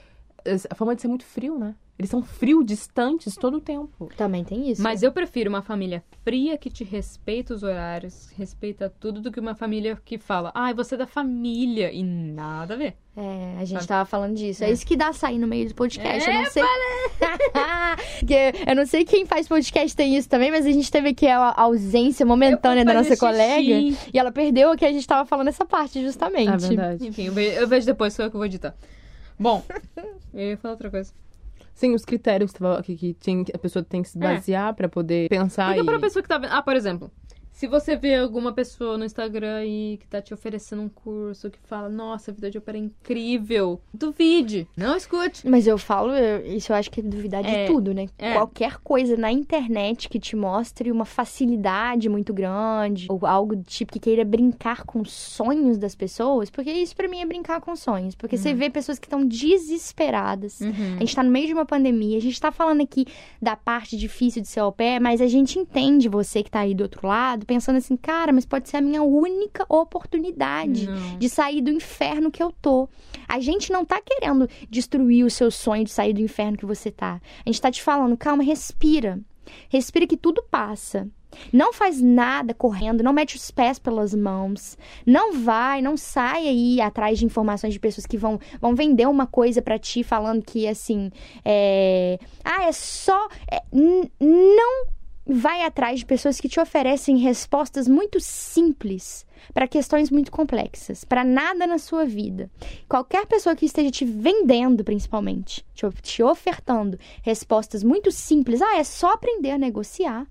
a 0.69 0.73
fama 0.75 0.95
de 0.95 1.01
ser 1.01 1.07
muito 1.07 1.25
frio, 1.25 1.57
né? 1.59 1.75
Eles 1.97 2.11
são 2.11 2.21
frios, 2.21 2.63
distantes 2.63 3.35
todo 3.35 3.57
o 3.57 3.61
tempo. 3.61 4.11
Também 4.15 4.43
tem 4.43 4.69
isso. 4.69 4.83
Mas 4.83 5.01
eu 5.01 5.11
prefiro 5.11 5.49
uma 5.49 5.63
família 5.63 6.03
fria 6.23 6.55
que 6.55 6.69
te 6.69 6.83
respeita 6.83 7.55
os 7.55 7.63
horários, 7.63 8.29
respeita 8.37 8.93
tudo, 8.99 9.19
do 9.19 9.31
que 9.31 9.39
uma 9.39 9.55
família 9.55 9.97
que 10.05 10.19
fala, 10.19 10.51
ai, 10.53 10.75
você 10.75 10.93
é 10.93 10.97
da 10.99 11.07
família, 11.07 11.91
e 11.91 12.03
nada 12.03 12.75
a 12.75 12.77
ver. 12.77 12.95
É, 13.15 13.55
a 13.57 13.65
gente 13.65 13.79
Sabe? 13.79 13.87
tava 13.87 14.05
falando 14.05 14.35
disso. 14.35 14.63
É. 14.63 14.69
É. 14.69 14.71
isso 14.71 14.85
que 14.85 14.95
dá 14.95 15.11
sair 15.11 15.39
no 15.39 15.47
meio 15.47 15.67
do 15.67 15.73
podcast. 15.73 16.29
É, 16.29 16.35
eu 16.35 16.43
não 16.43 16.51
sei. 16.51 16.63
Que 18.27 18.53
eu 18.67 18.75
não 18.75 18.85
sei 18.85 19.03
quem 19.03 19.25
faz 19.25 19.47
podcast 19.47 19.95
tem 19.95 20.15
isso 20.15 20.29
também, 20.29 20.51
mas 20.51 20.65
a 20.65 20.71
gente 20.71 20.91
teve 20.91 21.09
aqui 21.09 21.27
a 21.27 21.53
ausência 21.59 22.25
momentânea 22.25 22.85
da 22.85 22.93
nossa 22.93 23.17
colega. 23.17 23.71
E 23.71 23.97
ela 24.13 24.31
perdeu 24.31 24.71
o 24.71 24.77
que 24.77 24.85
a 24.85 24.91
gente 24.91 25.07
tava 25.07 25.25
falando 25.25 25.47
essa 25.47 25.65
parte, 25.65 26.01
justamente. 26.01 26.65
É 26.65 26.67
verdade. 26.67 27.07
Enfim, 27.07 27.25
eu 27.25 27.33
vejo, 27.33 27.59
eu 27.59 27.67
vejo 27.67 27.85
depois, 27.87 28.13
sou 28.13 28.25
eu 28.25 28.29
que 28.29 28.37
vou 28.37 28.45
editar. 28.45 28.75
Bom, 29.39 29.63
eu 30.33 30.49
ia 30.49 30.57
falar 30.57 30.73
outra 30.73 30.91
coisa. 30.91 31.11
Sim, 31.77 31.93
os 31.93 32.03
critérios 32.03 32.51
que, 32.51 32.83
que, 32.83 32.95
que 32.97 33.13
tem- 33.13 33.43
que 33.43 33.51
a 33.55 33.59
pessoa 33.59 33.85
tem 33.85 34.01
que 34.01 34.09
se 34.09 34.17
É. 34.17 34.21
basear 34.21 34.73
pra 34.73 34.89
poder 34.89 35.29
pensar 35.29 35.67
Porque 35.67 35.81
e... 35.81 35.85
pra 35.85 35.99
pessoa 35.99 36.23
que 36.23 36.27
tá 36.27 36.39
vendo. 36.39 36.51
Ah, 36.51 36.63
por 36.63 36.75
exemplo, 36.75 37.11
se 37.57 37.65
você 37.65 37.95
vê 37.95 38.13
alguma 38.15 38.53
pessoa 38.53 38.99
no 38.99 39.03
Instagram 39.03 39.55
aí 39.55 39.97
que 39.99 40.05
tá 40.07 40.21
te 40.21 40.31
oferecendo 40.31 40.83
um 40.83 40.87
curso 40.89 41.49
que 41.49 41.57
fala, 41.63 41.89
nossa, 41.89 42.29
a 42.29 42.33
vida 42.33 42.51
de 42.51 42.57
ópera 42.59 42.77
é 42.77 42.81
incrível, 42.81 43.81
duvide. 43.91 44.67
Não 44.77 44.95
escute. 44.95 45.47
Mas 45.49 45.65
eu 45.65 45.75
falo, 45.79 46.11
eu- 46.13 46.45
isso 46.45 46.71
eu 46.71 46.75
acho 46.75 46.91
que 46.91 46.99
é 46.99 47.03
duvidar 47.03 47.41
de 47.41 47.49
É, 47.49 47.65
tudo, 47.65 47.95
né? 47.95 48.05
é. 48.19 48.33
Qualquer 48.33 48.77
coisa 48.77 49.17
na 49.17 49.31
internet 49.31 50.07
que 50.07 50.19
te 50.19 50.35
mostre 50.35 50.91
uma 50.91 51.03
facilidade 51.03 52.07
muito 52.07 52.31
grande, 52.31 53.07
ou 53.09 53.25
algo 53.25 53.55
do 53.55 53.63
tipo 53.63 53.91
que 53.91 53.99
queira 53.99 54.23
brincar 54.23 54.83
com 54.83 55.01
os 55.01 55.11
sonhos 55.11 55.79
das 55.79 55.95
pessoas, 55.95 56.51
porque 56.51 56.71
isso 56.71 56.95
pra 56.95 57.07
mim 57.07 57.21
é 57.21 57.25
brincar 57.25 57.59
com 57.59 57.75
sonhos. 57.75 58.13
Porque 58.13 58.37
você 58.37 58.53
vê 58.53 58.69
pessoas 58.69 58.99
que 58.99 59.07
estão 59.07 59.25
desesperadas. 59.25 60.61
A 60.61 60.99
gente 60.99 61.15
tá 61.15 61.23
no 61.23 61.31
meio 61.31 61.47
de 61.47 61.53
uma 61.53 61.65
pandemia, 61.65 62.17
a 62.17 62.21
gente 62.21 62.39
tá 62.39 62.51
falando 62.51 62.83
aqui 62.83 63.07
da 63.41 63.55
parte 63.55 63.97
difícil 63.97 64.43
de 64.43 64.47
ser 64.47 64.59
au 64.59 64.71
pair, 64.71 64.99
mas 65.01 65.21
a 65.21 65.27
gente 65.27 65.57
entende 65.57 66.07
você 66.07 66.43
que 66.43 66.51
tá 66.51 66.59
aí 66.59 66.75
do 66.75 66.81
outro 66.83 67.07
lado, 67.07 67.46
pensando 67.47 67.77
assim, 67.77 67.95
cara, 67.95 68.31
mas 68.31 68.45
pode 68.45 68.69
ser 68.69 68.77
a 68.77 68.81
minha 68.81 69.01
única 69.01 69.65
oportunidade 69.69 70.85
Não. 70.85 71.17
de 71.17 71.29
sair 71.29 71.61
do 71.61 71.71
inferno 71.71 72.29
que 72.29 72.43
eu 72.43 72.51
tô. 72.51 72.87
A 73.27 73.39
gente 73.39 73.71
não 73.71 73.85
tá 73.85 74.01
querendo 74.01 74.47
destruir 74.69 75.25
o 75.25 75.31
seu 75.31 75.49
sonho 75.49 75.85
de 75.85 75.91
sair 75.91 76.13
do 76.13 76.21
inferno 76.21 76.57
que 76.57 76.65
você 76.65 76.91
tá. 76.91 77.21
A 77.45 77.49
gente 77.49 77.61
tá 77.61 77.71
te 77.71 77.81
falando, 77.81 78.17
calma, 78.17 78.43
respira. 78.43 79.19
Respira 79.69 80.05
que 80.05 80.17
tudo 80.17 80.43
passa. 80.43 81.07
Não 81.51 81.73
faz 81.73 82.01
nada 82.01 82.53
correndo, 82.53 83.03
não 83.03 83.13
mete 83.13 83.35
os 83.35 83.51
pés 83.51 83.77
pelas 83.77 84.13
mãos. 84.13 84.77
Não 85.05 85.33
vai, 85.33 85.81
não 85.81 85.97
sai 85.97 86.47
aí 86.47 86.81
atrás 86.81 87.19
de 87.19 87.25
informações 87.25 87.73
de 87.73 87.79
pessoas 87.79 88.05
que 88.05 88.17
vão, 88.17 88.39
vão 88.59 88.75
vender 88.75 89.07
uma 89.07 89.27
coisa 89.27 89.61
pra 89.61 89.77
ti 89.77 90.03
falando 90.03 90.43
que 90.43 90.67
assim, 90.67 91.11
é... 91.43 92.19
ah, 92.43 92.65
é 92.65 92.71
só 92.71 93.27
é, 93.51 93.61
não 93.71 94.87
vai 95.27 95.63
atrás 95.63 95.99
de 95.99 96.05
pessoas 96.05 96.39
que 96.39 96.47
te 96.47 96.59
oferecem 96.59 97.17
respostas 97.17 97.87
muito 97.87 98.19
simples 98.19 99.25
para 99.53 99.67
questões 99.67 100.09
muito 100.09 100.31
complexas, 100.31 101.03
para 101.03 101.23
nada 101.23 101.67
na 101.67 101.77
sua 101.77 102.05
vida. 102.05 102.49
Qualquer 102.87 103.25
pessoa 103.25 103.55
que 103.55 103.65
esteja 103.65 103.91
te 103.91 104.05
vendendo, 104.05 104.83
principalmente, 104.83 105.65
te, 106.01 106.23
ofertando 106.23 106.97
respostas 107.21 107.83
muito 107.83 108.11
simples, 108.11 108.61
ah, 108.61 108.77
é 108.77 108.83
só 108.83 109.11
aprender 109.11 109.51
a 109.51 109.57
negociar. 109.57 110.27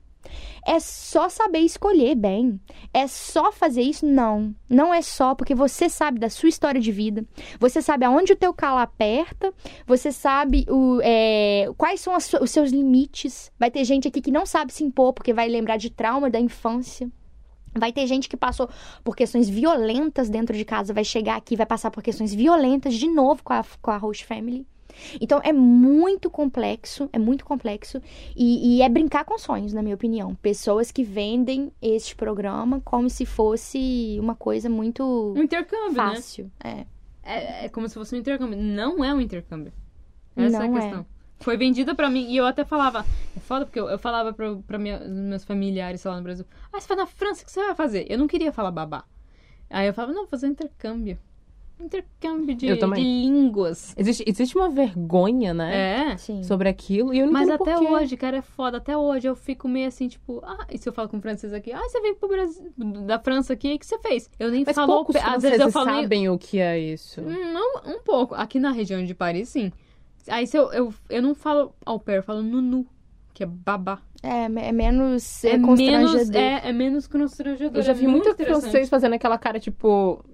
É 0.67 0.81
só 0.81 1.29
saber 1.29 1.61
escolher 1.61 2.15
bem. 2.15 2.61
É 2.93 3.07
só 3.07 3.53
fazer 3.53 3.83
isso? 3.83 4.05
Não. 4.05 4.55
Não 4.69 4.93
é 4.93 5.03
só, 5.03 5.35
porque 5.35 5.55
você 5.55 5.89
sabe 5.89 6.19
da 6.19 6.29
sua 6.29 6.49
história 6.49 6.81
de 6.81 6.93
vida. 6.93 7.25
Você 7.61 7.81
sabe 7.81 8.05
aonde 8.05 8.33
o 8.33 8.37
teu 8.37 8.53
calo 8.53 8.79
aperta. 8.79 9.53
Você 9.87 10.11
sabe 10.11 10.67
o, 10.69 11.01
é, 11.03 11.69
quais 11.77 12.01
são 12.01 12.15
as 12.15 12.33
os 12.35 12.51
seus 12.51 12.71
limites. 12.71 13.53
Vai 13.59 13.71
ter 13.71 13.85
gente 13.85 14.09
aqui 14.09 14.21
que 14.21 14.31
não 14.31 14.47
sabe 14.47 14.73
se 14.73 14.85
impor, 14.85 15.13
porque 15.13 15.33
vai 15.33 15.49
lembrar 15.49 15.77
de 15.77 15.91
trauma 15.91 16.31
da 16.31 16.41
infância. 16.41 17.11
Vai 17.79 17.93
ter 17.93 18.07
gente 18.07 18.29
que 18.29 18.37
passou 18.37 18.69
por 19.05 19.15
questões 19.15 19.49
violentas 19.49 20.31
dentro 20.31 20.57
de 20.57 20.65
casa, 20.65 20.95
vai 20.95 21.05
chegar 21.05 21.37
aqui, 21.37 21.57
vai 21.57 21.67
passar 21.67 21.91
por 21.91 22.03
questões 22.03 22.35
violentas 22.35 22.95
de 22.95 23.07
novo 23.07 23.43
com 23.45 23.53
a, 23.53 23.65
com 23.83 23.91
a 23.91 23.99
host 23.99 24.25
family. 24.25 24.67
Então 25.21 25.41
é 25.43 25.53
muito 25.53 26.31
complexo, 26.31 27.09
é 27.13 27.19
muito 27.19 27.45
complexo 27.45 28.01
e, 28.35 28.77
e 28.79 28.83
é 28.83 28.89
brincar 28.89 29.25
com 29.25 29.39
sonhos, 29.39 29.73
na 29.73 29.83
minha 29.83 29.95
opinião. 29.95 30.35
Pessoas 30.37 30.91
que 30.91 31.03
vendem 31.05 31.73
este 31.81 32.15
programa 32.17 32.81
como 32.85 33.09
se 33.11 33.25
fosse 33.27 34.17
uma 34.21 34.35
coisa 34.35 34.69
muito 34.69 35.35
Um 35.37 35.43
intercâmbio, 35.43 35.89
né? 36.03 36.15
fácil. 36.15 36.51
É. 36.63 36.87
É, 37.23 37.65
é 37.65 37.69
como 37.69 37.89
se 37.89 37.95
fosse 37.95 38.15
um 38.15 38.19
intercâmbio. 38.19 38.57
Não 38.59 39.05
é 39.05 39.13
um 39.13 39.21
intercâmbio. 39.21 39.73
Essa 40.37 40.57
é 40.65 40.69
Não 40.69 40.75
a 40.75 40.79
é. 40.79 40.81
questão. 40.83 41.07
Foi 41.39 41.57
vendida 41.57 41.95
pra 41.95 42.09
mim 42.09 42.31
e 42.31 42.37
eu 42.37 42.47
até 42.47 42.65
falava. 42.65 43.05
É 43.37 43.41
foda 43.41 43.67
porque 43.67 43.79
eu, 43.79 43.89
eu 43.91 43.99
falava 43.99 44.33
pra, 44.33 44.55
pra 44.67 44.79
minha, 44.79 45.01
meus 45.01 45.45
familiares 45.45 46.03
lá 46.05 46.17
no 46.17 46.23
Brasil. 46.23 46.47
Ah, 46.73 46.81
você 46.81 46.89
vai 46.89 46.97
na 46.97 47.07
França, 47.07 47.43
o 47.43 47.45
que 47.45 47.53
você 47.53 47.61
vai 47.65 47.75
fazer? 47.75 48.07
Eu 48.09 48.17
não 48.19 48.27
queria 48.27 48.53
falar 48.53 48.71
babá. 48.71 49.05
Aí 49.69 49.87
eu 49.87 49.93
falava, 49.93 50.15
não, 50.15 50.23
vou 50.23 50.31
fazer 50.31 50.47
um 50.47 50.51
intercâmbio. 50.53 51.19
Intercâmbio 51.79 52.55
de, 52.55 52.67
Eu 52.67 52.79
também. 52.79 53.03
de 53.03 53.09
línguas. 53.29 53.95
Existe, 53.97 54.25
existe 54.27 54.57
uma 54.57 54.69
vergonha, 54.71 55.53
né? 55.53 56.13
É. 56.13 56.17
Sim. 56.17 56.43
Sobre 56.43 56.69
aquilo. 56.69 57.13
E 57.13 57.19
eu 57.19 57.27
não 57.27 57.33
Mas 57.33 57.49
até 57.51 57.75
por 57.75 57.81
quê. 57.87 57.93
hoje, 57.93 58.17
cara, 58.17 58.39
é 58.39 58.43
foda. 58.43 58.79
Até 58.79 58.97
hoje 58.97 59.29
eu 59.29 59.37
fico 59.37 59.69
meio 59.69 59.87
assim, 59.89 60.09
tipo, 60.09 60.41
ah, 60.45 60.67
e 60.71 60.79
se 60.79 60.89
eu 60.89 60.93
falo 60.93 61.09
com 61.09 61.19
um 61.19 61.21
francês 61.21 61.53
aqui? 61.53 61.71
Ah, 61.73 61.81
você 61.83 62.01
veio 62.01 62.17
pro 62.17 62.29
Brasil, 62.29 62.73
da 63.07 63.19
França 63.19 63.53
aqui, 63.53 63.75
o 63.75 63.79
que 63.79 63.87
você 63.87 63.99
fez? 63.99 64.31
Eu 64.39 64.51
nem 64.51 64.65
Mas 64.67 64.75
falo. 64.75 64.93
poucos 64.95 65.17
Às 65.17 65.43
vezes 65.43 65.61
eu 65.61 65.71
falo. 65.71 65.87
meio- 65.91 66.03
sabem 66.03 66.29
o 66.31 66.39
que 66.39 66.59
é 66.59 66.79
isso. 66.79 67.21
Não, 67.21 67.81
um 67.87 68.01
pouco. 68.03 68.35
Aqui 68.35 68.59
na 68.59 68.71
região 68.73 69.05
de 69.05 69.15
Paris, 69.15 69.51
sim. 69.51 69.71
Aí 70.29 70.47
se 70.47 70.57
eu, 70.57 70.73
eu, 70.73 70.95
eu 71.11 71.23
não 71.23 71.35
falo 71.35 71.73
au 71.85 72.01
pair, 72.01 72.17
eu 72.17 72.23
falo 72.23 72.43
nunu, 72.43 72.87
que 73.35 73.43
é 73.45 73.47
babá. 73.47 74.01
É, 74.23 74.45
é 74.45 74.73
menos 74.73 75.45
é, 75.45 75.51
É 75.51 75.59
constrangedor. 75.59 76.15
menos, 76.15 76.31
é, 76.31 76.69
é 76.69 76.73
menos 76.73 77.07
constrangedor. 77.07 77.77
Eu 77.77 77.83
já 77.83 77.93
é 77.93 77.95
vi 77.95 78.09
muito 78.09 78.29
interessante. 78.29 78.63
francês 78.63 78.89
fazendo 78.89 79.13
aquela 79.13 79.37
cara, 79.39 79.61
tipo... 79.61 80.25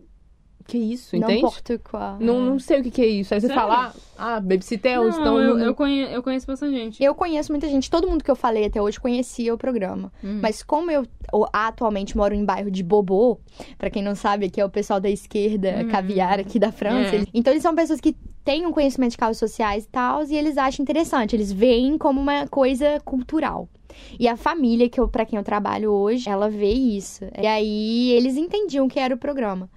Que 0.67 0.79
isso, 0.79 1.17
Não 1.17 1.25
entende? 1.29 1.39
importa 1.47 1.79
qual. 1.79 2.17
Não, 2.21 2.41
não 2.41 2.59
sei 2.59 2.81
o 2.81 2.83
que, 2.83 2.91
que 2.91 3.03
é 3.03 3.07
isso. 3.07 3.33
Aí 3.35 3.41
você 3.41 3.47
Sério? 3.49 3.63
fala, 3.63 3.95
ah, 4.19 4.41
babysitter, 4.41 4.97
Não, 4.97 5.09
estão 5.09 5.41
eu, 5.41 5.59
eu, 5.59 5.75
conhe- 5.75 6.15
eu 6.15 6.23
conheço 6.23 6.47
bastante 6.47 6.75
gente. 6.77 7.03
Eu 7.03 7.15
conheço 7.15 7.53
muita 7.53 7.69
gente, 7.69 7.91
todo 7.91 8.09
mundo 8.09 8.23
que 8.25 8.31
eu 8.31 8.37
falei 8.37 8.65
até 8.67 8.81
hoje 8.81 8.99
conhecia 9.01 9.53
o 9.55 9.59
programa. 9.59 10.13
Hum. 10.23 10.39
Mas 10.43 10.63
como 10.63 10.91
eu 10.91 11.07
o- 11.33 11.47
atualmente 11.53 12.17
moro 12.17 12.35
em 12.35 12.45
bairro 12.45 12.71
de 12.71 12.83
Bobô, 12.83 13.39
pra 13.79 13.91
quem 13.91 14.03
não 14.03 14.15
sabe, 14.15 14.47
aqui 14.47 14.61
é 14.61 14.65
o 14.65 14.71
pessoal 14.71 15.01
da 15.01 15.09
esquerda 15.11 15.81
Hum. 15.85 15.89
caviar 15.89 16.39
aqui 16.41 16.59
da 16.59 16.71
França. 16.73 17.17
É. 17.17 17.25
Então 17.33 17.53
eles 17.53 17.63
são 17.63 17.75
pessoas 17.75 18.01
que 18.01 18.15
têm 18.45 18.67
um 18.67 18.73
conhecimento 18.73 19.13
de 19.13 19.19
causas 19.19 19.39
sociais 19.39 19.85
e 19.85 19.89
tal, 19.89 20.25
e 20.25 20.35
eles 20.37 20.59
acham 20.59 20.83
interessante. 20.83 21.35
Eles 21.37 21.53
veem 21.53 21.97
como 21.97 22.21
uma 22.21 22.47
coisa 22.49 23.01
cultural. 23.05 23.69
E 24.19 24.27
a 24.27 24.37
família, 24.37 24.89
que 24.89 24.99
eu, 24.99 25.07
pra 25.07 25.25
quem 25.27 25.37
eu 25.37 25.45
trabalho 25.45 25.91
hoje, 25.93 26.29
ela 26.29 26.49
vê 26.49 26.73
isso. 26.73 27.25
E 27.41 27.47
aí 27.47 28.11
eles 28.13 28.37
entendiam 28.37 28.87
o 28.87 28.89
que 28.89 28.99
era 28.99 29.15
o 29.15 29.19
programa. 29.19 29.69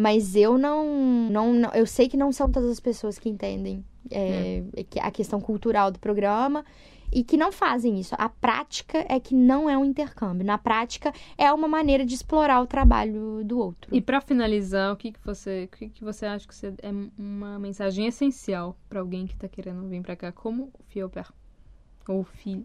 Mas 0.00 0.36
eu 0.36 0.56
não, 0.56 1.28
não, 1.28 1.52
não- 1.52 1.70
Eu 1.74 1.84
sei 1.84 2.08
que 2.08 2.16
não 2.16 2.30
são 2.30 2.48
todas 2.50 2.70
as 2.70 2.78
pessoas 2.78 3.18
que 3.18 3.28
entendem 3.28 3.84
é, 4.10 4.62
que- 4.88 5.00
a 5.00 5.10
questão 5.10 5.40
cultural 5.40 5.90
do 5.90 5.98
programa 5.98 6.64
e 7.12 7.24
que 7.24 7.36
não 7.36 7.50
fazem 7.50 7.98
isso. 7.98 8.14
A 8.16 8.28
prática 8.28 9.04
é 9.08 9.18
que 9.18 9.34
não 9.34 9.68
é 9.68 9.76
um 9.76 9.84
intercâmbio. 9.84 10.46
Na 10.46 10.56
prática, 10.56 11.12
é 11.36 11.52
uma 11.52 11.66
maneira 11.66 12.06
de 12.06 12.14
explorar 12.14 12.60
o 12.62 12.66
trabalho 12.66 13.42
do 13.44 13.58
outro. 13.58 13.94
E 13.94 14.00
pra 14.00 14.20
finalizar, 14.20 14.92
o 14.92 14.96
que, 14.96 15.10
que 15.12 15.18
você, 15.24 15.64
o 15.64 15.76
que, 15.76 15.88
que 15.88 16.04
você 16.04 16.26
acha 16.26 16.46
que 16.46 16.54
você- 16.54 16.72
é 16.80 16.90
uma 17.18 17.58
mensagem 17.58 18.06
essencial 18.06 18.76
pra 18.88 19.00
alguém 19.00 19.26
que 19.26 19.36
tá 19.36 19.48
querendo 19.48 19.86
vir 19.88 20.00
pra 20.00 20.14
cá 20.16 20.30
como 20.30 20.70
pair? 20.94 21.26
Ou 22.08 22.22
fi, 22.22 22.64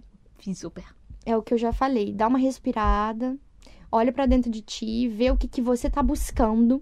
pair? 0.74 0.88
É 1.26 1.36
o 1.36 1.41
que 1.41 1.54
eu 1.54 1.58
já 1.58 1.74
falei. 1.74 2.13
Dá 2.13 2.28
uma 2.28 2.38
respirada, 2.39 3.36
olha 3.91 4.12
pra 4.13 4.26
dentro 4.28 4.52
de 4.52 4.62
ti, 4.62 5.08
vê 5.08 5.32
o 5.32 5.36
que, 5.38 5.48
que 5.48 5.62
você 5.62 5.89
tá 5.89 6.02
buscando 6.04 6.82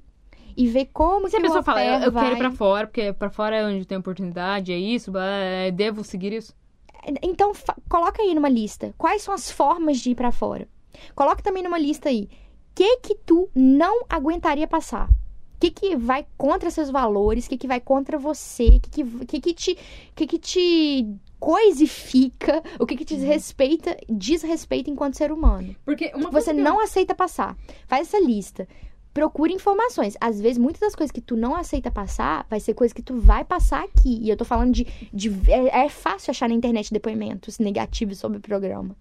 e 0.56 0.68
vê 0.68 0.86
como 0.86 1.30
Se 1.30 1.36
a 1.36 1.40
que 1.40 1.46
o 1.46 1.48
pessoa 1.48 1.64
fala, 1.64 1.84
eu, 1.84 2.00
eu 2.06 2.12
vai... 2.12 2.24
quero 2.24 2.36
ir 2.36 2.40
pra 2.40 2.52
fora, 2.52 2.88
porque 2.88 3.14
pra 3.14 3.30
fora 3.30 3.56
é 3.56 3.66
onde 3.66 3.86
tem 3.86 3.98
oportunidade, 3.98 4.72
é 4.72 4.78
isso, 4.78 5.12
é, 5.18 5.72
devo 5.72 6.04
seguir 6.04 6.34
isso? 6.34 6.54
Então, 7.24 7.54
fa- 7.54 7.76
coloca 7.90 8.22
aí 8.22 8.36
numa 8.36 8.50
lista. 8.50 8.94
Quais 8.98 9.24
são 9.24 9.34
as 9.34 9.50
formas 9.50 10.00
de 10.00 10.12
ir 10.12 10.16
pra 10.16 10.32
fora? 10.32 10.68
Coloca 11.16 11.42
também 11.42 11.64
numa 11.64 11.80
lista 11.80 12.10
aí. 12.10 12.30
O 12.72 12.76
que 12.76 12.98
que 12.98 13.16
tu 13.16 13.50
não 13.56 14.06
aguentaria 14.08 14.68
passar? 14.68 15.10
O 15.10 15.60
que 15.60 15.72
que 15.72 15.96
vai 15.96 16.26
contra 16.38 16.70
seus 16.70 16.90
valores? 16.92 17.46
O 17.46 17.50
que 17.50 17.58
que 17.58 17.68
vai 17.68 17.80
contra 17.80 18.18
você? 18.20 18.66
O 18.68 18.80
que 18.80 18.90
que, 19.04 19.26
que, 19.26 19.40
que 19.42 19.54
te... 19.54 19.78
que 20.16 20.28
que 20.28 20.38
te 20.40 21.16
coisifica? 21.40 22.62
O 22.80 22.86
que 22.86 22.96
que 22.96 23.06
te 23.06 23.16
respeita, 23.16 23.98
desrespeita 24.08 24.90
enquanto 24.90 25.18
ser 25.18 25.32
humano? 25.32 25.76
Porque 25.84 26.12
uma 26.16 26.30
você 26.30 26.54
que 26.54 26.62
não 26.62 26.80
aceita 26.80 27.16
passar. 27.16 27.56
Faz 27.88 28.08
essa 28.08 28.20
lista. 28.24 28.68
Procure 29.14 29.54
informações. 29.54 30.16
Às 30.22 30.40
vezes, 30.40 30.58
muitas 30.58 30.80
das 30.80 30.96
coisas 30.96 31.12
que 31.12 31.22
tu 31.22 31.36
não 31.36 31.56
aceita 31.56 31.92
passar, 31.92 32.46
vai 32.50 32.60
ser 32.60 32.74
coisa 32.74 32.94
que 32.94 33.02
tu 33.02 33.20
vai 33.20 33.44
passar 33.44 33.84
aqui. 33.84 34.20
E 34.22 34.30
eu 34.30 34.38
tô 34.38 34.46
falando 34.46 34.74
de. 34.74 34.86
de 35.14 35.30
é, 35.52 35.86
é 35.86 35.90
fácil 35.90 36.32
achar 36.32 36.48
na 36.48 36.56
internet 36.56 36.94
depoimentos 36.94 37.60
negativos 37.60 38.18
sobre 38.18 38.38
o 38.38 38.42
programa. 38.42 38.96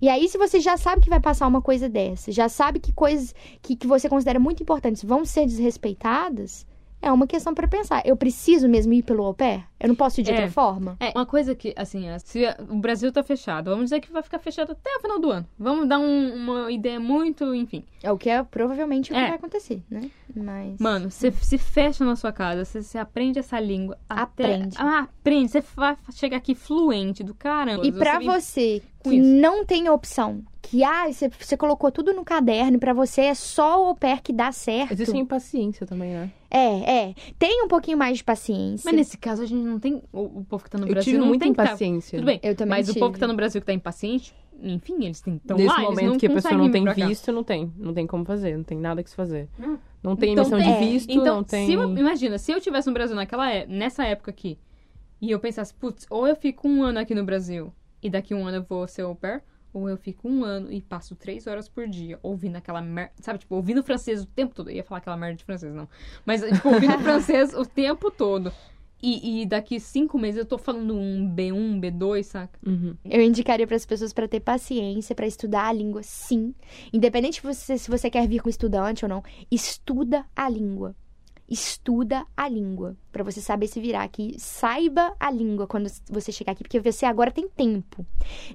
E 0.00 0.08
aí, 0.08 0.28
se 0.28 0.36
você 0.36 0.60
já 0.60 0.76
sabe 0.76 1.00
que 1.00 1.08
vai 1.08 1.20
passar 1.20 1.46
uma 1.46 1.62
coisa 1.62 1.88
dessa, 1.88 2.30
já 2.30 2.48
sabe 2.48 2.78
que 2.78 2.92
coisas 2.92 3.34
que, 3.62 3.74
que 3.74 3.86
você 3.86 4.08
considera 4.08 4.38
muito 4.38 4.62
importantes 4.62 5.02
vão 5.02 5.24
ser 5.24 5.46
desrespeitadas, 5.46 6.66
é 7.02 7.12
uma 7.12 7.26
questão 7.26 7.54
pra 7.54 7.68
pensar. 7.68 8.02
Eu 8.04 8.16
preciso 8.16 8.68
mesmo 8.68 8.92
ir 8.92 9.02
pelo 9.02 9.24
au 9.24 9.34
pair? 9.34 9.64
Eu 9.78 9.88
não 9.88 9.94
posso 9.94 10.20
ir 10.20 10.24
de 10.24 10.30
É. 10.30 10.34
outra 10.34 10.50
forma? 10.50 10.96
É, 10.98 11.10
uma 11.14 11.26
coisa 11.26 11.54
que, 11.54 11.72
assim, 11.76 12.08
é, 12.08 12.18
se 12.18 12.42
o 12.70 12.76
Brasil 12.76 13.12
tá 13.12 13.22
fechado, 13.22 13.70
vamos 13.70 13.84
dizer 13.84 14.00
que 14.00 14.10
vai 14.10 14.22
ficar 14.22 14.38
fechado 14.38 14.72
até 14.72 14.90
o 14.96 15.00
final 15.00 15.18
do 15.20 15.30
ano. 15.30 15.46
Vamos 15.58 15.86
dar 15.86 15.98
um- 15.98 16.34
uma 16.34 16.72
ideia 16.72 16.98
muito, 16.98 17.54
enfim. 17.54 17.84
É 18.02 18.10
o 18.10 18.16
que 18.16 18.30
é 18.30 18.42
provavelmente 18.42 19.10
o 19.12 19.14
que 19.14 19.20
É. 19.20 19.26
vai 19.28 19.36
acontecer, 19.36 19.82
né? 19.90 20.10
Mas. 20.34 20.78
Mano, 20.80 21.10
você 21.10 21.30
se 21.30 21.58
fecha 21.58 22.04
na 22.04 22.16
sua 22.16 22.32
casa, 22.32 22.64
você, 22.64 22.96
aprende 22.98 23.38
essa 23.38 23.60
língua. 23.60 23.98
Aprende. 24.08 24.76
Até, 24.76 24.88
ah, 24.88 25.00
aprende. 25.00 25.50
Você 25.52 25.60
vai 25.76 25.96
chegar 26.12 26.38
aqui 26.38 26.54
fluente 26.54 27.22
do 27.22 27.34
caramba. 27.34 27.86
E 27.86 27.92
pra 27.92 28.18
vem- 28.18 28.26
você 28.28 28.82
com 29.06 29.10
que 29.10 29.16
isso. 29.16 29.40
não 29.40 29.64
tem 29.64 29.88
opção, 29.88 30.42
que 30.62 30.82
ah, 30.84 31.10
você, 31.10 31.28
você 31.28 31.56
colocou 31.56 31.90
tudo 31.90 32.12
no 32.12 32.24
caderno 32.24 32.76
e 32.76 32.80
pra 32.80 32.92
você 32.92 33.22
é 33.22 33.34
só 33.34 33.82
o 33.82 33.86
au 33.88 33.94
pair 33.94 34.20
que 34.22 34.32
dá 34.32 34.52
certo. 34.52 34.92
Existe 34.92 35.16
impaciência 35.16 35.86
também, 35.86 36.10
né? 36.12 36.30
É, 36.50 37.08
é. 37.10 37.14
Tem 37.38 37.62
um 37.64 37.68
pouquinho 37.68 37.96
mais 37.98 38.18
de 38.18 38.24
paciência. 38.24 38.82
Mas 38.84 38.94
nesse 38.94 39.16
caso 39.18 39.42
a 39.42 39.46
gente 39.46 39.62
não 39.64 39.78
tem. 39.78 40.02
O, 40.12 40.40
o 40.40 40.44
povo 40.44 40.64
que 40.64 40.70
tá 40.70 40.78
no 40.78 40.84
Eu 40.86 40.90
Brasil 40.92 41.12
tive 41.12 41.18
não 41.18 41.26
muita 41.28 41.44
tá- 41.44 41.50
impaciência. 41.50 42.18
Tudo 42.18 42.26
bem. 42.26 42.40
Eu 42.42 42.54
também 42.54 42.78
Mas 42.78 42.88
o 42.88 42.92
tive. 42.92 43.00
povo 43.00 43.12
que 43.14 43.20
tá 43.20 43.26
no 43.26 43.34
Brasil 43.34 43.60
que 43.60 43.66
tá 43.66 43.72
impaciente, 43.72 44.34
enfim, 44.62 45.04
eles 45.04 45.20
têm 45.20 45.38
tão 45.38 45.56
Nesse 45.56 45.68
lá, 45.68 45.80
momento 45.82 46.04
não 46.10 46.18
que 46.18 46.26
a 46.26 46.30
pessoa 46.30 46.54
não 46.54 46.70
tem 46.70 46.84
visto, 46.84 47.30
não 47.32 47.44
tem. 47.44 47.72
Não 47.76 47.92
tem 47.92 48.06
como 48.06 48.24
fazer, 48.24 48.56
não 48.56 48.64
tem 48.64 48.78
nada 48.78 49.02
que 49.02 49.10
se 49.10 49.16
fazer. 49.16 49.48
Hum. 49.60 49.76
Não 50.02 50.16
tem 50.16 50.32
Então 50.32 50.44
emissão 50.44 50.58
tem- 50.60 50.72
de 50.86 50.92
visto, 50.92 51.10
Então, 51.12 51.36
não 51.36 51.44
tem. 51.44 51.66
se 51.66 51.72
eu- 51.74 51.96
imagina, 51.98 52.38
se 52.38 52.52
eu 52.52 52.60
tivesse 52.60 52.86
no 52.86 52.94
Brasil 52.94 53.14
naquela, 53.16 53.50
é- 53.52 53.66
nessa 53.66 54.04
época 54.04 54.30
aqui, 54.30 54.56
e 55.20 55.30
eu 55.30 55.38
pensasse, 55.40 55.74
putz, 55.74 56.06
ou 56.08 56.26
eu 56.28 56.36
fico 56.36 56.68
um 56.68 56.82
ano 56.82 56.98
aqui 57.00 57.14
no 57.14 57.24
Brasil, 57.24 57.72
e 58.06 58.10
daqui 58.10 58.34
um 58.34 58.46
ano 58.46 58.58
eu 58.58 58.62
vou 58.62 58.86
ser 58.86 59.02
au 59.02 59.14
pair, 59.14 59.42
ou 59.72 59.88
eu 59.88 59.96
fico 59.96 60.28
um 60.28 60.42
ano 60.42 60.72
e 60.72 60.80
passo 60.80 61.14
três 61.14 61.46
horas 61.46 61.68
por 61.68 61.86
dia 61.86 62.18
ouvindo 62.22 62.56
aquela 62.56 62.80
merda, 62.80 63.12
sabe, 63.20 63.40
tipo, 63.40 63.54
ouvindo 63.54 63.82
francês 63.82 64.22
o 64.22 64.26
tempo 64.26 64.54
todo. 64.54 64.70
Eu 64.70 64.76
ia 64.76 64.84
falar 64.84 64.98
aquela 64.98 65.16
merda 65.16 65.36
de 65.36 65.44
francês, 65.44 65.74
não. 65.74 65.88
Mas, 66.24 66.42
tipo, 66.42 66.68
ouvindo 66.68 66.98
francês 67.00 67.52
o 67.52 67.66
tempo 67.66 68.10
todo. 68.10 68.52
E, 69.02 69.42
e 69.42 69.46
daqui 69.46 69.78
cinco 69.78 70.18
meses 70.18 70.38
eu 70.38 70.46
tô 70.46 70.56
falando 70.56 70.96
um 70.96 71.30
B1, 71.30 71.80
B2, 71.80 72.22
saca? 72.22 72.58
Uhum. 72.66 72.96
Eu 73.04 73.20
indicaria 73.20 73.66
para 73.66 73.76
as 73.76 73.84
pessoas 73.84 74.12
para 74.12 74.26
ter 74.26 74.40
paciência, 74.40 75.14
para 75.14 75.26
estudar 75.26 75.68
a 75.68 75.72
língua, 75.72 76.02
sim. 76.02 76.54
Independente 76.92 77.34
de 77.34 77.42
você, 77.42 77.76
se 77.76 77.90
você 77.90 78.08
quer 78.08 78.26
vir 78.26 78.40
como 78.40 78.50
estudante 78.50 79.04
ou 79.04 79.08
não, 79.08 79.22
estuda 79.50 80.24
a 80.34 80.48
língua. 80.48 80.96
Estuda 81.48 82.26
a 82.36 82.48
língua 82.48 82.96
para 83.12 83.22
você 83.22 83.40
saber 83.40 83.68
se 83.68 83.80
virar 83.80 84.02
aqui. 84.02 84.34
Saiba 84.38 85.14
a 85.18 85.30
língua 85.30 85.66
quando 85.66 85.88
você 86.08 86.32
chegar 86.32 86.52
aqui, 86.52 86.64
porque 86.64 86.80
você 86.80 87.06
agora 87.06 87.30
tem 87.30 87.48
tempo. 87.48 88.04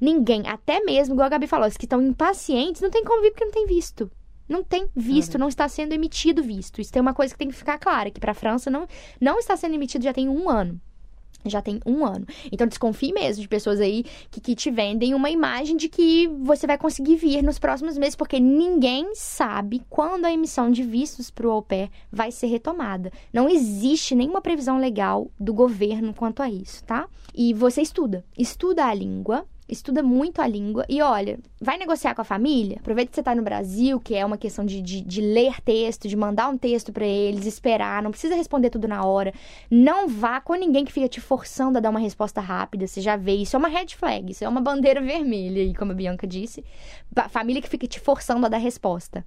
Ninguém, 0.02 0.48
até 0.48 0.82
mesmo, 0.82 1.16
igual 1.16 1.28
a 1.28 1.30
Gabi 1.30 1.48
falou, 1.48 1.68
os 1.68 1.78
que 1.78 1.86
estão 1.86 2.02
impacientes, 2.02 2.82
não 2.82 2.90
tem 2.90 3.04
como 3.04 3.22
vir 3.22 3.32
porque 3.32 3.46
não 3.46 3.52
tem 3.52 3.66
visto. 3.66 4.12
Não 4.48 4.64
tem 4.64 4.90
visto, 4.94 5.38
não 5.38 5.48
está 5.48 5.68
sendo 5.70 5.94
emitido 5.94 6.44
visto. 6.44 6.82
Isso 6.82 6.92
tem 6.92 7.02
uma 7.02 7.14
coisa 7.14 7.34
que 7.34 7.40
tem 7.40 7.48
que 7.48 7.56
ficar 7.56 7.78
clara, 7.78 8.12
que 8.12 8.20
para 8.20 8.32
a 8.32 8.36
França 8.36 8.70
não, 8.70 8.86
não 9.20 9.40
está 9.40 9.56
sendo 9.56 9.76
emitido 9.76 10.04
já 10.04 10.12
tem 10.12 10.28
um 10.28 10.50
ano. 10.50 10.80
Já 11.46 11.62
tem 11.62 11.80
um 11.86 12.06
ano. 12.06 12.26
Então 12.52 12.68
desconfie 12.68 13.14
mesmo 13.14 13.42
de 13.42 13.48
pessoas 13.48 13.80
aí 13.80 14.06
que, 14.30 14.40
que 14.40 14.56
te 14.56 14.70
vendem 14.70 15.14
uma 15.14 15.30
imagem 15.30 15.76
de 15.76 15.90
que 15.90 16.28
você 16.42 16.68
vai 16.68 16.78
conseguir 16.78 17.16
vir 17.16 17.44
nos 17.44 17.60
próximos 17.60 17.98
meses, 17.98 18.16
porque 18.16 18.40
ninguém 18.40 19.14
sabe 19.16 19.82
quando 19.90 20.26
a 20.26 20.32
emissão 20.32 20.70
de 20.72 20.84
vistos 20.84 21.30
para 21.30 21.48
o 21.48 21.52
au 21.52 21.62
pair 21.62 21.90
vai 22.12 22.32
ser 22.32 22.48
retomada. 22.48 23.12
Não 23.34 23.50
existe 23.50 24.16
nenhuma 24.16 24.42
previsão 24.42 24.78
legal 24.78 25.30
do 25.40 25.54
governo 25.54 26.14
quanto 26.14 26.42
a 26.42 26.50
isso, 26.50 26.84
tá? 26.84 27.08
E 27.34 27.54
você 27.54 27.82
estuda. 27.82 28.24
Estuda 28.38 28.86
a 28.86 28.94
língua. 28.94 29.46
Estuda 29.72 30.04
muito 30.04 30.42
a 30.42 30.48
língua 30.48 30.86
e 30.90 31.02
olha, 31.02 31.40
vai 31.62 31.78
negociar 31.78 32.14
com 32.14 32.22
a 32.22 32.26
família. 32.26 32.76
Aproveita 32.82 33.10
que 33.10 33.16
você 33.16 33.24
tá 33.24 33.34
no 33.34 33.42
Brasil, 33.42 34.02
que 34.02 34.14
é 34.14 34.26
uma 34.26 34.38
questão 34.38 34.66
de, 34.66 34.82
de, 34.82 35.00
de 35.00 35.22
ler 35.22 35.62
texto, 35.62 36.10
de 36.10 36.16
mandar 36.18 36.50
um 36.50 36.58
texto 36.58 36.92
para 36.92 37.06
eles, 37.06 37.46
esperar, 37.46 38.04
não 38.04 38.12
precisa 38.12 38.36
responder 38.36 38.70
tudo 38.70 38.86
na 38.86 39.06
hora. 39.06 39.34
Não 39.70 40.10
vá 40.10 40.42
com 40.42 40.56
ninguém 40.56 40.84
que 40.84 40.92
fica 40.92 41.08
te 41.08 41.22
forçando 41.22 41.78
a 41.78 41.82
dar 41.82 41.90
uma 41.90 42.02
resposta 42.02 42.42
rápida. 42.42 42.86
Você 42.86 43.00
já 43.00 43.16
vê, 43.16 43.36
isso 43.36 43.56
é 43.56 43.60
uma 43.60 43.70
red 43.70 43.88
flag, 43.96 44.30
isso 44.30 44.44
é 44.44 44.50
uma 44.50 44.60
bandeira 44.60 45.00
vermelha 45.02 45.62
aí, 45.62 45.74
como 45.74 45.94
a 45.94 45.96
Bianca 45.96 46.28
disse. 46.28 46.66
Família 47.30 47.62
que 47.62 47.70
fica 47.70 47.88
te 47.88 47.98
forçando 47.98 48.46
a 48.46 48.50
dar 48.50 48.58
resposta. 48.58 49.26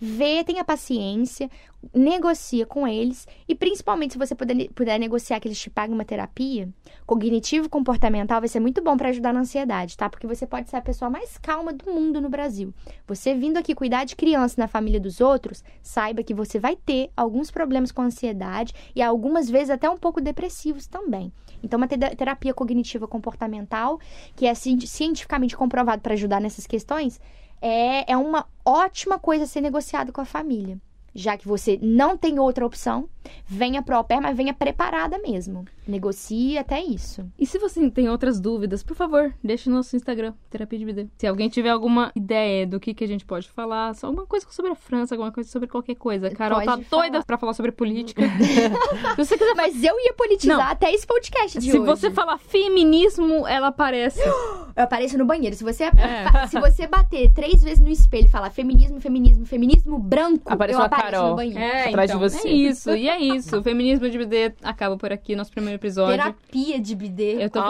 Vê, 0.00 0.42
tenha 0.42 0.64
paciência, 0.64 1.50
negocia 1.94 2.64
com 2.64 2.86
eles 2.88 3.28
e 3.46 3.54
principalmente 3.54 4.12
se 4.12 4.18
você 4.18 4.34
puder, 4.34 4.68
puder 4.70 4.98
negociar 4.98 5.38
que 5.40 5.46
eles 5.48 5.58
te 5.60 5.68
paguem 5.68 5.94
uma 5.94 6.04
terapia, 6.06 6.68
cognitivo 7.06 7.68
comportamental 7.68 8.40
vai 8.40 8.48
ser 8.48 8.60
muito 8.60 8.82
bom 8.82 8.96
para 8.96 9.10
ajudar 9.10 9.32
na 9.34 9.40
ansiedade, 9.40 9.96
tá? 9.96 10.08
Porque 10.08 10.26
você 10.26 10.46
pode 10.46 10.70
ser 10.70 10.76
a 10.76 10.80
pessoa 10.80 11.10
mais 11.10 11.36
calma 11.36 11.72
do 11.72 11.90
mundo 11.92 12.20
no 12.20 12.30
Brasil. 12.30 12.72
Você 13.06 13.34
vindo 13.34 13.58
aqui 13.58 13.74
cuidar 13.74 14.04
de 14.04 14.16
criança 14.16 14.54
na 14.58 14.66
família 14.68 15.00
dos 15.00 15.20
outros, 15.20 15.62
saiba 15.82 16.22
que 16.22 16.32
você 16.32 16.58
vai 16.58 16.76
ter 16.76 17.10
alguns 17.14 17.50
problemas 17.50 17.92
com 17.92 18.00
ansiedade 18.02 18.72
e 18.94 19.02
algumas 19.02 19.50
vezes 19.50 19.70
até 19.70 19.88
um 19.90 19.98
pouco 19.98 20.20
depressivos 20.20 20.86
também. 20.86 21.30
Então, 21.62 21.76
uma 21.76 21.86
te- 21.86 21.98
terapia 22.16 22.54
cognitiva 22.54 23.06
comportamental, 23.06 23.98
que 24.34 24.46
é 24.46 24.54
ci- 24.54 24.86
cientificamente 24.86 25.56
comprovado 25.56 26.00
para 26.00 26.14
ajudar 26.14 26.40
nessas 26.40 26.66
questões, 26.66 27.20
é, 27.60 28.10
é 28.12 28.16
uma 28.16 28.46
ótima 28.64 29.18
coisa 29.18 29.44
a 29.44 29.46
ser 29.46 29.60
negociado 29.60 30.12
com 30.12 30.20
a 30.20 30.24
família. 30.24 30.78
Já 31.12 31.36
que 31.36 31.46
você 31.48 31.76
não 31.82 32.16
tem 32.16 32.38
outra 32.38 32.64
opção, 32.64 33.08
venha 33.44 33.82
pro 33.82 33.96
au 33.96 34.04
pair, 34.04 34.20
mas 34.20 34.36
venha 34.36 34.54
preparada 34.54 35.18
mesmo. 35.18 35.64
Negocie 35.84 36.56
até 36.56 36.80
isso. 36.80 37.26
E 37.36 37.44
se 37.44 37.58
você 37.58 37.90
tem 37.90 38.08
outras 38.08 38.38
dúvidas, 38.38 38.84
por 38.84 38.94
favor, 38.94 39.34
deixe 39.42 39.68
no 39.68 39.74
nosso 39.74 39.96
Instagram, 39.96 40.34
Terapia 40.48 40.78
de 40.78 40.84
BD. 40.84 41.08
Se 41.18 41.26
alguém 41.26 41.48
tiver 41.48 41.70
alguma 41.70 42.12
ideia 42.14 42.64
do 42.64 42.78
que, 42.78 42.94
que 42.94 43.02
a 43.02 43.08
gente 43.08 43.24
pode 43.26 43.48
falar, 43.48 43.92
só 43.96 44.06
alguma 44.06 44.24
coisa 44.24 44.46
sobre 44.50 44.70
a 44.70 44.76
França, 44.76 45.16
alguma 45.16 45.32
coisa 45.32 45.50
sobre 45.50 45.68
qualquer 45.68 45.96
coisa. 45.96 46.30
Carol 46.30 46.60
Pode 46.60 46.66
tá 46.66 46.88
falar. 46.88 47.02
doida 47.02 47.24
pra 47.24 47.36
falar 47.36 47.54
sobre 47.54 47.72
política. 47.72 48.22
se 49.16 49.16
você 49.16 49.36
quiser 49.36 49.54
Mas 49.56 49.82
eu 49.82 49.98
ia 49.98 50.14
politizar 50.14 50.58
Não. 50.58 50.64
até 50.64 50.92
esse 50.92 51.08
podcast 51.08 51.58
de 51.58 51.72
Se 51.72 51.76
hoje. 51.76 51.86
você 51.86 52.10
falar 52.12 52.38
feminismo, 52.38 53.48
ela 53.48 53.66
aparece. 53.66 54.20
Eu 54.80 54.84
apareço 54.84 55.18
no 55.18 55.26
banheiro. 55.26 55.54
Se 55.54 55.62
você, 55.62 55.84
É. 55.84 56.46
se 56.48 56.58
você 56.58 56.86
bater 56.86 57.30
três 57.32 57.62
vezes 57.62 57.80
no 57.80 57.88
espelho 57.90 58.24
e 58.24 58.28
falar 58.28 58.48
feminismo, 58.50 58.98
feminismo, 59.00 59.44
feminismo 59.44 59.98
branco, 59.98 60.50
Apareceu 60.50 60.80
eu 60.80 60.86
a 60.86 60.88
cara 60.88 61.02
toalhas 61.02 61.14
Carol. 61.18 61.30
no 61.30 61.36
banheiro. 61.36 61.58
É, 61.60 61.88
Atrás 61.88 62.10
de 62.10 62.16
então, 62.16 62.28
você. 62.28 62.48
é 62.48 62.50
isso, 62.52 62.90
e 62.96 63.08
é 63.08 63.18
isso. 63.20 63.58
O 63.58 63.62
feminismo 63.62 64.08
de 64.08 64.16
BD 64.16 64.54
acaba 64.62 64.96
por 64.96 65.12
aqui, 65.12 65.36
nosso 65.36 65.50
primeiro 65.50 65.78
episódio. 65.78 66.16
Terapia 66.16 66.80
de 66.80 66.94
bidê. 66.94 67.44
Eu 67.44 67.50
tô 67.50 67.60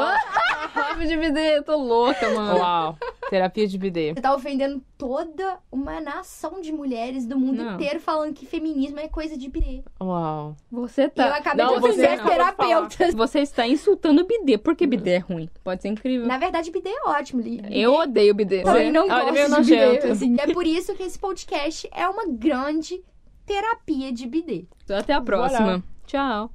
falando 0.70 1.06
de 1.06 1.16
BD, 1.16 1.40
eu 1.58 1.62
tô 1.62 1.76
louca, 1.76 2.28
mano. 2.30 2.58
Uau. 2.58 2.98
Terapia 3.28 3.66
de 3.66 3.78
bidê. 3.78 4.12
Você 4.14 4.20
tá 4.20 4.34
ofendendo 4.34 4.82
toda 4.98 5.58
uma 5.70 6.00
nação 6.00 6.60
de 6.60 6.72
mulheres 6.72 7.26
do 7.26 7.38
mundo 7.38 7.62
Não. 7.62 7.74
inteiro 7.74 8.00
falando 8.00 8.34
que 8.34 8.44
feminismo 8.44 8.98
é 8.98 9.06
coisa 9.08 9.36
de 9.36 9.48
bidê. 9.48 9.82
Uau. 10.02 10.56
Você 10.70 11.02
E 11.02 11.04
eu 11.04 11.10
tá. 11.10 11.36
acabei 11.36 11.64
Não, 11.64 11.74
de 11.74 11.80
você 11.80 11.88
ofender 11.90 12.16
falar. 12.18 12.30
terapeutas. 12.30 13.14
Você 13.14 13.40
está 13.40 13.66
insultando 13.66 14.22
o 14.22 14.26
BD, 14.26 14.58
porque 14.58 14.86
BD 14.86 15.10
é 15.10 15.18
ruim. 15.18 15.48
Pode 15.62 15.82
ser 15.82 15.88
incrível. 15.88 16.26
Na 16.26 16.38
verdade, 16.38 16.70
bidê 16.70 16.88
é 16.90 17.08
ótimo, 17.08 17.40
Li. 17.40 17.60
Eu 17.70 17.94
odeio 17.94 18.34
BD. 18.34 18.62
também 18.62 18.90
não 18.90 19.04
Olha, 19.08 19.32
gosto 19.32 19.32
meio 19.32 19.62
de 19.64 19.70
bidê. 19.98 20.10
assim. 20.10 20.36
É 20.40 20.52
por 20.52 20.66
isso 20.66 20.94
que 20.94 21.02
esse 21.04 21.18
podcast 21.18 21.88
é 21.92 22.08
uma 22.08 22.24
grande 22.26 23.00
terapia 23.46 24.12
de 24.12 24.26
bidê. 24.26 24.64
Então, 24.84 24.98
até 24.98 25.12
a 25.12 25.20
próxima. 25.20 25.82
Tchau. 26.06 26.50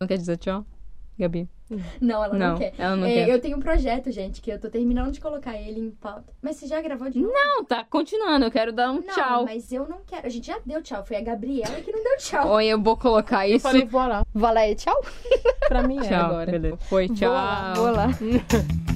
Não 0.00 0.06
quer 0.06 0.16
dizer 0.18 0.36
tchau? 0.38 0.64
Gabi? 1.18 1.48
Não, 2.00 2.22
ela 2.24 2.34
não, 2.38 2.50
Não, 2.52 2.58
quer. 2.58 2.72
ela 2.78 2.94
não 2.96 3.06
É, 3.06 3.12
quer. 3.12 3.28
Eu 3.28 3.40
tenho 3.40 3.56
um 3.56 3.60
projeto, 3.60 4.10
gente, 4.12 4.40
que 4.40 4.50
eu 4.52 4.58
tô 4.60 4.68
terminando 4.70 5.10
de 5.12 5.20
colocar 5.20 5.56
ele 5.56 5.80
em 5.80 5.90
pauta. 5.90 6.32
Mas 6.40 6.56
você 6.56 6.66
já 6.66 6.80
gravou 6.80 7.10
de 7.10 7.18
novo? 7.20 7.32
Não, 7.34 7.64
tá 7.64 7.84
continuando. 7.88 8.44
Eu 8.46 8.50
quero 8.50 8.72
dar 8.72 8.90
um 8.92 9.00
Não, 9.00 9.14
tchau. 9.14 9.44
mas 9.44 9.72
eu 9.72 9.88
não 9.88 9.98
quero. 10.06 10.26
A 10.26 10.30
gente 10.30 10.46
já 10.46 10.58
deu 10.64 10.80
tchau. 10.82 11.04
Foi 11.04 11.16
a 11.16 11.20
Gabriela 11.22 11.80
que 11.80 11.90
não 11.90 12.02
deu 12.02 12.16
tchau. 12.18 12.48
Oi, 12.50 12.66
eu 12.66 12.80
vou 12.80 12.96
colocar 12.96 13.48
Eu 13.48 13.56
isso. 13.56 13.62
falei, 13.64 13.84
vou 13.84 14.06
lá. 14.06 14.24
Vai 14.32 14.68
lá, 14.70 14.74
tchau? 14.76 15.04
Pra 15.68 15.82
mim 15.82 15.98
é 15.98 16.08
Tchau. 16.08 16.24
agora. 16.26 16.50
Beleza. 16.52 16.76
Foi, 16.82 17.08
tchau. 17.08 17.30
Vou 17.30 17.36
lá. 17.36 17.72
Vou 17.74 17.90
lá. 17.92 18.95